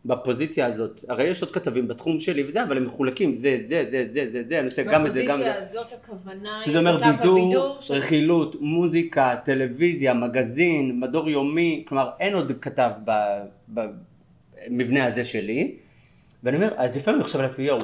בפוזיציה 0.04 0.66
הזאת, 0.66 1.04
הרי 1.08 1.24
יש 1.24 1.42
עוד 1.42 1.52
כתבים 1.52 1.88
בתחום 1.88 2.20
שלי 2.20 2.44
וזה, 2.48 2.62
אבל 2.62 2.76
הם 2.76 2.86
מחולקים, 2.86 3.34
זה, 3.34 3.58
זה, 3.68 3.84
זה, 3.90 4.06
זה, 4.10 4.30
זה, 4.30 4.42
זה, 4.48 4.58
אני 4.58 4.66
עושה 4.66 4.82
גם 4.82 5.06
את 5.06 5.12
זה, 5.12 5.24
גם 5.24 5.34
את 5.34 5.44
זה. 5.44 5.50
בפוזיציה 5.50 5.80
הזאת 5.80 5.92
הכוונה 5.92 6.56
היא 6.56 6.64
שזה 6.64 6.78
אומר 6.78 6.98
בידור, 6.98 7.78
רכילות, 7.90 8.56
מוזיקה, 8.60 9.36
טלוויזיה, 9.44 10.14
מגזין, 10.14 11.00
מדור 11.00 11.30
יומי, 11.30 11.84
כלומר 11.88 12.10
אין 12.20 12.34
עוד 12.34 12.52
כתב 12.60 12.90
במבנה 13.68 15.06
הזה 15.06 15.24
שלי, 15.24 15.76
ואני 16.42 16.56
אומר, 16.56 16.74
אז 16.76 16.96
לפעמים 16.96 17.20
אני 17.20 17.24
חושב 17.24 17.38
על 17.38 17.44
עצמי, 17.44 17.64
יואו, 17.64 17.78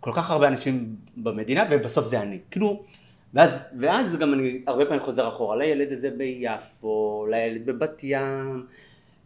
כל 0.00 0.10
כך 0.14 0.30
הרבה 0.30 0.48
אנשים 0.48 0.96
במדינה 1.16 1.64
ובסוף 1.70 2.06
זה 2.06 2.20
אני, 2.20 2.38
כאילו, 2.50 2.82
ואז, 3.34 3.58
ואז 3.80 4.16
גם 4.16 4.34
אני 4.34 4.62
הרבה 4.66 4.84
פעמים 4.84 5.00
חוזר 5.00 5.28
אחורה, 5.28 5.56
לילד 5.56 5.92
הזה 5.92 6.10
ביפו, 6.10 7.26
לילד 7.30 7.66
בבת 7.66 8.00
ים, 8.04 8.66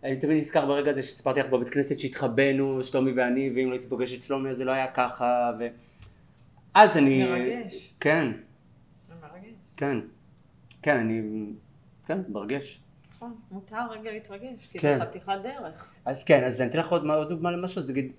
אני 0.04 0.16
תמיד 0.16 0.36
נזכר 0.36 0.66
ברגע 0.66 0.90
הזה 0.90 1.02
שסיפרתי 1.02 1.40
לך 1.40 1.46
בבית 1.46 1.68
כנסת 1.68 1.98
שהתחבאנו, 1.98 2.82
שלומי 2.82 3.12
ואני, 3.12 3.50
ואם 3.56 3.66
לא 3.66 3.72
הייתי 3.72 3.88
פוגש 3.88 4.14
את 4.14 4.22
שלומי 4.22 4.50
אז 4.50 4.56
זה 4.56 4.64
לא 4.64 4.72
היה 4.72 4.92
ככה, 4.92 5.52
ו... 5.58 5.66
אז 6.74 6.96
אני... 6.96 7.26
מרגש. 7.26 7.94
כן, 8.00 8.32
מרגש. 9.22 9.54
כן, 9.76 9.98
כן, 10.82 10.96
אני, 10.96 11.22
כן, 12.06 12.20
מרגש. 12.28 12.80
נכון, 13.16 13.34
מותר 13.50 13.90
רגע 13.90 14.10
להתרגש, 14.10 14.66
כי 14.70 14.78
כן. 14.78 14.98
זה 14.98 15.04
חתיכת 15.04 15.32
דרך. 15.42 15.94
אז 16.04 16.24
כן, 16.24 16.44
אז 16.44 16.60
אני 16.60 16.70
אתן 16.70 16.78
לך 16.78 16.92
עוד, 16.92 17.06
עוד 17.10 17.28
דוגמה 17.28 17.50
למשהו, 17.50 17.78
אז 17.78 17.90
נגיד, 17.90 18.12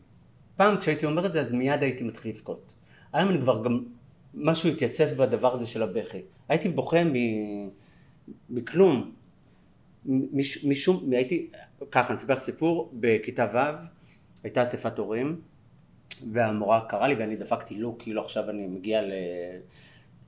פעם 0.55 0.77
כשהייתי 0.77 1.05
אומר 1.05 1.25
את 1.25 1.33
זה, 1.33 1.41
אז 1.41 1.51
מיד 1.51 1.83
הייתי 1.83 2.03
מתחיל 2.03 2.31
לבכות. 2.31 2.73
היום 3.13 3.29
אני 3.29 3.41
כבר 3.41 3.63
גם, 3.63 3.83
משהו 4.33 4.69
התייצב 4.69 5.05
בדבר 5.05 5.53
הזה 5.53 5.67
של 5.67 5.83
הבכי. 5.83 6.21
הייתי 6.49 6.69
בוכה 6.69 7.03
מ... 7.03 7.13
מכלום. 8.49 9.11
מש, 10.07 10.65
משום, 10.65 11.11
הייייתי, 11.11 11.49
ככה, 11.91 12.07
אני 12.07 12.15
אספר 12.15 12.33
לך 12.33 12.39
סיפור, 12.39 12.91
בכיתה 12.93 13.47
ו' 13.53 13.57
הייתה 14.43 14.63
אספת 14.63 14.97
הורים, 14.97 15.41
והמורה 16.31 16.85
קראה 16.89 17.07
לי 17.07 17.15
ואני 17.15 17.35
דפקתי 17.35 17.75
לו, 17.75 17.95
כאילו 17.99 18.21
עכשיו 18.21 18.49
אני 18.49 18.67
מגיע 18.67 19.01
ל... 19.01 19.11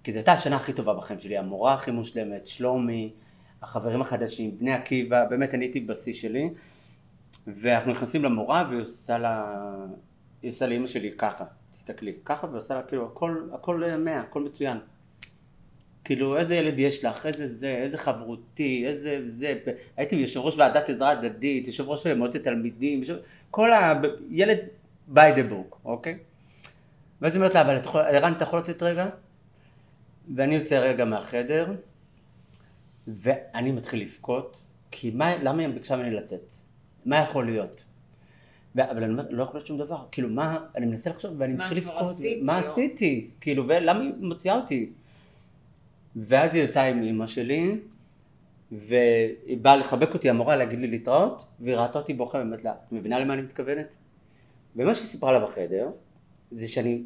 כי 0.04 0.12
זו 0.12 0.20
הייתה 0.20 0.34
השנה 0.34 0.56
הכי 0.56 0.74
טובה 0.74 0.94
בחיים 0.94 1.20
שלי, 1.20 1.38
המורה 1.38 1.74
הכי 1.74 1.92
מושלמת, 1.92 2.48
שלומי, 2.48 3.13
החברים 3.62 4.02
החדשים, 4.02 4.58
בני 4.58 4.74
עקיבא, 4.74 5.26
באמת 5.26 5.54
אני 5.54 5.65
הייתי 5.65 5.80
בשיא 5.80 6.13
שלי, 6.13 6.50
ואנחנו 7.48 7.92
נכנסים 7.92 8.24
למורה 8.24 8.65
והיא 8.70 8.82
עושה 8.82 9.18
לה, 9.18 9.56
היא 10.42 10.52
עושה 10.52 10.68
לאמא 10.68 10.86
שלי 10.86 11.12
ככה, 11.18 11.46
תסתכלי, 11.72 12.13
ככה 12.26 12.48
ועושה 12.52 12.76
לה 12.76 12.84
כאילו 12.84 13.06
הכל, 13.06 13.50
הכל 13.54 13.84
מאה, 14.00 14.20
הכל 14.20 14.44
מצוין. 14.44 14.78
כאילו 16.10 16.38
איזה 16.38 16.56
ילד 16.56 16.80
יש 16.80 17.06
לך, 17.06 17.26
איזה 17.26 17.48
זה, 17.48 17.69
איזה 17.69 17.98
חברותי, 17.98 18.84
איזה 18.88 19.19
זה, 19.26 19.58
הייתי 19.98 20.15
יושב 20.15 20.39
ראש 20.39 20.58
ועדת 20.58 20.89
עזרה 20.89 21.10
הדדית, 21.10 21.67
יושב 21.67 21.89
ראש 21.89 22.08
מועצת 22.08 22.43
תלמידים, 22.43 23.00
יושב... 23.00 23.17
כל 23.52 23.74
ה... 23.74 24.02
ילד 24.30 24.58
by 25.13 25.17
the 25.17 25.52
book, 25.52 25.76
אוקיי? 25.86 26.17
ואז 27.22 27.36
היא 27.36 27.39
אומרת 27.39 27.54
לה, 27.56 27.62
אבל 27.62 27.78
אתה 27.78 27.89
יכול- 27.89 28.02
ערן 28.02 28.34
אתה 28.34 28.43
יכול 28.43 28.60
לצאת 28.60 28.84
רגע? 28.84 29.10
ואני 30.36 30.56
יוצא 30.56 30.80
רגע 30.80 31.06
מהחדר, 31.06 31.67
ואני 33.08 33.72
מתחיל 33.72 34.02
לבכות, 34.02 34.63
כי 34.91 35.12
מה, 35.12 35.43
למה 35.43 35.62
היא 35.62 35.69
ביקשה 35.69 35.95
ממני 35.95 36.12
לצאת? 36.15 36.54
מה 37.06 37.17
יכול 37.17 37.45
להיות? 37.45 37.84
ו- 38.76 38.91
אבל 38.91 39.04
אני 39.04 39.12
אומר, 39.12 39.24
לא 39.30 39.43
יכול 39.43 39.58
להיות 39.58 39.67
שום 39.67 39.78
דבר, 39.78 40.06
כאילו 40.12 40.30
מה, 40.30 40.58
אני 40.76 40.86
מנסה 40.86 41.10
לחשוב 41.10 41.32
ואני 41.38 41.54
מתחיל 41.54 41.78
לבכות, 41.78 42.15
מה? 42.41 42.58
עשיתי? 42.58 43.28
כאילו, 43.41 43.67
ולמה 43.67 44.00
היא 44.02 44.12
מוציאה 44.19 44.56
אותי? 44.56 44.89
ואז 46.28 46.56
היא 46.56 46.64
יצאה 46.64 46.88
עם 46.88 47.04
אמא 47.04 47.28
שלי, 47.28 47.76
והיא 48.72 49.58
באה 49.62 49.76
לחבק 49.76 50.14
אותי, 50.14 50.30
המורה 50.30 50.56
להגיד 50.56 50.80
לי 50.80 50.88
להתראות, 50.88 51.46
והיא 51.60 51.76
ראתה 51.76 52.00
אותי 52.00 52.14
בוכה, 52.14 52.38
ואומרת 52.38 52.64
לה, 52.64 52.72
את 52.72 52.92
מבינה 52.92 53.20
למה 53.20 53.34
אני 53.34 53.42
מתכוונת? 53.42 53.96
ומה 54.76 54.94
שהיא 54.94 55.08
סיפרה 55.08 55.32
לה 55.32 55.40
בחדר, 55.40 55.90
זה 56.52 56.68
שאני 56.68 57.02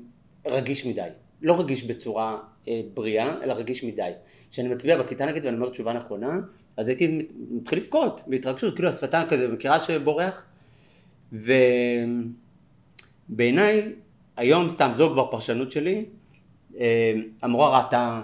רגיש 0.47 0.85
מדי. 0.85 1.07
לא 1.41 1.59
רגיש 1.59 1.83
בצורה 1.83 2.37
אה, 2.67 2.81
בריאה, 2.93 3.43
אלא 3.43 3.53
רגיש 3.53 3.83
מדי. 3.83 4.11
כשאני 4.51 4.67
מצביע 4.69 5.03
בכיתה 5.03 5.25
נגיד 5.25 5.45
ואני 5.45 5.57
אומר 5.57 5.69
תשובה 5.69 5.93
נכונה, 5.93 6.39
אז 6.77 6.87
הייתי 6.87 7.07
מת- 7.07 7.25
מתחיל 7.51 7.79
לבכות, 7.79 8.21
בהתרגשות, 8.27 8.75
כאילו 8.75 8.89
השפתיים 8.89 9.27
כזה, 9.29 9.47
מכירה 9.47 9.83
שבורח? 9.83 10.45
ובעיניי, 13.29 13.93
היום 14.37 14.69
סתם, 14.69 14.91
זו 14.97 15.09
כבר 15.13 15.31
פרשנות 15.31 15.71
שלי, 15.71 16.05
אה, 16.79 17.13
המורה 17.41 17.79
ראתה 17.79 18.23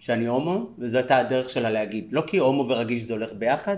שאני 0.00 0.26
הומו, 0.26 0.66
וזו 0.78 0.98
הייתה 0.98 1.16
הדרך 1.16 1.48
שלה 1.50 1.70
להגיד, 1.70 2.12
לא 2.12 2.22
כי 2.26 2.38
הומו 2.38 2.68
ורגיש 2.68 3.02
זה 3.02 3.14
הולך 3.14 3.32
ביחד, 3.32 3.76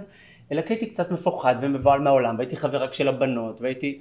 אלא 0.53 0.63
כי 0.63 0.73
הייתי 0.73 0.87
קצת 0.87 1.11
מפוחד 1.11 1.55
ומבוהל 1.61 2.01
מהעולם, 2.01 2.37
והייתי 2.39 2.57
חבר 2.57 2.83
רק 2.83 2.93
של 2.93 3.09
הבנות, 3.09 3.61
והייתי... 3.61 4.01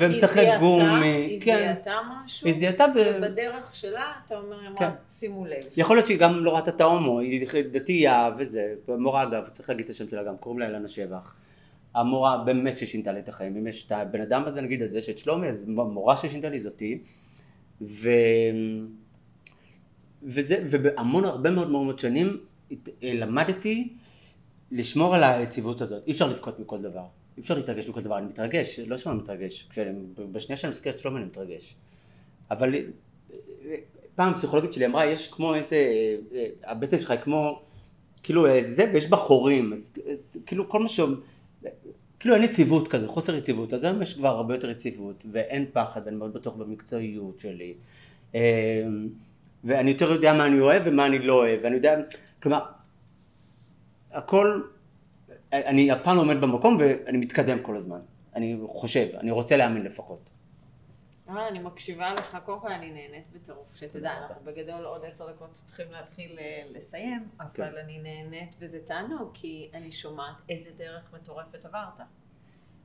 ומשחק 0.00 0.46
גומי, 0.60 1.06
היא 1.06 1.40
כן. 1.40 1.56
זיהתה 1.56 1.92
משהו, 2.24 2.46
היא 2.46 2.54
זיהתה 2.54 2.86
ו... 2.94 2.98
ובדרך 3.16 3.74
שלה 3.74 4.04
אתה 4.26 4.36
אומר, 4.36 4.60
היא 4.60 4.68
כן. 4.78 4.84
אמרה, 4.84 4.94
שימו 5.10 5.46
לב. 5.46 5.62
יכול 5.76 5.96
להיות 5.96 6.06
שהיא 6.06 6.18
גם 6.18 6.44
לא 6.44 6.56
ראתה 6.56 6.70
את 6.70 6.80
ההומו, 6.80 7.20
היא 7.20 7.46
דתייה 7.70 8.30
וזה, 8.38 8.74
המורה 8.88 9.22
אגב, 9.22 9.48
צריך 9.48 9.68
להגיד 9.68 9.84
את 9.84 9.90
השם 9.90 10.08
שלה 10.08 10.22
גם, 10.22 10.36
קוראים 10.36 10.58
לה 10.58 10.66
אילנה 10.66 10.88
שבח. 10.88 11.34
המורה 11.94 12.38
באמת 12.44 12.78
ששינתה 12.78 13.12
לי 13.12 13.20
את 13.20 13.28
החיים, 13.28 13.56
אם 13.56 13.66
יש 13.66 13.86
את 13.86 13.92
הבן 13.92 14.20
אדם 14.20 14.44
הזה 14.46 14.60
נגיד, 14.60 14.82
אז 14.82 14.96
יש 14.96 15.10
את 15.10 15.18
שלומי, 15.18 15.48
אז 15.48 15.64
מורה 15.66 16.16
ששינתה 16.16 16.48
לי 16.48 16.60
זאתי, 16.60 16.98
ו... 17.82 18.10
וזה, 20.26 20.64
ובהמון 20.70 21.24
הרבה 21.24 21.50
מאוד 21.50 21.70
מאוד 21.70 21.98
שנים 21.98 22.40
הת- 22.70 22.88
למדתי 23.02 23.88
לשמור 24.72 25.14
על 25.14 25.24
היציבות 25.24 25.80
הזאת, 25.80 26.02
אי 26.06 26.12
אפשר 26.12 26.30
לבכות 26.30 26.60
מכל 26.60 26.78
דבר, 26.82 27.04
אי 27.36 27.42
אפשר 27.42 27.54
להתרגש 27.54 27.88
מכל 27.88 28.02
דבר, 28.02 28.18
אני 28.18 28.26
מתרגש, 28.26 28.80
לא 28.80 28.96
שאני 28.96 29.16
מתרגש, 29.16 29.66
כשאני, 29.70 29.98
בשנייה 30.32 30.56
שאני 30.56 30.70
מזכיר 30.70 30.92
את 30.92 30.98
שלומי 30.98 31.18
אני 31.18 31.26
מתרגש, 31.26 31.74
אבל 32.50 32.74
פעם 34.14 34.34
פסיכולוגית 34.34 34.72
שלי 34.72 34.86
אמרה, 34.86 35.06
יש 35.06 35.32
כמו 35.32 35.54
איזה, 35.54 35.76
אה, 36.34 36.46
הבטן 36.64 37.00
שלך 37.00 37.10
היא 37.10 37.20
כמו, 37.20 37.62
כאילו 38.22 38.46
אה, 38.46 38.60
זה, 38.70 38.90
ויש 38.92 39.10
בה 39.10 39.16
חורים, 39.16 39.72
אז 39.72 39.92
אה, 40.06 40.14
כאילו 40.46 40.68
כל 40.68 40.80
מה 40.80 40.88
ש... 40.88 41.00
כאילו 42.20 42.34
אין 42.34 42.42
יציבות 42.42 42.88
כזה, 42.88 43.08
חוסר 43.08 43.34
יציבות, 43.36 43.74
אז 43.74 43.84
היום 43.84 44.02
יש 44.02 44.14
כבר 44.14 44.28
הרבה 44.28 44.54
יותר 44.54 44.70
יציבות, 44.70 45.24
ואין 45.32 45.66
פחד, 45.72 46.08
אני 46.08 46.16
מאוד 46.16 46.32
בטוח 46.32 46.54
במקצועיות 46.54 47.38
שלי, 47.38 47.74
אה, 48.34 48.40
ואני 49.64 49.90
יותר 49.90 50.10
יודע 50.10 50.32
מה 50.32 50.46
אני 50.46 50.60
אוהב 50.60 50.82
ומה 50.86 51.06
אני 51.06 51.18
לא 51.18 51.34
אוהב, 51.34 51.60
ואני 51.62 51.76
יודע, 51.76 51.96
כלומר, 52.42 52.64
הכל, 54.12 54.62
אני 55.52 55.92
אף 55.92 56.02
פעם 56.02 56.16
לא 56.16 56.22
עומד 56.22 56.40
במקום 56.40 56.76
ואני 56.80 57.18
מתקדם 57.18 57.62
כל 57.62 57.76
הזמן, 57.76 58.00
אני 58.34 58.58
חושב, 58.68 59.06
אני 59.16 59.30
רוצה 59.30 59.56
להאמין 59.56 59.82
לפחות. 59.82 60.20
אבל 61.28 61.40
אני 61.40 61.58
מקשיבה 61.58 62.14
לך, 62.14 62.38
קודם 62.44 62.60
כל 62.60 62.72
אני 62.72 62.90
נהנית 62.90 63.24
בטירוף, 63.32 63.76
שתדע, 63.76 64.12
אנחנו 64.18 64.44
בגדול 64.44 64.84
עוד 64.84 65.04
עשר 65.04 65.32
דקות 65.32 65.52
צריכים 65.52 65.92
להתחיל 65.92 66.38
אה, 66.38 66.62
לסיים, 66.74 67.28
כן. 67.54 67.62
אבל 67.62 67.78
אני 67.78 67.98
נהנית 67.98 68.56
וזה 68.58 68.78
תענוג, 68.84 69.30
כי 69.34 69.70
אני 69.74 69.92
שומעת 69.92 70.34
איזה 70.48 70.70
דרך 70.76 71.12
מטורפת 71.14 71.64
עברת, 71.64 72.00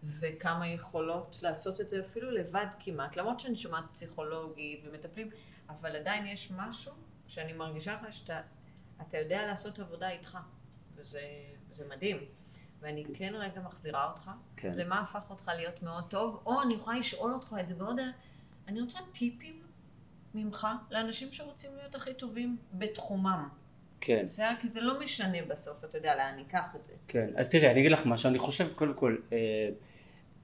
וכמה 0.04 0.68
יכולות 0.68 1.40
לעשות 1.42 1.82
את 1.82 1.90
זה 1.90 2.00
אפילו 2.00 2.32
לבד 2.32 2.66
כמעט, 2.80 3.18
למרות 3.18 3.40
שאני 3.40 3.56
שומעת 3.56 3.84
פסיכולוגית 3.94 4.84
ומטפלים, 4.86 5.30
אבל 5.80 5.96
עדיין 5.96 6.28
יש 6.28 6.52
משהו 6.56 6.92
שאני 7.28 7.54
מרגישה 7.54 7.94
לך 7.94 8.14
שאתה 8.14 8.42
אתה 9.02 9.18
יודע 9.18 9.46
לעשות 9.46 9.80
עבודה 9.80 10.10
איתך, 10.10 10.38
וזה, 10.96 11.22
וזה 11.70 11.86
מדהים. 11.90 12.18
ואני 12.82 13.06
כן 13.14 13.34
רגע 13.36 13.62
מחזירה 13.62 14.10
אותך, 14.10 14.32
כן. 14.58 14.74
למה 14.76 15.00
הפך 15.00 15.30
אותך 15.30 15.52
להיות 15.56 15.84
מאוד 15.84 16.04
טוב, 16.10 16.42
או 16.46 16.62
אני 16.62 16.74
יכולה 16.74 17.00
לשאול 17.00 17.34
אותך 17.34 17.56
את 17.60 17.68
זה 17.68 17.74
בעוד... 17.74 18.00
אני 18.68 18.82
רוצה 18.82 19.00
טיפים 19.12 19.62
ממך 20.34 20.68
לאנשים 20.92 21.32
שרוצים 21.32 21.72
להיות 21.78 21.96
הכי 21.96 22.14
טובים 22.14 22.58
בתחומם. 22.74 23.50
כן. 24.02 24.26
זה 24.30 24.42
היה 24.42 24.60
כי 24.62 24.70
זה 24.70 24.82
לא 24.82 25.00
משנה 25.00 25.38
בסוף, 25.48 25.84
אתה 25.84 25.98
יודע, 25.98 26.16
לאן 26.16 26.36
ניקח 26.36 26.76
את 26.76 26.86
זה. 26.86 26.94
כן, 27.08 27.30
אז 27.36 27.50
תראי, 27.50 27.72
אני 27.72 27.80
אגיד 27.80 27.92
לך 27.92 28.06
משהו, 28.06 28.30
אני 28.30 28.40
חושב 28.40 28.74
קודם 28.74 28.94
כל, 28.94 29.18
אה, 29.32 29.70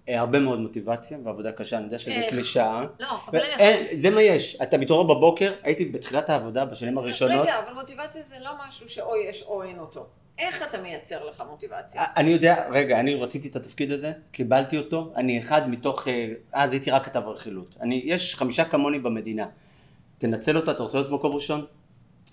הרבה 0.07 0.39
מאוד 0.39 0.59
מוטיבציה 0.59 1.17
ועבודה 1.23 1.51
קשה, 1.51 1.77
אני 1.77 1.85
יודע 1.85 1.97
שזה? 1.97 2.27
קלישאה. 2.29 2.85
לא, 2.99 3.07
אבל 3.27 3.39
איך? 3.39 3.79
זה 3.95 4.09
מה 4.09 4.21
יש, 4.21 4.61
אתה 4.61 4.77
מתעורר 4.77 5.15
בבוקר, 5.15 5.53
הייתי 5.63 5.85
בתחילת 5.85 6.29
העבודה 6.29 6.65
בשנים 6.65 6.97
הראשונות, 6.97 7.41
רגע, 7.41 7.59
אבל 7.59 7.73
מוטיבציה 7.73 8.21
זה 8.21 8.35
לא 8.43 8.51
משהו 8.67 8.89
שאו 8.89 9.15
יש 9.29 9.43
או 9.43 9.63
אין 9.63 9.79
אותו. 9.79 10.05
איך 10.39 10.69
אתה 10.69 10.81
מייצר 10.81 11.25
לך 11.25 11.43
מוטיבציה? 11.49 12.03
אני 12.17 12.31
יודע, 12.31 12.67
רגע, 12.71 12.99
אני 12.99 13.15
רציתי 13.15 13.47
את 13.47 13.55
התפקיד 13.55 13.91
הזה, 13.91 14.11
קיבלתי 14.31 14.77
אותו, 14.77 15.13
אני 15.15 15.39
אחד 15.39 15.69
מתוך, 15.69 16.07
אה, 16.07 16.27
אז 16.53 16.71
הייתי 16.71 16.91
רק 16.91 17.05
כתב 17.05 17.23
רכילות. 17.25 17.77
יש 17.91 18.35
חמישה 18.35 18.65
כמוני 18.65 18.99
במדינה. 18.99 19.47
תנצל 20.17 20.57
אותה, 20.57 20.71
אתה 20.71 20.83
רוצה 20.83 20.97
להיות 20.97 21.11
מקום 21.11 21.35
ראשון? 21.35 21.65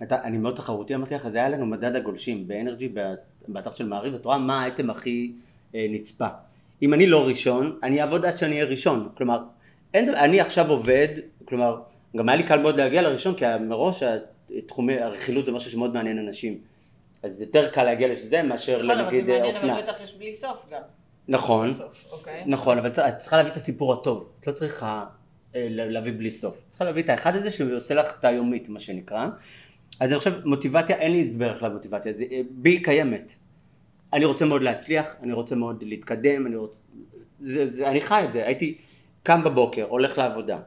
אתה, 0.03 0.22
אני 0.22 0.39
מאוד 0.39 0.57
תחרותי, 0.57 0.95
אמרתי 0.95 1.14
לך, 1.14 1.29
זה 1.29 1.39
היה 1.39 1.49
לנו 1.49 1.66
מדד 1.66 1.97
הגולשים 1.97 2.49
באנרג'י, 2.49 2.93
באתר 3.49 3.70
של 3.70 3.87
מעריב, 3.87 4.14
את 4.14 4.25
רואה 4.25 4.39
מה 4.39 4.61
האייטם 4.61 4.91
הכי 4.91 5.33
אה, 5.75 5.87
נצפה. 5.91 6.29
אם 6.85 6.95
אני 6.95 7.07
לא 7.07 7.26
ראשון, 7.26 7.78
אני 7.82 8.03
אעבוד 8.03 8.24
עד 8.24 8.39
שאני 8.39 8.55
אהיה 8.55 8.64
ראשון. 8.64 9.09
כלומר, 9.16 9.39
אין, 9.95 10.14
אני 10.14 10.41
עכשיו 10.41 10.70
עובד, 10.70 11.09
כלומר, 11.45 11.80
גם 12.16 12.28
היה 12.28 12.37
לי 12.37 12.43
קל 12.43 12.59
מאוד 12.59 12.76
להגיע 12.76 13.03
לראשון, 13.03 13.35
כי 13.35 13.45
מראש 13.61 14.03
תחומי 14.66 14.99
הרכילות 14.99 15.45
זה 15.45 15.53
משהו 15.53 15.70
שמאוד 15.70 15.95
מעניין 15.95 16.18
אנשים. 16.18 16.59
אז 17.22 17.41
יותר 17.41 17.68
קל 17.68 17.82
להגיע 17.82 18.09
לזה 18.09 18.43
מאשר 18.43 18.82
נכון, 18.82 19.01
אבל 19.01 19.11
זה 19.11 19.22
מעניין, 19.22 19.57
אופנה. 19.57 19.78
אבל 19.78 19.82
בטח 19.82 20.01
יש 20.05 20.14
בלי 20.14 20.35
סוף 20.35 20.66
גם. 20.70 20.80
נכון, 21.28 21.70
בסוף, 21.70 22.07
אוקיי? 22.12 22.43
נכון, 22.47 22.78
אבל 22.78 22.89
את 22.89 23.16
צריכה 23.16 23.37
להביא 23.37 23.51
את 23.53 23.57
הסיפור 23.57 23.93
הטוב, 23.93 24.28
את 24.41 24.47
לא 24.47 24.53
צריכה 24.53 25.05
אה, 25.55 25.66
להביא 25.70 26.12
בלי 26.16 26.30
סוף, 26.30 26.59
את 26.59 26.70
צריכה 26.70 26.85
להביא 26.85 27.03
את 27.03 27.09
האחד 27.09 27.37
הזה 27.37 27.51
שעושה 27.51 27.95
לך 27.95 28.16
את 28.20 28.24
היומית 28.24 28.68
מה 28.68 28.80
שנקרא, 28.80 29.26
אז 30.01 30.11
אני 30.12 30.18
חושב 30.18 30.47
מוטיבציה, 30.47 30.97
אין 30.97 31.12
לי 31.12 31.20
הסבר 31.20 31.53
איך 31.53 31.62
למוטיבציה, 31.62 32.12
אה, 32.32 32.41
בי 32.51 32.82
קיימת, 32.82 33.37
אני 34.15 34.25
רוצה 34.25 34.45
מאוד 34.45 34.62
להצליח, 34.62 35.07
אני 35.23 35.33
רוצה 35.33 35.57
מאוד 35.57 35.85
להתקדם, 35.87 36.47
אני 36.47 36.57
רוצה, 36.57 36.79
זה, 37.41 37.67
זה, 37.67 37.89
אני 37.89 38.01
חי 38.01 38.23
את 38.25 38.33
זה, 38.33 38.47
הייתי 38.47 38.75
קם 39.23 39.45
בבוקר, 39.45 39.85
הולך 39.89 40.19
לעבודה, 40.19 40.59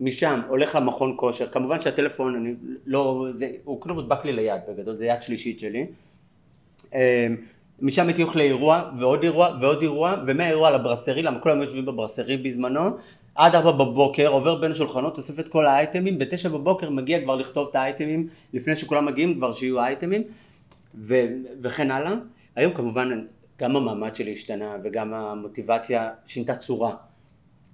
משם 0.00 0.40
הולך 0.48 0.74
למכון 0.74 1.14
כושר, 1.16 1.46
כמובן 1.46 1.80
שהטלפון, 1.80 2.36
אני 2.36 2.54
לא, 2.86 3.26
זה, 3.32 3.50
הוא 3.64 3.80
כאילו 3.80 3.94
מודבק 3.94 4.24
לי 4.24 4.32
ליד 4.32 4.60
בגדול, 4.68 4.94
זה 4.94 5.06
יד 5.06 5.22
שלישית 5.22 5.58
שלי, 5.58 5.86
אה, 6.94 7.26
משם 7.80 8.06
הייתי 8.06 8.22
הולך 8.22 8.36
לאירוע 8.36 8.90
ועוד 9.00 9.22
אירוע 9.22 9.56
ועוד 9.60 9.82
אירוע 9.82 10.14
ומהאירוע 10.26 10.70
לברסרי, 10.70 11.22
למה 11.22 11.40
כולם 11.40 11.62
יושבים 11.62 11.86
בברסרי 11.86 12.36
בזמנו, 12.36 12.90
עד 13.34 13.54
ארבע 13.54 13.72
בבוקר 13.72 14.28
עובר 14.28 14.54
בין 14.54 14.70
השולחנות, 14.70 15.18
אוסף 15.18 15.40
את 15.40 15.48
כל 15.48 15.66
האייטמים, 15.66 16.18
בתשע 16.18 16.48
בבוקר 16.48 16.90
מגיע 16.90 17.22
כבר 17.22 17.36
לכתוב 17.36 17.68
את 17.70 17.76
האייטמים 17.76 18.28
לפני 18.54 18.76
שכולם 18.76 19.06
מגיעים 19.06 19.34
כבר 19.34 19.52
שיהיו 19.52 19.80
האייטמים 19.80 20.22
ו- 20.94 21.26
וכן 21.62 21.90
הלאה. 21.90 22.14
היום 22.56 22.74
כמובן 22.74 23.26
גם 23.58 23.76
המעמד 23.76 24.14
שלי 24.14 24.32
השתנה 24.32 24.76
וגם 24.84 25.14
המוטיבציה 25.14 26.10
שינתה 26.26 26.56
צורה. 26.56 26.94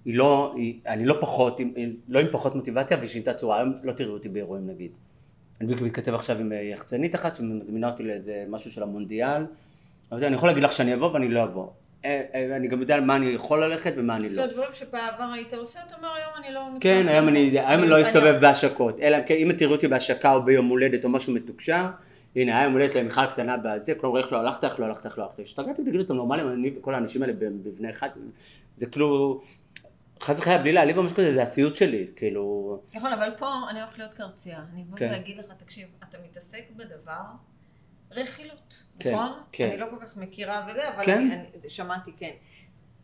היא 0.04 0.16
לא, 0.16 0.52
היא, 0.56 0.78
אני 0.86 1.04
לא 1.04 1.14
פחות, 1.20 1.60
עם- 1.60 1.94
לא 2.08 2.20
עם 2.20 2.26
פחות 2.32 2.54
מוטיבציה 2.54 2.96
והיא 2.96 3.08
שינתה 3.08 3.34
צורה, 3.34 3.58
היום 3.58 3.72
לא 3.82 3.92
תראו 3.92 4.12
אותי 4.12 4.28
באירועים 4.28 4.66
נגיד. 4.66 4.90
אני 5.60 5.68
בדיוק 5.68 5.82
מתכתב 5.82 6.14
עכשיו 6.14 6.38
עם 6.38 6.52
אה, 6.52 6.56
יחצנית 6.62 7.14
אחת 7.14 7.36
שמזמינה 7.36 7.90
אותי 7.90 8.02
לאיזה 8.02 8.44
משהו 8.48 8.70
של 8.70 8.82
המונדיאל. 8.82 9.42
אבל 10.12 10.24
אני 10.24 10.34
יכול 10.34 10.48
להגיד 10.48 10.64
לך 10.64 10.72
שאני 10.72 10.94
אבוא 10.94 11.10
ואני 11.12 11.28
לא 11.28 11.44
אבוא. 11.44 11.66
אה, 12.04 12.22
אה, 12.34 12.56
אני 12.56 12.68
גם 12.68 12.80
יודע 12.80 12.94
על 12.94 13.00
מה 13.00 13.16
אני 13.16 13.26
יכול 13.26 13.64
ללכת 13.64 13.92
ומה 13.96 14.16
אני 14.16 14.22
לא. 14.22 14.28
זה 14.28 14.46
דברים 14.46 14.68
שבעבר 14.72 15.24
היית 15.34 15.54
עושה, 15.54 15.80
אתה 15.86 15.96
אומר 15.96 16.08
היום 16.14 16.44
אני 16.44 16.54
לא... 16.54 16.60
כן. 16.80 17.04
היום 17.08 17.28
אני, 17.28 17.38
היום 17.60 17.82
אני 17.82 17.88
לא 17.88 18.00
אסתובב 18.00 18.38
בהשקות. 18.40 19.00
אלא 19.00 19.18
כן, 19.26 19.34
אם 19.34 19.52
תראו 19.52 19.72
אותי 19.72 19.88
בהשקה 19.88 20.32
או 20.32 20.42
ביום 20.42 20.66
הולדת 20.68 21.04
או 21.04 21.08
משהו 21.08 21.34
מתוקשר, 21.34 21.86
הנה, 22.36 22.56
היה 22.56 22.64
יום 22.64 22.72
הולדת 22.72 22.94
למיכל 22.94 23.26
קטנה 23.26 23.56
בזה, 23.56 23.94
כלומר 23.94 24.18
איך 24.18 24.32
לא 24.32 24.38
הלכת, 24.38 24.64
איך 24.64 24.80
לא 24.80 24.86
הלכת, 24.86 25.06
איך 25.06 25.18
לא 25.18 25.24
הלכת. 25.24 25.40
השתגעתי, 25.40 25.82
תגידו, 25.82 26.00
אתם 26.00 26.14
נורמלים, 26.14 26.48
אני 26.48 26.78
וכל 26.78 26.94
האנשים 26.94 27.22
האלה 27.22 27.32
בבני 27.32 27.90
אחד, 27.90 28.08
זה 28.76 28.86
כאילו, 28.86 29.42
חס 30.20 30.38
וחלילה, 30.38 30.62
בלי 30.62 30.72
להעליב 30.72 30.98
או 30.98 31.02
משהו 31.02 31.16
כזה, 31.16 31.34
זה 31.34 31.42
הסיוט 31.42 31.76
שלי, 31.76 32.06
כאילו, 32.16 32.78
נכון, 32.94 33.12
אבל 33.12 33.30
פה 33.38 33.48
אני 33.70 33.82
הולכת 33.82 33.98
להיות 33.98 34.14
קרצייה. 34.14 34.64
אני 34.72 34.82
אבוא 34.82 34.98
כן. 34.98 35.10
להגיד 35.10 35.36
לך, 35.36 35.44
תקשיב, 35.56 35.88
אתה 36.08 36.18
מתעסק 36.24 36.64
בדבר 36.76 37.22
רכילות, 38.10 38.84
כן, 38.98 39.14
נכון? 39.14 39.30
כן. 39.52 39.68
אני 39.68 39.76
לא 39.76 39.86
כל 39.90 40.06
כך 40.06 40.16
מכירה 40.16 40.66
וזה, 40.70 40.88
אבל 40.94 41.04
כן. 41.04 41.30
אני, 41.30 41.70
שמעתי 41.70 42.12
כן. 42.16 42.32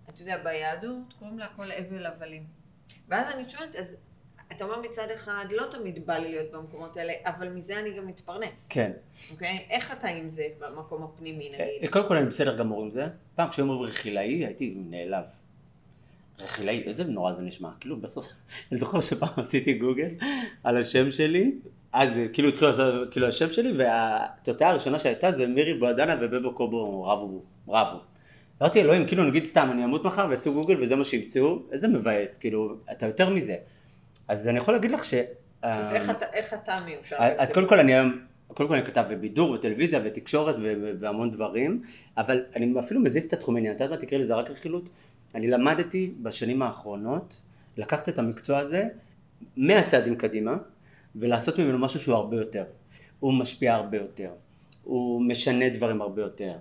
אתה 0.09 0.23
יודע, 0.23 0.39
ביהדות 0.45 1.15
קוראים 1.19 1.39
להכל 1.39 1.71
הבל 1.71 2.07
הבלים. 2.07 2.45
ואז 3.09 3.29
אני 3.35 3.51
שואלת, 3.51 3.77
אז 3.77 3.97
אתה 4.59 4.67
אומר 4.67 4.81
מצד 4.81 5.07
אחד, 5.15 5.45
לא 5.51 5.67
תמיד 5.71 6.07
בא 6.07 6.19
לי 6.19 6.31
להיות 6.31 6.53
במקומות 6.53 6.97
האלה, 6.97 7.13
אבל 7.25 7.49
מזה 7.49 7.79
אני 7.79 7.91
גם 7.97 8.07
מתפרנס, 8.07 8.69
כן. 8.69 8.93
אוקיי? 9.33 9.67
איך 9.71 9.93
אתה 9.93 10.09
עם 10.09 10.29
זה 10.29 10.47
במקום 10.59 11.03
הפנימי 11.03 11.51
אה, 11.55 11.67
נגיד? 11.79 11.91
קודם 11.91 12.09
כל 12.09 12.17
אני 12.17 12.27
בסדר 12.27 12.57
גמור 12.57 12.83
עם 12.83 12.91
זה. 12.91 13.07
פעם 13.35 13.49
כשהיו 13.51 13.65
אומרים 13.65 13.91
רכילאי, 13.91 14.45
הייתי 14.47 14.75
נעלב. 14.91 15.25
רכילאי, 16.41 16.83
איזה 16.87 17.05
נורא 17.05 17.33
זה 17.33 17.43
נשמע. 17.43 17.69
כאילו 17.81 17.97
בסוף, 18.01 18.27
אני 18.73 18.81
זוכר 18.81 19.01
שפעם 19.01 19.29
עשיתי 19.37 19.75
גוגל 19.75 20.09
על 20.65 20.77
השם 20.77 21.11
שלי, 21.11 21.53
אז 21.93 22.19
אה, 22.19 22.27
כאילו 22.33 22.49
התחילו 22.49 22.71
לעשות, 22.71 23.11
כאילו 23.11 23.29
השם 23.29 23.53
שלי, 23.53 23.73
והתוצאה 23.79 24.69
הראשונה 24.69 24.99
שהייתה 24.99 25.33
זה 25.33 25.47
מירי 25.47 25.75
בועדנה 25.75 26.17
ובבו 26.21 26.55
קובו 26.55 27.05
רבו, 27.05 27.43
רבו. 27.69 27.99
אמרתי 28.63 28.81
אלוהים, 28.81 29.07
כאילו 29.07 29.25
נגיד 29.25 29.45
סתם 29.45 29.69
אני 29.73 29.85
אמות 29.85 30.05
מחר 30.05 30.27
ויעשו 30.29 30.55
גוגל 30.55 30.83
וזה 30.83 30.97
מה 30.97 31.05
שימצאו, 31.05 31.59
איזה 31.73 31.89
מבאס, 31.89 32.39
כאילו, 32.39 32.77
אתה 32.93 33.07
יותר 33.07 33.31
מזה. 33.31 33.57
אז 34.29 34.49
אני 34.49 34.59
יכול 34.59 34.75
להגיד 34.75 34.91
לך 34.91 35.05
ש... 35.05 35.15
אז 35.63 35.95
איך 35.95 36.11
אתה- 36.11 36.27
איך 36.33 36.55
אתה 36.55 36.79
מיושר? 36.87 37.17
אז 37.39 37.53
קודם 37.53 37.69
כל 37.69 37.79
אני 37.81 37.95
היום, 37.95 38.19
קודם 38.49 38.69
כל 38.69 38.75
אני 38.75 38.85
כתב 38.85 39.05
בבידור 39.11 39.51
וטלוויזיה 39.51 40.01
ותקשורת 40.05 40.57
והמון 41.01 41.31
דברים, 41.31 41.83
אבל 42.17 42.45
אני 42.57 42.81
אפילו 42.81 43.01
מזיז 43.01 43.27
את 43.27 43.33
התחום 43.33 43.57
עניין, 43.57 43.77
את 43.77 43.81
יודעת 43.81 43.99
מה 44.01 44.07
תקראי 44.07 44.23
לזה 44.23 44.35
רק 44.35 44.51
רכילות? 44.51 44.89
אני 45.35 45.47
למדתי 45.47 46.13
בשנים 46.23 46.63
האחרונות 46.63 47.41
לקחת 47.77 48.09
את 48.09 48.19
המקצוע 48.19 48.59
הזה 48.59 48.85
מהצעדים 49.57 50.17
קדימה 50.17 50.57
ולעשות 51.17 51.59
ממנו 51.59 51.79
משהו 51.79 52.01
שהוא 52.01 52.15
הרבה 52.15 52.37
יותר. 52.37 52.65
הוא 53.21 53.33
משפיע 53.35 53.75
הרבה 53.75 53.97
יותר, 53.97 54.31
הוא 54.85 55.23
משנה 55.23 55.69
דברים 55.69 56.03
הרבה 56.03 56.23
יותר, 56.23 56.53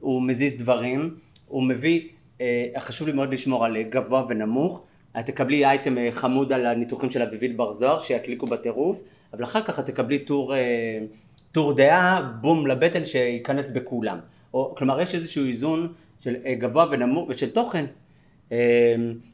הוא 0.00 0.22
מזיז 0.22 0.56
דברים, 0.58 1.14
הוא 1.48 1.62
מביא, 1.62 2.08
אה, 2.40 2.66
חשוב 2.78 3.08
לי 3.08 3.14
מאוד 3.14 3.32
לשמור 3.32 3.64
על 3.64 3.82
גבוה 3.82 4.24
ונמוך, 4.28 4.84
את 5.20 5.26
תקבלי 5.26 5.66
אייטם 5.66 5.98
אה, 5.98 6.08
חמוד 6.12 6.52
על 6.52 6.66
הניתוחים 6.66 7.10
של 7.10 7.22
אביבית 7.22 7.56
בר 7.56 7.74
זוהר 7.74 7.98
שיקליקו 7.98 8.46
בטירוף, 8.46 9.02
אבל 9.32 9.44
אחר 9.44 9.62
כך 9.62 9.78
את 9.78 9.86
תקבלי 9.86 10.18
טור, 10.18 10.54
אה, 10.54 10.98
טור 11.52 11.72
דעה, 11.72 12.22
בום 12.40 12.66
לבטן 12.66 13.04
שייכנס 13.04 13.70
בכולם. 13.70 14.18
או, 14.54 14.74
כלומר 14.76 15.00
יש 15.00 15.14
איזשהו 15.14 15.46
איזון 15.46 15.92
של 16.20 16.36
אה, 16.46 16.54
גבוה 16.54 16.86
ונמוך 16.90 17.28
ושל 17.28 17.50
תוכן. 17.50 17.84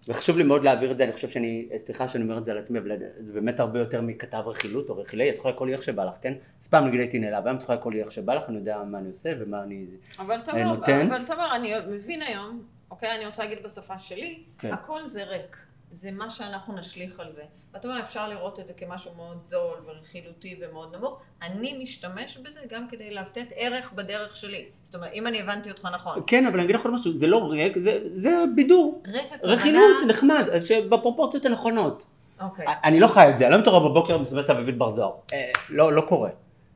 וחשוב 0.08 0.38
לי 0.38 0.44
מאוד 0.44 0.64
להעביר 0.64 0.90
את 0.90 0.98
זה, 0.98 1.04
אני 1.04 1.12
חושב 1.12 1.28
שאני, 1.28 1.68
סליחה 1.76 2.08
שאני 2.08 2.24
אומר 2.24 2.38
את 2.38 2.44
זה 2.44 2.52
על 2.52 2.58
עצמי, 2.58 2.78
אבל 2.78 2.92
זה 3.18 3.32
באמת 3.32 3.60
הרבה 3.60 3.78
יותר 3.78 4.00
מכתב 4.00 4.42
רכילות 4.46 4.88
או 4.88 4.98
רכילי, 4.98 5.30
את 5.30 5.34
יכולה 5.34 5.54
לקרוא 5.54 5.66
לי 5.66 5.72
איך 5.72 5.82
שבא 5.82 6.04
לך, 6.04 6.14
כן? 6.22 6.32
אז 6.62 6.68
פעם 6.68 6.86
נגיד 6.86 7.00
הייתי 7.00 7.18
נעלב, 7.18 7.46
היום 7.46 7.56
את 7.56 7.62
יכולה 7.62 7.78
לקרוא 7.78 7.92
לי 7.92 8.02
איך 8.02 8.12
שבא 8.12 8.34
לך, 8.34 8.48
אני 8.48 8.56
יודע 8.58 8.82
מה 8.86 8.98
אני 8.98 9.08
עושה 9.08 9.32
ומה 9.40 9.62
אני... 9.62 9.84
אבל 10.18 10.40
תמר, 10.44 10.64
נותן. 10.64 11.12
אבל 11.12 11.24
תמר, 11.24 11.56
אני 11.56 11.72
מבין 11.88 12.22
היום, 12.22 12.62
אוקיי, 12.90 13.16
אני 13.16 13.26
רוצה 13.26 13.44
להגיד 13.44 13.58
בשפה 13.64 13.98
שלי, 13.98 14.38
כן. 14.58 14.72
הכל 14.72 15.06
זה 15.06 15.24
ריק. 15.24 15.56
זה 15.90 16.10
מה 16.10 16.30
שאנחנו 16.30 16.74
נשליך 16.74 17.20
על 17.20 17.32
זה. 17.34 17.42
ואתה 17.74 17.88
אומר, 17.88 18.00
אפשר 18.00 18.28
לראות 18.28 18.60
את 18.60 18.66
זה 18.66 18.72
כמשהו 18.72 19.10
מאוד 19.16 19.38
זול 19.44 19.78
ורכילותי 19.86 20.60
ומאוד 20.60 20.96
נמוך. 20.96 21.20
אני 21.42 21.78
משתמש 21.82 22.36
בזה 22.36 22.60
גם 22.68 22.88
כדי 22.88 23.14
לתת 23.14 23.46
ערך 23.56 23.92
בדרך 23.92 24.36
שלי. 24.36 24.64
זאת 24.84 24.94
אומרת, 24.94 25.10
אם 25.12 25.26
אני 25.26 25.40
הבנתי 25.40 25.70
אותך 25.70 25.88
נכון. 25.94 26.22
כן, 26.26 26.46
אבל 26.46 26.54
אני 26.54 26.64
אגיד 26.64 26.76
לך 26.76 26.84
עוד 26.84 26.94
משהו, 26.94 27.14
זה 27.14 27.26
לא 27.26 27.50
ריק, 27.50 27.78
זה, 27.78 27.98
זה 28.14 28.36
בידור. 28.54 29.02
ריק 29.06 29.32
הכוונה... 29.32 29.54
רכילות 29.54 29.96
נחמד, 30.08 30.46
שבפרופורציות 30.64 31.44
הנכונות. 31.46 32.06
אוקיי. 32.40 32.66
אני 32.84 33.00
לא 33.00 33.08
חי 33.08 33.30
את 33.30 33.38
זה, 33.38 33.46
אני 33.46 33.54
לא 33.54 33.60
מתעורר 33.60 33.88
בבוקר 33.88 34.16
ומסתובב 34.16 34.44
את 34.44 34.50
אביבית 34.50 34.78
בר 34.78 34.90
זוהר. 34.90 35.12
אה, 35.32 35.50
לא, 35.70 35.92
לא 35.92 36.00
קורה. 36.00 36.30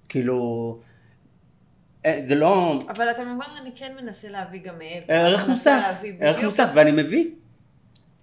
כאילו, 0.09 0.79
אה, 2.07 2.21
זה 2.23 2.35
לא... 2.35 2.79
אבל 2.97 3.11
אתה 3.11 3.23
אומר, 3.23 3.47
אני 3.63 3.71
כן 3.77 3.93
מנסה 4.03 4.29
להביא 4.29 4.61
גם 4.61 4.79
מעבר. 4.79 5.15
ערך 5.15 5.49
מוסף, 5.49 6.03
ערך. 6.21 6.45
מוסף, 6.45 6.69
ואני 6.75 7.03
מביא. 7.03 7.31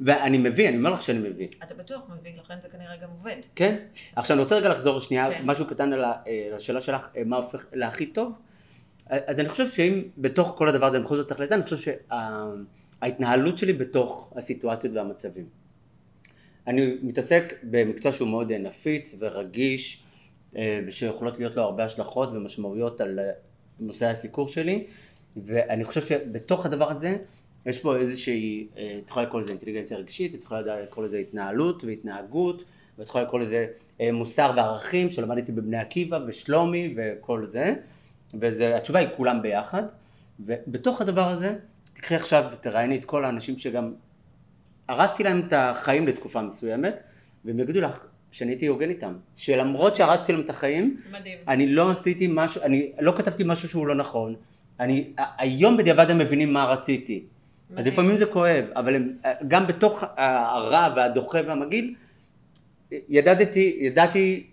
ואני 0.01 0.37
מביא, 0.37 0.69
אני 0.69 0.77
אומר 0.77 0.89
לך 0.89 1.01
שאני 1.01 1.29
מביא. 1.29 1.47
אתה 1.63 1.75
בטוח 1.75 2.01
מבין, 2.19 2.35
לכן 2.43 2.61
זה 2.61 2.69
כנראה 2.69 2.97
גם 2.97 3.09
עובד. 3.09 3.35
כן? 3.55 3.75
עכשיו 4.15 4.35
אני 4.35 4.43
רוצה 4.43 4.55
רגע 4.55 4.69
לחזור 4.69 4.99
שנייה, 4.99 5.31
כן. 5.31 5.43
משהו 5.45 5.65
קטן 5.67 5.93
על 5.93 6.03
אה, 6.03 6.19
לשאלה 6.55 6.81
שלך, 6.81 7.07
אה, 7.17 7.23
מה 7.25 7.37
הופך 7.37 7.65
להכי 7.73 8.05
טוב. 8.05 8.33
אה, 9.11 9.17
אז 9.27 9.39
אני 9.39 9.49
חושב 9.49 9.69
שאם 9.69 10.03
בתוך 10.17 10.53
כל 10.57 10.69
הדבר 10.69 10.85
הזה 10.85 10.97
אני 10.97 11.05
בכל 11.05 11.17
זאת 11.17 11.27
צריך 11.27 11.39
לזה, 11.39 11.55
אני 11.55 11.63
חושב 11.63 11.77
שההתנהלות 11.77 13.57
שלי 13.57 13.73
בתוך 13.73 14.33
הסיטואציות 14.35 14.95
והמצבים. 14.95 15.45
אני 16.67 16.97
מתעסק 17.01 17.53
במקצוע 17.63 18.11
שהוא 18.11 18.29
מאוד 18.29 18.51
נפיץ 18.51 19.15
ורגיש, 19.19 20.03
ושיכולות 20.87 21.39
להיות 21.39 21.55
לו 21.55 21.63
הרבה 21.63 21.85
השלכות 21.85 22.29
ומשמעויות 22.29 23.01
על 23.01 23.19
נושא 23.79 24.05
הסיקור 24.05 24.47
שלי, 24.47 24.87
ואני 25.45 25.83
חושב 25.83 26.05
שבתוך 26.05 26.65
הדבר 26.65 26.91
הזה 26.91 27.17
יש 27.65 27.79
פה 27.79 27.97
איזושהי, 27.97 28.67
אה, 28.77 28.99
את 29.03 29.09
יכולה 29.09 29.25
לקרוא 29.25 29.41
לזה 29.41 29.51
אינטליגנציה 29.51 29.97
רגשית, 29.97 30.35
את 30.35 30.43
יכולה 30.43 30.81
לקרוא 30.81 31.05
לזה 31.05 31.17
התנהלות 31.17 31.83
והתנהגות, 31.83 32.63
ואת 32.97 33.07
יכולה 33.07 33.23
לקרוא 33.23 33.39
לזה 33.39 33.67
אה, 34.01 34.11
מוסר 34.11 34.51
וערכים 34.55 35.09
שלמדתי 35.09 35.51
בבני 35.51 35.77
עקיבא 35.77 36.19
ושלומי 36.27 36.95
וכל 36.97 37.45
זה, 37.45 37.73
והתשובה 38.39 38.99
היא 38.99 39.07
כולם 39.17 39.41
ביחד, 39.41 39.83
ובתוך 40.39 41.01
הדבר 41.01 41.27
הזה, 41.27 41.55
תקחי 41.93 42.15
עכשיו, 42.15 42.43
תראייני 42.61 42.97
את 42.97 43.05
כל 43.05 43.25
האנשים 43.25 43.57
שגם 43.57 43.93
הרסתי 44.87 45.23
להם 45.23 45.41
את 45.47 45.53
החיים 45.55 46.07
לתקופה 46.07 46.41
מסוימת, 46.41 47.01
והם 47.45 47.59
יגידו 47.59 47.81
לך 47.81 48.05
שאני 48.31 48.51
הייתי 48.51 48.67
הוגן 48.67 48.89
איתם, 48.89 49.13
שלמרות 49.35 49.95
שהרסתי 49.95 50.31
להם 50.31 50.41
את 50.41 50.49
החיים, 50.49 51.01
מדהים. 51.11 51.37
אני 51.47 51.67
לא 51.67 51.91
עשיתי 51.91 52.27
משהו, 52.31 52.61
אני 52.61 52.91
לא 52.99 53.13
כתבתי 53.15 53.43
משהו 53.45 53.69
שהוא 53.69 53.87
לא 53.87 53.95
נכון, 53.95 54.35
אני, 54.79 55.13
היום 55.37 55.77
בדיעבד 55.77 56.09
הם 56.09 56.17
מבינים 56.17 56.53
מה 56.53 56.65
רציתי, 56.65 57.23
אז. 57.77 57.87
לפעמים 57.87 58.17
זה 58.17 58.25
כואב, 58.25 58.65
אבל 58.75 58.95
הם, 58.95 59.17
גם 59.47 59.67
בתוך 59.67 60.03
הרע 60.17 60.93
והדוחה 60.95 61.39
והמגעיל, 61.47 61.95
ידעתי, 62.91 63.77
ידעתי 63.81 64.47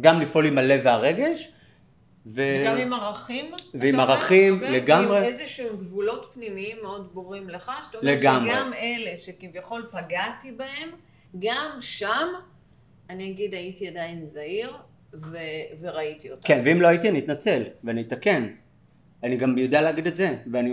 גם 0.00 0.20
לפעול 0.20 0.46
עם 0.46 0.58
הלב 0.58 0.80
והרגש, 0.84 1.52
ו... 2.26 2.42
וגם 2.60 2.76
עם 2.76 2.92
ערכים? 2.92 3.44
ועם 3.74 3.94
אומר? 3.94 4.10
ערכים, 4.10 4.54
אוקיי? 4.54 4.80
לגמרי. 4.80 5.18
עם 5.18 5.24
איזשהם 5.24 5.76
גבולות 5.76 6.30
פנימיים 6.34 6.76
מאוד 6.82 7.10
ברורים 7.14 7.48
לך, 7.48 7.72
שאתה 7.86 7.98
אומר 7.98 8.12
לגמרי. 8.12 8.50
שגם 8.50 8.72
אלה 8.74 9.10
שכביכול 9.18 9.86
פגעתי 9.90 10.52
בהם, 10.52 10.88
גם 11.38 11.70
שם, 11.80 12.28
אני 13.10 13.30
אגיד 13.30 13.54
הייתי 13.54 13.88
עדיין 13.88 14.26
זהיר, 14.26 14.72
ו- 15.14 15.38
וראיתי 15.80 16.30
אותם. 16.30 16.42
כן, 16.48 16.62
ואם 16.64 16.80
לא 16.80 16.88
הייתי 16.88 17.08
אני 17.08 17.18
אתנצל, 17.18 17.62
ואני 17.84 18.02
אתקן. 18.02 18.48
אני 19.22 19.36
גם 19.36 19.58
יודע 19.58 19.82
להגיד 19.82 20.06
את 20.06 20.16
זה, 20.16 20.36
ואני 20.52 20.72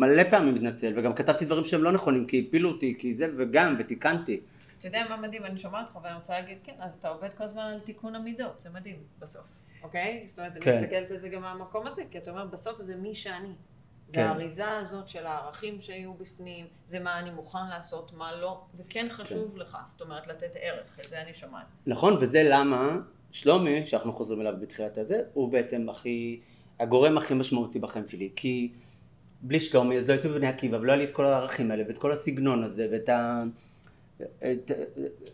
מלא 0.00 0.22
פעמים 0.30 0.54
מתנצל, 0.54 0.92
וגם 0.96 1.14
כתבתי 1.14 1.44
דברים 1.44 1.64
שהם 1.64 1.84
לא 1.84 1.92
נכונים, 1.92 2.26
כי 2.26 2.44
הפילו 2.48 2.70
אותי, 2.70 2.94
כי 2.98 3.14
זה, 3.14 3.26
וגם, 3.36 3.76
ותיקנתי. 3.78 4.40
אתה 4.78 4.88
יודע 4.88 5.04
מה 5.10 5.16
מדהים, 5.16 5.44
אני 5.44 5.58
שומעת 5.58 5.86
אותך 5.86 6.04
ואני 6.04 6.14
רוצה 6.14 6.32
להגיד, 6.32 6.58
כן, 6.64 6.72
אז 6.78 6.94
אתה 6.94 7.08
עובד 7.08 7.34
כל 7.34 7.44
הזמן 7.44 7.62
על 7.62 7.80
תיקון 7.80 8.14
המידות, 8.14 8.60
זה 8.60 8.70
מדהים 8.70 8.96
בסוף, 9.18 9.46
אוקיי? 9.82 10.24
זאת 10.28 10.38
אומרת, 10.38 10.52
כן. 10.60 10.70
אני 10.70 10.80
מסתכלת 10.80 11.10
על 11.10 11.18
זה 11.18 11.28
גם 11.28 11.42
מהמקום 11.42 11.86
הזה, 11.86 12.02
כי 12.10 12.18
אתה 12.18 12.30
אומר, 12.30 12.46
בסוף 12.46 12.80
זה 12.80 12.96
מי 12.96 13.14
שאני. 13.14 13.52
זה 14.06 14.14
כן. 14.14 14.26
האריזה 14.26 14.70
הזאת 14.70 15.08
של 15.08 15.26
הערכים 15.26 15.80
שהיו 15.80 16.14
בפנים, 16.14 16.66
זה 16.88 17.00
מה 17.00 17.18
אני 17.18 17.30
מוכן 17.30 17.68
לעשות, 17.70 18.12
מה 18.16 18.36
לא, 18.40 18.60
וכן 18.76 19.06
חשוב 19.10 19.56
לך, 19.56 19.78
זאת 19.86 20.00
אומרת, 20.00 20.26
לתת 20.26 20.56
ערך, 20.60 20.98
את 21.00 21.04
זה 21.04 21.22
אני 21.22 21.34
שומעת. 21.34 21.66
נכון, 21.86 22.16
וזה 22.20 22.42
למה 22.44 22.96
שלומי, 23.30 23.86
שאנחנו 23.86 24.12
חוזרים 24.12 24.40
אליו 24.40 24.54
בתחילת 24.60 24.98
הזה, 24.98 25.22
הוא 25.32 25.52
בעצם 25.52 25.88
הכי, 25.88 26.40
הגורם 26.80 27.18
הכי 27.18 27.34
משמעותי 27.34 27.78
בחיים 27.78 28.08
שלי, 28.08 28.30
כי 28.36 28.70
בלי 29.42 29.60
שלומי 29.60 29.98
אז 29.98 30.08
לא 30.08 30.14
הייתי 30.14 30.28
בבני 30.28 30.46
עקיבא, 30.46 30.76
ולא 30.76 30.92
היה 30.92 30.98
לי 30.98 31.04
את 31.04 31.10
כל 31.10 31.26
הערכים 31.26 31.70
האלה, 31.70 31.84
ואת 31.88 31.98
כל 31.98 32.12
הסגנון 32.12 32.62
הזה, 32.62 32.88
ואת 32.92 33.08
ה... 33.08 33.42
את... 34.22 34.70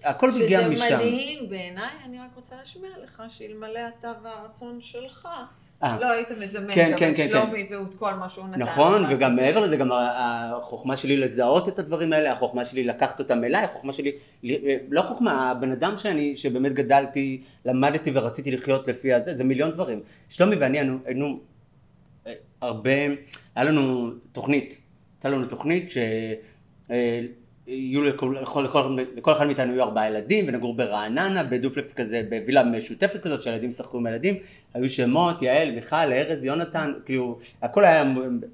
הכל 0.04 0.30
מגיע 0.30 0.68
משם. 0.68 0.74
שזה 0.74 0.96
מדהים 0.96 1.48
בעיניי, 1.48 1.90
אני 2.04 2.18
רק 2.18 2.30
רוצה 2.36 2.56
להשמיע 2.56 2.90
לך 3.02 3.22
שאלמלא 3.28 3.80
אתה 3.98 4.12
והרצון 4.22 4.80
שלך, 4.80 5.28
לא 5.82 6.12
היית 6.12 6.30
מזמן 6.30 6.72
כן, 6.72 6.90
גם 6.90 6.98
כן, 6.98 7.10
את 7.12 7.16
כן, 7.16 7.28
שלומי 7.30 7.68
ואת 7.70 7.94
כל 7.94 8.14
מה 8.14 8.28
שהוא 8.28 8.48
נתן 8.48 8.60
לך. 8.60 8.68
נכון, 8.68 9.04
וגם 9.10 9.36
מעבר 9.36 9.60
לזה, 9.60 9.76
גם 9.76 9.90
החוכמה 9.92 10.96
שלי 10.96 11.16
לזהות 11.16 11.68
את 11.68 11.78
הדברים 11.78 12.12
האלה, 12.12 12.32
החוכמה 12.32 12.64
שלי 12.64 12.84
לקחת 12.84 13.18
אותם 13.18 13.44
אליי, 13.44 13.64
החוכמה 13.64 13.92
שלי, 13.92 14.12
לא 14.90 15.02
חוכמה, 15.02 15.50
הבן 15.50 15.72
אדם 15.72 15.98
שאני, 15.98 16.36
שבאמת 16.36 16.72
גדלתי, 16.72 17.42
למדתי 17.64 18.10
ורציתי 18.14 18.50
לחיות 18.50 18.88
לפי 18.88 19.12
הזה, 19.12 19.36
זה 19.36 19.44
מיליון 19.44 19.70
דברים. 19.70 20.00
שלומי 20.28 20.56
ואני 20.56 20.78
היינו, 20.78 20.98
היינו 21.04 21.40
אה, 22.26 22.32
הרבה, 22.60 22.90
היה 23.54 23.64
לנו 23.64 24.10
תוכנית, 24.32 24.80
הייתה 25.16 25.28
לנו 25.28 25.46
תוכנית 25.46 25.90
ש... 25.90 25.98
אה, 27.68 27.72
יהיו 27.72 28.04
לכל, 28.04 28.36
לכל, 28.42 28.62
לכל, 28.62 28.96
לכל 29.16 29.32
אחד 29.32 29.46
מאיתנו 29.46 29.72
יהיו 29.72 29.82
ארבעה 29.82 30.08
ילדים 30.08 30.44
ונגור 30.48 30.74
ברעננה 30.74 31.44
בדופלקס 31.44 31.92
כזה 31.92 32.22
בווילה 32.30 32.64
משותפת 32.64 33.22
כזאת 33.22 33.42
שהילדים 33.42 33.70
ישחקו 33.70 33.98
עם 33.98 34.06
הילדים. 34.06 34.34
היו 34.74 34.90
שמות 34.90 35.42
יעל 35.42 35.70
מיכל 35.70 35.96
ארז 35.96 36.44
יונתן 36.44 36.92
כאילו 37.04 37.38
הכל 37.62 37.84
היה 37.84 38.04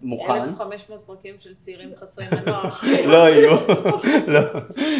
מוכן. 0.02 0.32
1,500 0.32 1.02
פרקים 1.06 1.34
של 1.38 1.54
צעירים 1.58 1.88
חסרי 2.00 2.24
מנוע. 2.32 2.62
לא 3.12 3.24
היו, 3.24 3.50
לא, 4.26 4.40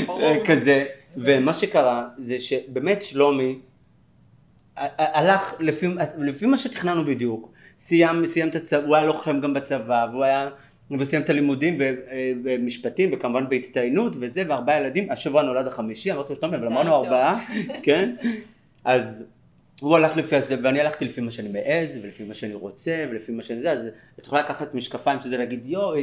ברור. 0.07 0.45
כזה, 0.45 0.85
ומה 1.17 1.53
שקרה 1.53 2.09
זה 2.19 2.39
שבאמת 2.39 3.03
שלומי 3.03 3.59
הלך 4.77 5.55
לפי, 5.61 5.87
לפי 6.19 6.47
מה 6.47 6.57
שתכננו 6.57 7.05
בדיוק, 7.05 7.53
סיים, 7.77 8.27
סיים 8.27 8.49
את 8.49 8.55
הצבא, 8.55 8.87
הוא 8.87 8.97
היה 8.97 9.07
לוחם 9.07 9.41
גם 9.41 9.55
בצבא, 9.55 10.07
והוא 10.13 10.25
היה, 10.25 10.49
הוא 10.99 11.05
סיים 11.05 11.23
את 11.23 11.31
הלימודים 11.31 11.83
אה, 11.83 11.93
במשפטים 12.43 13.11
וכמובן 13.13 13.49
בהצטיינות 13.49 14.13
וזה, 14.21 14.43
וארבעה 14.49 14.81
ילדים, 14.81 15.11
השבוע 15.11 15.43
נולד 15.43 15.67
החמישי, 15.67 16.13
אמרתי 16.13 16.33
לו 16.33 16.39
שלומי, 16.41 16.57
אבל 16.57 16.67
אמרנו. 16.67 16.95
ארבעה, 16.95 17.45
כן, 17.83 18.15
אז 18.85 19.25
הוא 19.81 19.97
הלך 19.97 20.17
לפי 20.17 20.37
הזה, 20.37 20.57
ואני 20.63 20.81
הלכתי 20.81 21.05
לפי 21.05 21.21
מה 21.21 21.31
שאני 21.31 21.49
מעז, 21.49 21.99
ולפי 22.03 22.25
מה 22.25 22.35
שאני 22.35 22.55
רוצה, 22.55 23.05
ולפי 23.11 23.33
מה 23.33 23.43
שאני 23.43 23.61
זה, 23.61 23.73
אז 23.73 23.87
את 24.19 24.27
יכולה 24.27 24.43
לקחת 24.43 24.75
משקפיים 24.75 25.21
שזה 25.21 25.37
להגיד 25.37 25.67
יואו, 25.67 25.95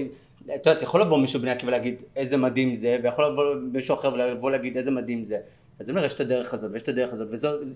את 0.56 0.66
יודעת, 0.66 0.84
יכול 0.84 1.02
לבוא 1.02 1.18
מישהו 1.18 1.40
בני 1.40 1.52
עקיבא 1.52 1.70
ולהגיד 1.70 1.96
איזה 2.16 2.38
מדהים 2.38 2.76
זה, 2.76 2.98
ויכול 3.04 3.26
לבוא 3.26 3.44
מישהו 3.74 3.96
אחר 3.96 4.14
ולבוא 4.14 4.52
להגיד 4.52 4.78
איזה 4.78 4.92
מדהים 4.92 5.26
זה. 5.26 5.38
אז 5.80 5.90
אני 5.90 5.98
אומר, 5.98 6.06
יש 6.06 6.16
את 6.16 6.20
הדרך 6.20 6.54
הזאת, 6.54 6.72
ויש 6.72 6.84
את 6.84 6.88
הדרך 6.88 7.14
הזאת, 7.14 7.28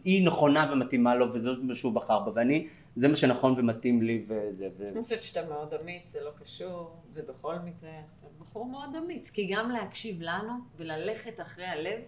והיא 0.03 0.25
נכונה 0.25 0.69
ומתאימה 0.73 1.15
לו, 1.15 1.33
וזה 1.33 1.49
מה 1.61 1.75
שהוא 1.75 1.93
בחר 1.93 2.19
בה, 2.19 2.31
ואני, 2.35 2.67
זה 2.95 3.07
מה 3.07 3.15
שנכון 3.15 3.59
ומתאים 3.59 4.01
לי, 4.01 4.25
וזה, 4.27 4.69
ו... 4.77 4.87
אני 4.91 5.03
חושבת 5.03 5.23
שאתה 5.23 5.49
מאוד 5.49 5.73
אמיץ, 5.73 6.11
זה 6.11 6.23
לא 6.23 6.31
קשור, 6.43 6.95
זה 7.11 7.23
בכל 7.23 7.55
מקרה, 7.55 7.89
אתה 8.19 8.27
בחור 8.39 8.65
מאוד 8.65 8.95
אמיץ, 8.95 9.29
כי 9.29 9.47
גם 9.53 9.71
להקשיב 9.71 10.17
לנו 10.21 10.53
וללכת 10.77 11.41
אחרי 11.41 11.65
הלב, 11.65 11.99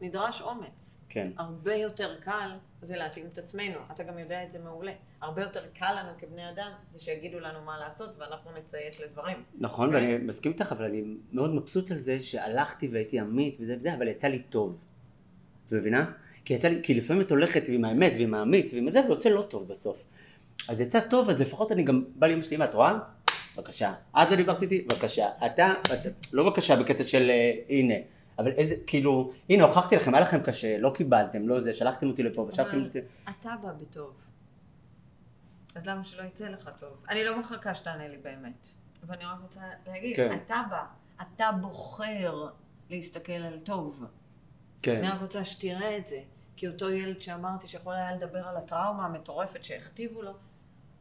נדרש 0.00 0.42
אומץ. 0.42 0.98
כן. 1.08 1.30
הרבה 1.36 1.74
יותר 1.74 2.20
קל 2.20 2.50
זה 2.82 2.96
להתאים 2.96 3.26
את 3.32 3.38
עצמנו, 3.38 3.78
אתה 3.94 4.02
גם 4.02 4.18
יודע 4.18 4.44
את 4.44 4.52
זה 4.52 4.58
מעולה. 4.58 4.92
הרבה 5.20 5.42
יותר 5.42 5.60
קל 5.74 5.94
לנו 6.00 6.18
כבני 6.18 6.50
אדם, 6.50 6.70
זה 6.92 6.98
שיגידו 6.98 7.40
לנו 7.40 7.64
מה 7.64 7.78
לעשות 7.78 8.10
ואנחנו 8.18 8.50
נציית 8.58 9.00
לדברים. 9.00 9.36
נכון, 9.58 9.94
ואני 9.94 10.18
מסכים 10.18 10.52
איתך, 10.52 10.72
אבל 10.72 10.84
אני 10.84 11.02
מאוד 11.32 11.50
מבסוט 11.50 11.90
על 11.90 11.96
זה 11.96 12.20
שהלכתי 12.20 12.88
והייתי 12.88 13.20
אמיץ 13.20 13.60
וזה 13.60 13.76
וזה, 13.76 13.94
אבל 13.94 14.08
יצא 14.08 14.28
לי 14.28 14.42
טוב. 14.42 14.78
את 15.72 15.78
מבינה? 15.78 16.10
כי 16.44 16.54
יצא 16.54 16.68
לי, 16.68 16.80
כי 16.82 16.94
לפעמים 16.94 17.22
את 17.22 17.30
הולכת 17.30 17.68
עם 17.68 17.84
האמת 17.84 18.12
ועם 18.18 18.34
האמיץ 18.34 18.74
ועם 18.74 18.90
זה, 18.90 19.00
ויוצא 19.06 19.28
לא 19.28 19.42
טוב 19.42 19.68
בסוף. 19.68 20.02
אז 20.68 20.80
יצא 20.80 21.00
טוב, 21.00 21.30
אז 21.30 21.40
לפחות 21.40 21.72
אני 21.72 21.82
גם 21.82 22.04
בא 22.14 22.26
לאמא 22.26 22.42
שלי, 22.42 22.56
אמא, 22.56 22.64
את 22.64 22.74
רואה? 22.74 22.98
בבקשה. 23.56 23.94
את 24.22 24.30
לא 24.30 24.36
דיברת 24.36 24.62
איתי? 24.62 24.86
בבקשה. 24.90 25.28
אתה, 25.46 25.74
אתה, 25.84 26.08
לא 26.32 26.44
בבקשה 26.44 26.76
בקטע 26.76 27.04
של 27.04 27.30
אה, 27.30 27.52
הנה, 27.68 27.94
אבל 28.38 28.50
איזה, 28.50 28.74
כאילו, 28.86 29.32
הנה 29.50 29.64
הוכחתי 29.64 29.96
לכם, 29.96 30.14
היה 30.14 30.22
לכם 30.22 30.40
קשה, 30.40 30.78
לא 30.78 30.92
קיבלתם, 30.94 31.48
לא 31.48 31.60
זה, 31.60 31.72
שלחתם 31.72 32.06
אותי 32.06 32.22
לפה, 32.22 32.42
ושלחתם 32.42 32.84
אותי... 32.84 32.98
אתה 33.24 33.54
בא 33.62 33.72
בטוב. 33.80 34.12
אז 35.74 35.86
למה 35.86 36.04
שלא 36.04 36.22
יצא 36.22 36.48
לך 36.48 36.70
טוב? 36.78 36.90
אני 37.08 37.24
לא 37.24 37.40
מחכה 37.40 37.74
שתענה 37.74 38.08
לי 38.08 38.16
באמת, 38.16 38.68
אבל 39.06 39.14
אני 39.14 39.24
רק 39.24 39.38
רוצה 39.42 39.60
להגיד, 39.86 40.16
כן. 40.16 40.28
אתה 40.46 40.62
בא, 40.70 40.84
אתה 41.22 41.52
בוחר 41.60 42.48
להסתכל 42.90 43.32
על 43.32 43.58
טוב. 43.58 44.04
כן, 44.82 44.96
אני 44.96 45.08
רק 45.08 45.20
רוצה 45.20 45.44
שתראה 45.44 45.98
את 45.98 46.08
זה, 46.08 46.20
כי 46.56 46.68
אותו 46.68 46.90
ילד 46.90 47.22
שאמרתי 47.22 47.68
שיכול 47.68 47.94
היה 47.94 48.16
לדבר 48.16 48.48
על 48.48 48.56
הטראומה 48.56 49.06
המטורפת 49.06 49.64
שהכתיבו 49.64 50.22
לו, 50.22 50.32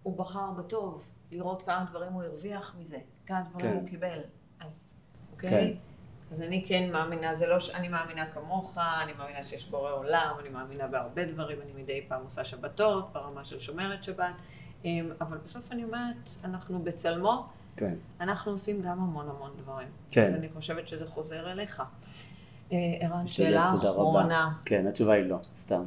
הוא 0.03 0.17
בחר 0.17 0.51
בטוב, 0.51 1.03
לראות 1.31 1.61
כמה 1.61 1.85
דברים 1.89 2.13
הוא 2.13 2.23
הרוויח 2.23 2.75
מזה, 2.79 2.97
כמה 3.25 3.41
דברים 3.41 3.71
כן. 3.71 3.77
הוא 3.77 3.89
קיבל. 3.89 4.19
אז, 4.59 4.95
אוקיי? 5.31 5.49
כן. 5.49 5.77
אז 6.35 6.41
אני 6.41 6.65
כן 6.67 6.91
מאמינה, 6.91 7.35
זה 7.35 7.47
לא 7.47 7.59
ש... 7.59 7.69
אני 7.69 7.87
מאמינה 7.87 8.31
כמוך, 8.31 8.77
אני 9.03 9.13
מאמינה 9.13 9.43
שיש 9.43 9.65
בורא 9.65 9.91
עולם, 9.91 10.35
אני 10.39 10.49
מאמינה 10.49 10.87
בהרבה 10.87 11.25
דברים, 11.25 11.61
אני 11.61 11.81
מדי 11.83 12.05
פעם 12.07 12.23
עושה 12.23 12.45
שבתות, 12.45 13.13
ברמה 13.13 13.45
של 13.45 13.59
שומרת 13.59 14.03
שבת, 14.03 14.33
אמ, 14.85 15.11
אבל 15.21 15.37
בסוף 15.37 15.71
אני 15.71 15.83
אומרת, 15.83 16.31
אנחנו 16.43 16.79
בצלמו, 16.79 17.45
כן. 17.75 17.95
אנחנו 18.21 18.51
עושים 18.51 18.81
גם 18.81 18.99
המון 18.99 19.29
המון 19.29 19.51
דברים. 19.57 19.87
כן. 20.11 20.25
אז 20.25 20.33
אני 20.33 20.49
חושבת 20.49 20.87
שזה 20.87 21.07
חוזר 21.07 21.51
אליך. 21.51 21.83
אה, 22.71 22.77
ערן, 22.99 23.27
שאלה. 23.27 23.67
אחרונה. 23.67 24.49
כן, 24.65 24.87
התשובה 24.87 25.13
היא 25.13 25.23
לא, 25.23 25.37
סתם. 25.43 25.83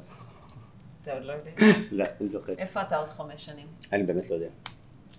אתה 1.02 1.12
עוד 1.12 1.22
לא 1.24 1.32
יודע. 1.32 1.50
לא, 1.92 2.04
אני 2.20 2.28
זוכר. 2.28 2.52
איפה 2.58 2.82
אתה 2.82 2.96
עוד 2.96 3.08
חמש 3.08 3.44
שנים? 3.44 3.66
אני 3.92 4.02
באמת 4.02 4.30
לא 4.30 4.34
יודע. 4.34 4.46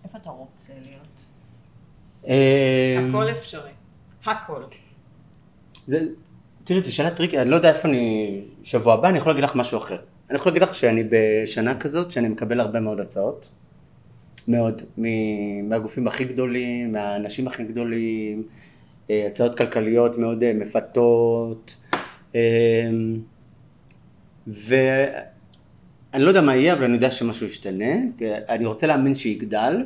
איפה 0.04 0.18
אתה 0.18 0.30
רוצה 0.30 0.74
להיות? 0.82 1.26
אה, 2.28 3.06
הכל 3.10 3.32
אפשרי. 3.32 3.72
הכל. 4.26 4.64
זה, 5.88 6.00
תראי, 6.64 6.80
זו 6.80 6.96
שאלה 6.96 7.12
טריקית, 7.12 7.40
אני 7.40 7.50
לא 7.50 7.56
יודע 7.56 7.70
איפה 7.70 7.88
אני, 7.88 8.42
שבוע 8.64 8.94
הבא 8.94 9.10
אני 9.10 9.18
יכול 9.18 9.32
להגיד 9.32 9.44
לך 9.44 9.56
משהו 9.56 9.78
אחר. 9.80 9.98
אני 10.30 10.36
יכול 10.38 10.50
להגיד 10.52 10.62
לך 10.62 10.76
שאני 10.76 11.04
בשנה 11.10 11.80
כזאת, 11.80 12.12
שאני 12.12 12.28
מקבל 12.28 12.60
הרבה 12.60 12.80
מאוד 12.80 13.00
הצעות, 13.00 13.50
מאוד, 14.48 14.82
מ- 14.98 15.70
מהגופים 15.70 16.08
הכי 16.08 16.26
גדולים, 16.26 16.92
מהאנשים 16.92 17.48
הכי 17.48 17.64
גדולים, 17.64 18.48
הצעות 19.10 19.58
כלכליות 19.58 20.18
מאוד 20.18 20.44
אה, 20.44 20.54
מפתות, 20.54 21.76
אה, 22.36 22.42
ואני 24.48 26.24
לא 26.24 26.28
יודע 26.28 26.42
מה 26.42 26.56
יהיה, 26.56 26.74
אבל 26.74 26.84
אני 26.84 26.94
יודע 26.94 27.12
שמשהו 27.12 27.48
ישתנה, 27.48 27.96
אני 28.50 28.66
רוצה 28.66 28.88
להאמין 28.88 29.16
שיגדל, 29.16 29.86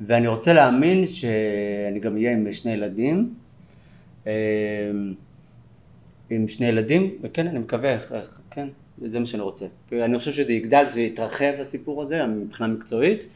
ואני 0.00 0.26
רוצה 0.26 0.52
להאמין 0.52 1.06
שאני 1.06 2.00
גם 2.00 2.16
אהיה 2.16 2.32
עם 2.32 2.52
שני 2.52 2.72
ילדים. 2.72 3.34
אה, 4.26 4.32
עם 6.30 6.48
שני 6.48 6.66
ילדים, 6.66 7.10
וכן, 7.22 7.46
אני 7.46 7.58
מקווה, 7.58 7.96
כן, 8.50 8.68
זה 8.98 9.20
מה 9.20 9.26
שאני 9.26 9.42
רוצה. 9.42 9.66
אני 9.92 10.18
חושב 10.18 10.32
שזה 10.32 10.52
יגדל, 10.52 10.84
שזה 10.90 11.00
יתרחב 11.00 11.52
הסיפור 11.60 12.02
הזה, 12.02 12.26
מבחינה 12.26 12.68
מקצועית. 12.68 13.26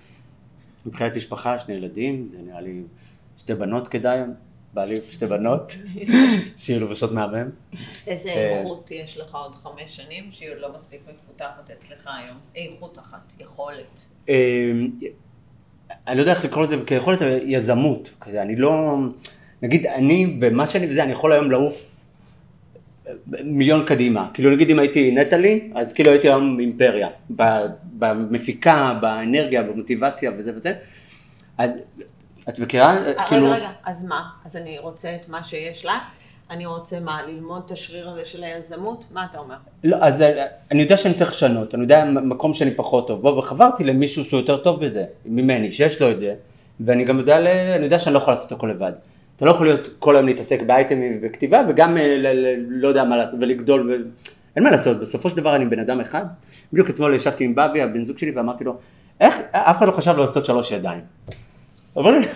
מבחינת 0.87 1.17
משפחה, 1.17 1.59
שני 1.59 1.75
ילדים, 1.75 2.29
זה 2.29 2.39
נראה 2.47 2.61
לי 2.61 2.83
שתי 3.39 3.55
בנות 3.55 3.89
כדאי, 3.89 4.21
בעלי 4.79 5.01
שתי 5.11 5.27
בנות, 5.27 5.77
שיהיו 6.57 6.81
לובשות 6.81 7.13
מהמם. 7.13 7.51
איזה 8.07 8.29
אה, 8.29 8.59
איכות 8.59 8.91
יש 8.91 9.19
לך 9.19 9.35
עוד 9.35 9.55
חמש 9.55 9.97
שנים 9.97 10.25
שהיא 10.31 10.51
עוד 10.51 10.59
לא 10.61 10.75
מספיק 10.75 11.01
מפותחת 11.15 11.71
אצלך 11.71 12.11
היום? 12.19 12.37
איכות 12.57 12.99
אחת, 12.99 13.35
יכולת. 13.41 14.05
אה, 14.29 14.35
אני 16.07 16.17
לא 16.17 16.21
יודע 16.23 16.33
איך 16.33 16.45
לקרוא 16.45 16.65
לזה 16.65 16.77
כיכולת 16.87 17.19
יזמות, 17.47 18.11
כזה, 18.21 18.43
אני 18.43 18.57
לא, 18.57 18.97
נגיד 19.63 19.87
אני, 19.87 20.39
ומה 20.41 20.67
שאני 20.67 20.91
וזה, 20.91 21.03
אני 21.03 21.13
יכול 21.13 21.33
היום 21.33 21.51
לעוף 21.51 22.05
מיליון 23.27 23.87
קדימה, 23.87 24.31
כאילו 24.35 24.51
נגיד 24.51 24.71
אם 24.71 24.79
הייתי 24.79 25.11
נטלי, 25.11 25.71
אז 25.75 25.93
כאילו 25.93 26.11
הייתי 26.11 26.29
היום 26.29 26.61
אימפריה, 26.61 27.09
ב- 27.37 27.67
במפיקה, 27.99 28.99
באנרגיה, 29.01 29.63
במוטיבציה 29.63 30.31
וזה 30.39 30.53
וזה, 30.57 30.73
אז 31.59 31.79
את 32.49 32.59
מכירה, 32.59 32.97
אה, 32.97 33.27
כאילו, 33.29 33.47
רגע, 33.47 33.55
רגע, 33.57 33.71
אז 33.85 34.05
מה? 34.05 34.29
אז 34.45 34.57
אני 34.57 34.79
רוצה 34.79 35.17
את 35.21 35.29
מה 35.29 35.45
שיש 35.45 35.85
לך? 35.85 35.93
אני 36.51 36.67
רוצה 36.67 37.01
מה? 37.01 37.21
ללמוד 37.27 37.63
את 37.67 37.71
השריר 37.71 38.11
הזה 38.11 38.25
של 38.25 38.45
היזמות? 38.45 39.05
מה 39.11 39.27
אתה 39.31 39.39
אומר? 39.39 39.55
לא, 39.85 39.97
אז 40.01 40.23
אה, 40.23 40.47
אני 40.71 40.83
יודע 40.83 40.97
שאני 40.97 41.15
צריך 41.15 41.31
לשנות, 41.31 41.75
אני 41.75 41.83
יודע 41.83 42.05
מקום 42.05 42.55
שאני 42.55 42.71
פחות 42.71 43.07
טוב 43.07 43.23
בו, 43.23 43.29
וחברתי 43.29 43.85
למישהו 43.85 44.25
שהוא 44.25 44.41
יותר 44.41 44.57
טוב 44.57 44.85
בזה, 44.85 45.05
ממני, 45.27 45.71
שיש 45.71 46.03
לו 46.03 46.11
את 46.11 46.21
זה, 46.21 46.35
ואני 46.81 47.05
גם 47.05 47.19
יודע, 47.19 47.37
אני 47.77 47.85
יודע 47.85 47.99
שאני 47.99 48.15
לא 48.15 48.19
יכול 48.19 48.35
לעשות 48.35 48.53
הכל 48.53 48.67
לבד. 48.67 48.93
אתה 49.37 49.45
לא 49.45 49.51
יכול 49.51 49.67
להיות 49.67 49.89
כל 49.99 50.17
היום 50.17 50.27
להתעסק 50.27 50.63
באייטמים 50.63 51.13
ובכתיבה, 51.19 51.63
וגם 51.69 51.97
אה, 51.97 52.17
לא 52.69 52.89
יודע 52.89 53.05
מה 53.05 53.17
לעשות, 53.17 53.41
ולגדול, 53.41 53.91
ו... 53.91 53.95
אין 54.57 54.65
מה 54.65 54.71
לעשות, 54.71 55.01
בסופו 55.01 55.31
של 55.31 55.37
דבר 55.37 55.57
אני 55.57 55.65
בן 55.67 55.79
אדם 55.79 56.01
אחד. 56.01 56.25
בדיוק 56.73 56.91
אתמול 56.91 57.15
ישבתי 57.15 57.45
עם 57.45 57.55
בבי, 57.55 57.83
הבן 57.83 58.05
זוג 58.05 58.19
שלי, 58.19 58.31
ואמרתי 58.31 58.65
לו, 58.65 58.77
איך, 59.21 59.39
אף 59.53 59.79
אחד 59.79 59.87
לא 59.87 59.93
חשב 59.93 60.19
לעשות 60.19 60.47
שלוש 60.47 60.73
ידיים. 60.73 61.01
אמרו 61.97 62.11
לי, 62.11 62.27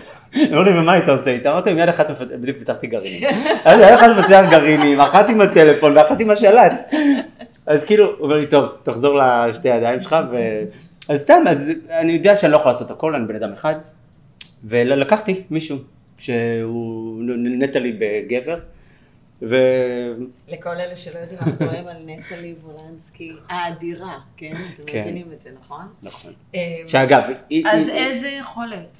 ומה 0.80 0.92
היית 0.92 1.08
עושה 1.08 1.30
איתה? 1.30 1.52
אמרתי, 1.52 1.70
עם 1.70 1.78
יד 1.78 1.88
אחת, 1.88 2.10
מפת- 2.10 2.26
בדיוק 2.40 2.58
פיתחתי 2.58 2.86
גרעינים. 2.86 3.28
אז 3.64 3.80
יד 3.80 3.92
אחת 3.94 4.08
מפצח 4.18 4.44
גרעינים, 4.50 5.00
אחת 5.00 5.28
עם 5.28 5.40
הטלפון 5.40 5.96
ואחת 5.96 6.20
עם 6.20 6.30
השלט. 6.30 6.92
אז 7.66 7.84
כאילו, 7.84 8.06
הוא 8.06 8.14
אומר 8.20 8.36
לי, 8.36 8.46
טוב, 8.46 8.70
תחזור 8.82 9.18
לשתי 9.48 9.70
הידיים 9.70 10.00
שלך, 10.00 10.16
ו... 10.32 10.36
אז 11.08 11.20
סתם, 11.20 11.44
אז 11.48 11.72
אני 11.90 12.12
יודע 12.12 12.36
שאני 12.36 12.52
לא 12.52 12.56
יכול 12.56 12.70
לעשות 12.70 12.90
הכל, 12.90 13.14
אני 13.14 13.26
בן 13.26 13.36
אדם 13.36 13.52
אחד, 13.52 13.74
ולקחתי 14.64 15.42
מישהו, 15.50 15.76
שהוא 16.18 17.22
נטלי 17.58 17.92
בגבר, 17.98 18.58
ו... 19.42 19.56
לכל 20.48 20.70
אלה 20.70 20.96
שלא 20.96 21.18
יודעים, 21.18 21.38
אנחנו 21.38 21.52
מדברים 21.52 21.86
על 21.88 21.96
נטלי 22.06 22.54
וולנסקי 22.64 23.32
האדירה, 23.48 24.18
כן? 24.36 24.50
אתם 24.74 24.82
כן. 24.86 25.00
מבינים 25.02 25.26
את 25.32 25.42
זה, 25.44 25.50
נכון? 25.60 25.82
נכון. 26.02 26.32
אה, 26.54 26.60
שאגב. 26.86 27.22
אז 27.66 27.88
איזה 27.88 28.28
יכולת? 28.28 28.98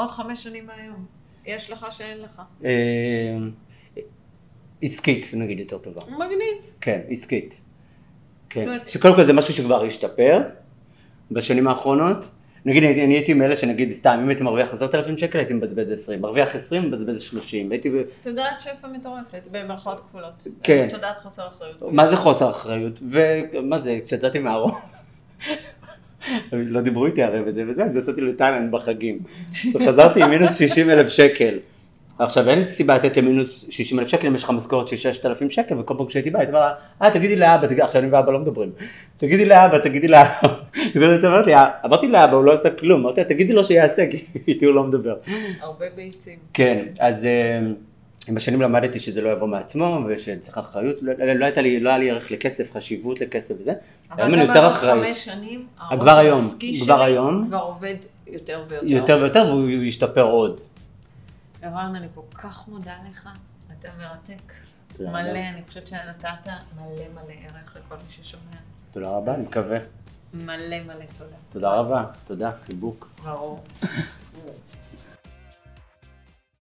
עוד 0.00 0.10
חמש 0.10 0.42
שנים 0.42 0.66
מהיום. 0.66 1.06
יש 1.46 1.70
לך 1.70 1.86
שאין 1.90 2.18
לך. 2.18 2.42
אה, 2.64 2.70
עסקית, 4.82 5.30
נגיד, 5.34 5.60
יותר 5.60 5.78
טובה. 5.78 6.02
מגניב. 6.10 6.54
כן, 6.80 7.00
עסקית. 7.08 7.60
כן. 8.50 8.78
שקודם 8.86 9.14
כל 9.14 9.24
זה 9.24 9.32
משהו 9.32 9.54
שכבר 9.54 9.84
השתפר 9.84 10.42
בשנים 11.30 11.68
האחרונות. 11.68 12.30
נגיד, 12.64 12.84
אני, 12.84 13.14
הייתי 13.14 13.34
מאלה 13.34 13.56
שנגיד, 13.56 13.90
סתם, 13.90 14.18
אם 14.22 14.28
הייתי 14.28 14.42
מרוויח 14.42 14.72
עשרת 14.72 14.94
אלפים 14.94 15.18
שקל, 15.18 15.38
הייתי 15.38 15.54
מבזבז 15.54 15.90
עשרים. 15.90 16.22
מרוויח 16.22 16.54
עשרים, 16.54 16.82
מבזבז 16.82 17.20
שלושים. 17.20 17.72
הייתי... 17.72 17.90
תודעת 18.22 18.60
שפע 18.60 18.88
מטורפת, 18.88 19.42
במרכאות 19.50 20.00
כפולות. 20.08 20.46
כן. 20.62 20.88
תודעת 20.90 21.16
חוסר 21.22 21.48
אחריות. 21.48 21.82
מה 21.82 22.08
זה 22.08 22.16
חוסר 22.16 22.50
אחריות? 22.50 23.00
ומה 23.10 23.78
זה, 23.80 23.98
כשיצאתי 24.04 24.38
מהארון, 24.38 24.72
לא 26.52 26.80
דיברו 26.80 27.06
איתי 27.06 27.22
הרי 27.22 27.40
וזה 27.46 27.64
וזה, 27.68 27.84
אז 27.84 27.96
יצאתי 27.96 28.20
לתאילנד 28.20 28.72
בחגים. 28.72 29.18
וחזרתי 29.74 30.22
עם 30.22 30.30
מינוס 30.30 30.58
60 30.58 30.90
אלף 30.90 31.08
שקל. 31.08 31.58
עכשיו 32.20 32.48
אין 32.48 32.68
סיבה 32.68 32.94
לתת 32.94 33.16
למינוס 33.16 33.66
60 33.70 33.98
אלף 33.98 34.08
שקל 34.08 34.26
אם 34.26 34.34
יש 34.34 34.44
לך 34.44 34.50
משכורת 34.50 34.88
של 34.88 34.96
6,000 34.96 35.50
שקל 35.50 35.74
וכל 35.78 35.94
פעם 35.98 36.06
כשהייתי 36.06 36.30
בא 36.30 36.38
הייתי 36.38 36.52
אומר 36.52 36.64
לה, 36.64 36.72
אה 37.02 37.10
תגידי 37.10 37.36
לאבא, 37.36 37.66
תגידי, 37.66 37.82
עכשיו 37.82 38.02
אני 38.02 38.10
ואבא 38.10 38.32
לא 38.32 38.38
מדברים, 38.38 38.70
תגידי 39.16 39.44
לאבא, 39.44 39.78
תגידי 39.78 40.08
לאבא, 40.08 40.48
ואז 40.94 41.24
אמרת 41.24 41.46
לי, 41.46 41.54
אמרתי 41.84 42.08
לאבא 42.08 42.36
הוא 42.36 42.44
לא 42.44 42.54
עשה 42.54 42.70
כלום, 42.70 43.00
אמרתי 43.00 43.20
לה 43.20 43.26
תגידי 43.26 43.52
לו 43.52 43.64
שיעשה 43.64 44.06
כי 44.10 44.24
איתי 44.48 44.64
הוא 44.64 44.74
לא 44.74 44.84
מדבר. 44.84 45.16
הרבה 45.60 45.86
ביצים. 45.96 46.38
כן, 46.54 46.84
אז 46.98 47.24
אה, 47.24 47.60
עם 48.28 48.36
השנים 48.36 48.60
למדתי 48.60 49.00
שזה 49.00 49.20
לא 49.20 49.30
יבוא 49.30 49.48
מעצמו 49.48 49.98
ושצריך 50.08 50.58
אחריות, 50.58 50.96
לא, 51.02 51.12
לא, 51.18 51.32
לא 51.32 51.44
הייתה 51.44 51.60
לי, 51.60 51.80
לא 51.80 51.88
היה 51.88 51.98
לי 51.98 52.10
ערך 52.10 52.30
לכסף, 52.30 52.72
חשיבות 52.72 53.20
לכסף 53.20 53.54
וזה, 53.58 53.72
אבל 54.10 54.22
היום 54.22 54.34
אני 54.34 54.42
יותר 54.42 54.68
אחראי. 54.70 55.06
חמש 55.06 55.24
שנים, 55.24 55.66
אה, 55.80 56.00
כבר 56.00 56.18
היום, 56.18 56.40
כבר 56.82 57.02
היום. 57.02 57.46
כבר 57.46 57.58
עובד 57.58 57.94
יותר 58.26 58.64
ויותר. 58.68 58.86
יותר 58.86 59.18
ויותר 59.22 59.44
והוא 59.48 59.68
ישתפר 59.68 60.22
עוד. 60.22 60.60
ערן, 61.62 61.96
אני 61.96 62.06
כל 62.14 62.20
כך 62.34 62.68
מודה 62.68 62.94
לך, 63.10 63.28
אתה 63.80 63.88
מרתק. 63.98 64.52
מלא. 65.00 65.38
אני 65.38 65.60
חושבת 65.68 65.86
שנתת 65.86 66.28
מלא 66.76 67.04
מלא 67.14 67.34
ערך 67.44 67.76
לכל 67.76 67.94
מי 67.94 68.12
ששומע. 68.22 68.42
תודה 68.92 69.08
רבה, 69.10 69.34
אני 69.34 69.44
מקווה. 69.50 69.78
מלא 70.34 70.80
מלא 70.86 71.04
תודה. 71.18 71.36
תודה 71.50 71.74
רבה, 71.74 72.04
תודה, 72.26 72.50
חיבוק. 72.66 73.08
ברור. 73.24 73.60